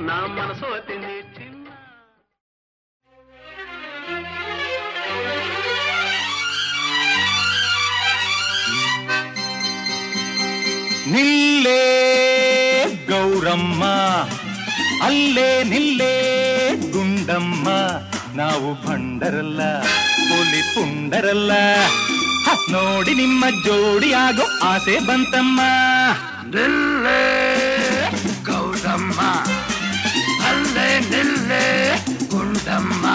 ನಾ 0.08 0.18
ಮನಸೋತೆನೆ 0.36 1.14
ಚಿನ್ನ 1.36 1.68
ನಿಲ್ಲೇ 11.08 11.82
ಗೌರಮ್ಮ 13.10 13.84
ಅಲ್ಲೇ 15.02 15.50
ನಿಲ್ಲೇ 15.64 16.14
ಗುಂಡಮ್ಮ 16.92 17.68
ನಾವು 18.36 18.70
ಭಂಡರಲ್ಲ 18.84 19.62
ಪೊಲಿ 20.30 20.62
ಪುಂಡರಲ್ಲ 20.74 21.52
ಹ, 22.46 22.52
ನೋಡಿ 22.72 23.14
ನಿಮ್ಮ 23.14 23.46
ಜೋಡಿಯಾಗೋ 23.66 24.46
ಆಸೆ 24.64 24.96
ಬಂತಮ್ಮ 25.08 25.62
ನಿಲ್ಲೇ, 26.56 27.22
ಗೌರಮ್ಮ. 28.46 29.22
ಅಲ್ಲೇ 30.48 31.00
ನಿಲ್ಲೇ, 31.00 32.06
ಗುಂಡಮ್ಮ. 32.30 33.06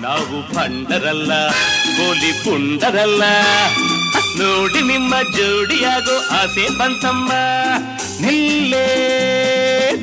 ನಾವು 0.00 0.54
ಪಂಡರಲ್ಲ 0.54 1.48
ಗೋಲಿ 1.96 2.32
ಪುಂಡರಲ್ಲ. 2.32 3.22
ನೋಡಿ 4.38 4.80
ನಿಮ್ಮ 4.80 5.14
ಜೋಡಿಯಾಗೋ 5.36 6.16
ಆಸೆ 6.18 6.78
ಬಂತಮ್ಮ. 6.78 7.32
ನಿಲ್ಲೇ, 8.20 8.86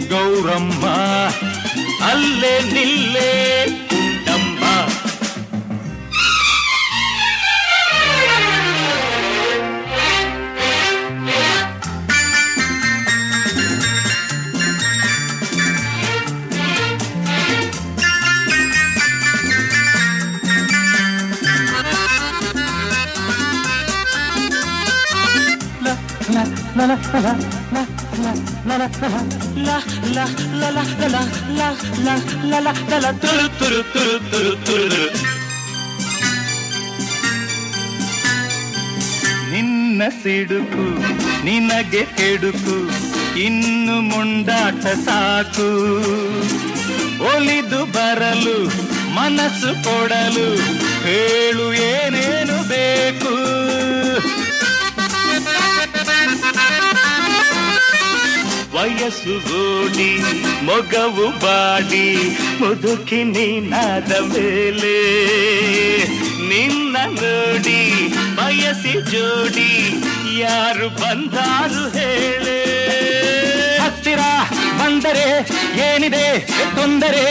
ಗೌರಮ್ಮ. 0.09 0.85
ಅಲ್ಲೇ 2.05 2.59
ನಿಲ್ಲೇ 2.59 3.65
ನಿನ್ನ 39.51 40.03
ಸಿಡುಕು 40.23 40.85
ನಿನಗೆ 41.45 42.05
ಕೆಡುಕು 42.17 42.77
ಇನ್ನು 43.39 44.01
ಮುಂದಾಟ 44.01 44.85
ಸಾಕು. 44.85 45.67
ಒಲಿದು 47.35 47.85
ಬರಲು 47.85 48.55
ಮನಸ್ಸು 49.13 49.83
ಕೊಡಲು 49.83 50.47
ಹೇಳು 51.03 51.73
ಏನೇನು 51.73 52.67
ಬೇಕು? 52.67 53.14
ವಯಸ್ಸು 58.75 59.39
ಗೋಡಿ 59.39 60.09
ಮೊಗವು 60.63 61.39
ಬಾಡಿ 61.39 62.07
ಮುದುಕಿ 62.59 63.23
ನೀನಾದ 63.23 64.11
ಮೇಲೆ. 64.11 64.95
ನಿನ್ನ 66.49 66.97
ನೋಡಿ 66.97 67.79
ಬಯಸಿ 68.35 68.93
ಜೋಡಿ 69.11 69.71
ಯಾರು 70.39 70.89
ಬಂದಾರು 70.89 71.83
ಹೇಳೆ. 71.97 72.59
ಹತ್ತಿರ 73.79 74.19
ಬಂದರೆ 74.79 75.27
ಏನಿದೆ? 75.87 76.25
ತೊಂದರೆ? 76.75 77.25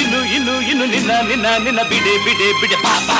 ಇನ್ನು 0.00 0.34
ಇನ್ನು 0.34 0.70
ಇನ್ನು 0.70 0.86
ನಿನ್ನ 0.86 1.10
ನಿನ್ನ 1.28 1.46
ನಿನ್ನ 1.64 1.82
ಬಿಡೆ 1.82 2.24
ಬಿಡೆ 2.24 2.60
ಬಿಡೆ 2.60 2.76
ಪಾಪ 2.82 3.10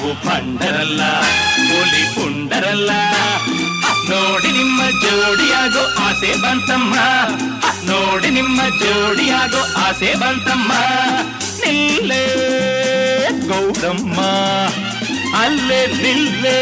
ನಾವು 0.00 0.10
ಪಂಡರಲ್ಲ 0.24 1.02
ಹುಲಿ 1.68 2.02
ಪುಂಡರಲ್ಲ. 2.14 2.90
ನೋಡಿ 4.10 4.50
ನಿಮ್ಮ 4.58 4.80
ಜೋಡಿಯಾಗೋ 5.02 5.82
ಆಸೆ 6.04 6.30
ಬಂತಮ್ಮ. 6.42 6.94
ನೋಡಿ 7.88 8.28
ನಿಮ್ಮ 8.36 8.60
ಜೋಡಿಯಾಗೋ 8.82 9.62
ಆಸೆ 9.86 10.10
ಬಂತಮ್ಮ. 10.22 10.70
ನಿಲ್ಲೇ 11.62 12.24
ಗೌಡಮ್ಮ 13.48 14.18
ಅಲ್ಲೇ 15.40 15.80
ನಿಲ್ಲೇ 16.02 16.58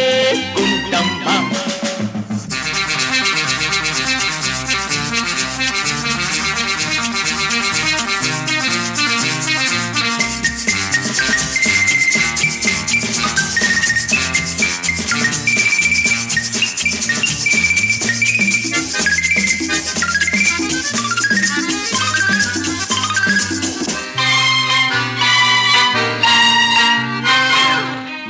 ಗುಂಡಮ್ಮ 0.57 1.27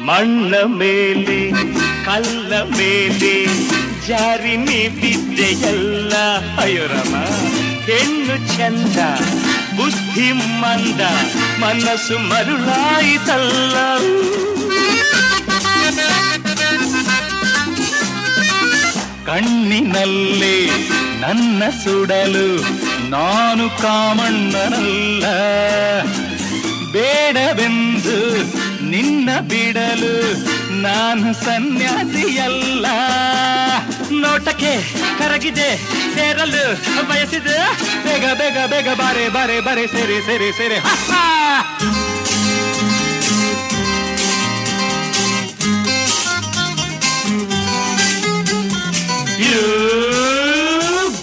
ಮಣ್ಣ 0.07 0.53
ಮೇಲೆ 0.81 1.39
ಕಲ್ಲ 2.07 2.51
ಮೇಲೆ 2.79 3.35
ಜಾರಿ 4.07 4.55
ನೀ 4.65 4.81
ಬಿದ್ದೆಯಲ್ಲ 4.99 6.15
ಅಯ್ಯೋರಮ್ಮ 6.63 7.17
ಹೆಣ್ಣು 7.89 8.37
ಚಂದ 8.53 8.99
ಬುದ್ಧಿ 9.79 10.29
ಮಂದ 10.63 11.03
ಮನಸ್ಸು 11.63 12.19
ಮರುಳಾಯಿತಲ್ಲ 12.29 13.77
ಕಣ್ಣಿನಲ್ಲಿ 19.27 20.59
ನನ್ನ 21.23 21.63
ಸುಡಲು 21.83 22.49
ನಾನು 23.09 23.65
ಕಾಮಣ್ಣನಲ್ಲ 23.81 25.25
ಬೇಡವೆಂದು 26.93 28.19
ನಿನ್ನ 28.91 29.31
ಬಿಡಲು 29.51 30.15
ನಾನು 30.83 31.29
ಸನ್ಯಾಸಿಯಲ್ಲ. 31.45 32.87
ನೋಟಕ್ಕೆ 34.23 34.73
ಕರಗಿದೆ, 35.19 35.71
ಸೇರಲು 36.15 36.65
ಬಯಸಿದೆ. 37.09 37.59
ಬೇಗ 38.07 38.25
ಬೇಗ 38.41 38.59
ಬೇಗ 38.73 38.89
ಬಾರೆ 39.01 39.27
ಬಾರೆ 39.37 39.59
ಬಾರೆ, 39.61 39.87
ಸೇರಿ 39.87 40.19
ಸೇರಿ 40.27 40.51
ಸೇರಿ. 40.59 40.79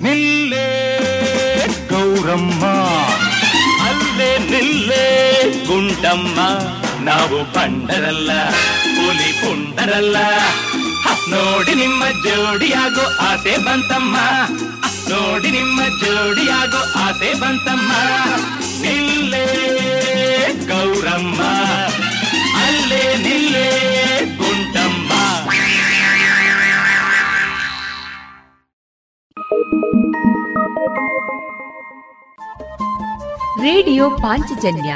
ನಿಲ್ಲೇ 0.05 0.67
ಗೌರಮ್ಮ. 1.89 2.63
ಅಲ್ಲೇ 3.87 4.31
ನಿಲ್ಲೇ 4.51 5.05
ಗುಂಡಮ್ಮ. 5.67 6.39
ನಾವು 7.03 7.53
ಬಂಡರಲ್ಲ 7.53 8.31
ಹುಲಿ 8.95 9.31
ಪುಂಡರಲ್ಲ 9.31 10.17
ನೋಡಿ 11.29 11.75
ನಿಮ್ಮ 11.75 12.03
ಜೋಡಿಯಾಗೋ 12.05 13.17
ಆಸೆ 13.21 13.57
ಬಂತಮ್ಮ. 13.57 14.17
ನೋಡಿ 15.09 15.51
ನಿಮ್ಮ 15.51 15.81
ಜೋಡಿಯಾಗೋ 15.81 16.77
ಆಸೆ 16.77 17.33
ಬಂತಮ್ಮ. 17.33 17.91
ನಿಲ್ಲೇ 18.81 19.45
ಗೌರಮ್ಮ. 20.67 21.41
ಅಲ್ಲೇ 22.65 23.17
ನಿಲ್ಲೇ 23.17 23.67
ಗುಂಡಮ್ಮ. 24.37 25.11
ರೇಡಿಯೋ 33.63 34.09
ಪಾಂಚಜನ್ಯ 34.09 34.95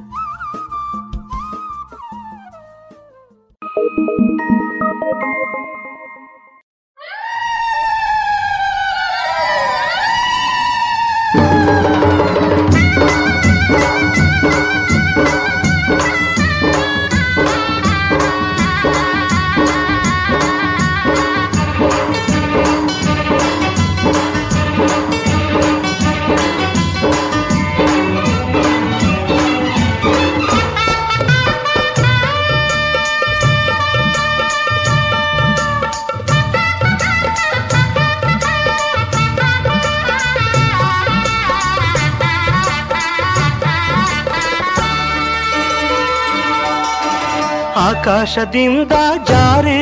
ಆಕಾಶದಿಂದ 48.21 48.91
ಜಾರಿ. 49.27 49.81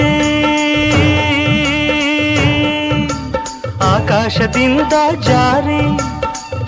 ಆಕಾಶದಿಂದ 3.82 4.94
ಜಾರಿ. 5.22 6.00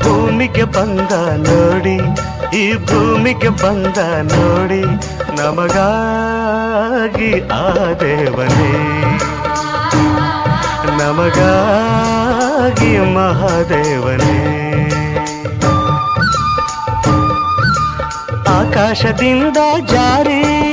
ಭೂಮಿಗೆ 0.03 0.64
ಬಂದ 0.64 1.48
ನೋಡಿ, 1.48 1.99
ಈ 2.57 2.76
ಭೂಮಿಗೆ 2.76 3.49
ಬಂದ 3.49 3.98
ನೋಡಿ 4.31 4.84
ನಮಗಾಗಿ 5.41 7.48
ಆ 7.48 7.73
ದೇವನೇ. 7.99 8.73
ನಮಗಾಗಿ 10.98 13.15
ಮಹಾದೇವನೇ. 13.15 14.60
ಆಕಾಶದಿಂದ 18.49 19.57
ಜಾರಿ. 19.88 20.70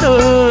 Từ 0.00 0.41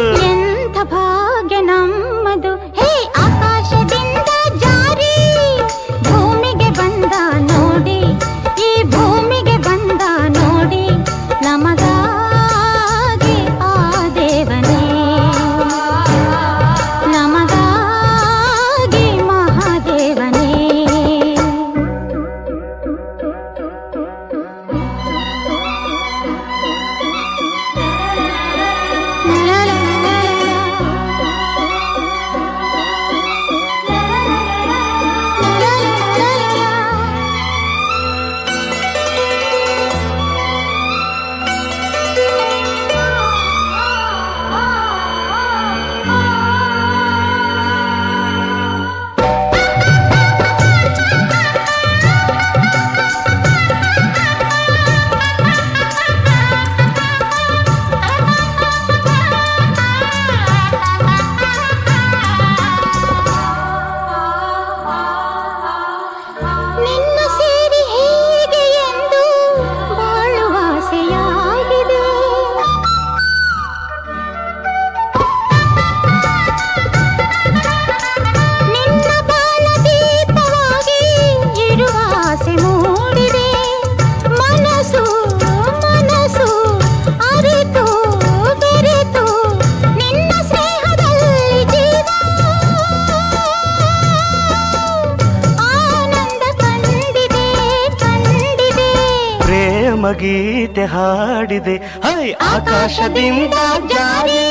ಗೀತೆ 100.32 100.84
ಹಾಡಿದೆ 100.92 101.74
ಹೈ 102.04 102.24
ಆಕಾಶದಿಂದ 102.50 103.56
ಜಾರಿ 103.92 104.44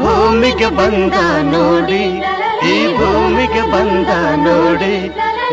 ಭೂಮಿಗೆ 0.00 0.68
ಬಂದ 0.78 1.16
ನೋಡಿ 1.52 2.04
ಈ 2.70 2.76
ಭೂಮಿಗೆ 2.98 3.64
ಬಂದ 3.72 4.10
ನೋಡಿ 4.44 4.94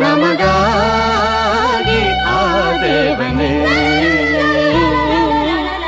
ನಮಗಾಗಿ 0.01 1.99
ಆ 2.33 2.39
ದೇವನೇ 2.83 3.51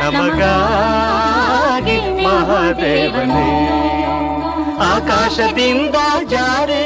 ನಮಗಾಗಿ 0.02 1.98
ಮಹಾದೇವನೇ 2.26 3.50
ಆಕಾಶದಿಂದ 4.88 5.98
ಜಾರಿ 6.26 6.86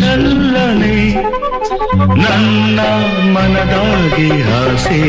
ಛಲ್ಲನೆ 0.00 1.14
ನನ್ನ 2.22 2.80
ಮನದಾಗಿ 3.34 4.52
ಆಸೆ 4.52 5.00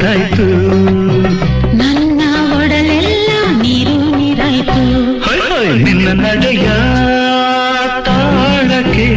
ಮುತ್ತಾಯ್ತು 0.06 0.44
ನನ್ನ 1.76 2.20
ಒಡಲೆಲ್ಲ 2.56 3.30
ನೀರು 3.62 3.94
ನೀರಾಯ್ತು. 4.16 4.82
ನಿನ್ನ 5.84 6.08
ನಡೆಯ 6.24 6.66
ತಾಳಕ್ಕೆ. 8.06 9.08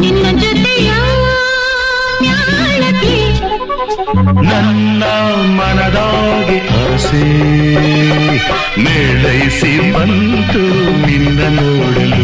ನಿನ್ನ 0.00 0.24
ಜೊತೆಯ 0.42 0.90
ನನ್ನ 4.52 5.02
ಮನದಾಗೆ 5.58 6.58
ಆಸೆ 6.82 7.24
ಮೇಳೈಸಿ 8.84 9.74
ಬಂತು. 9.94 10.64
ನಿನ್ನ 11.06 11.40
ನೋಡಲು 11.58 12.23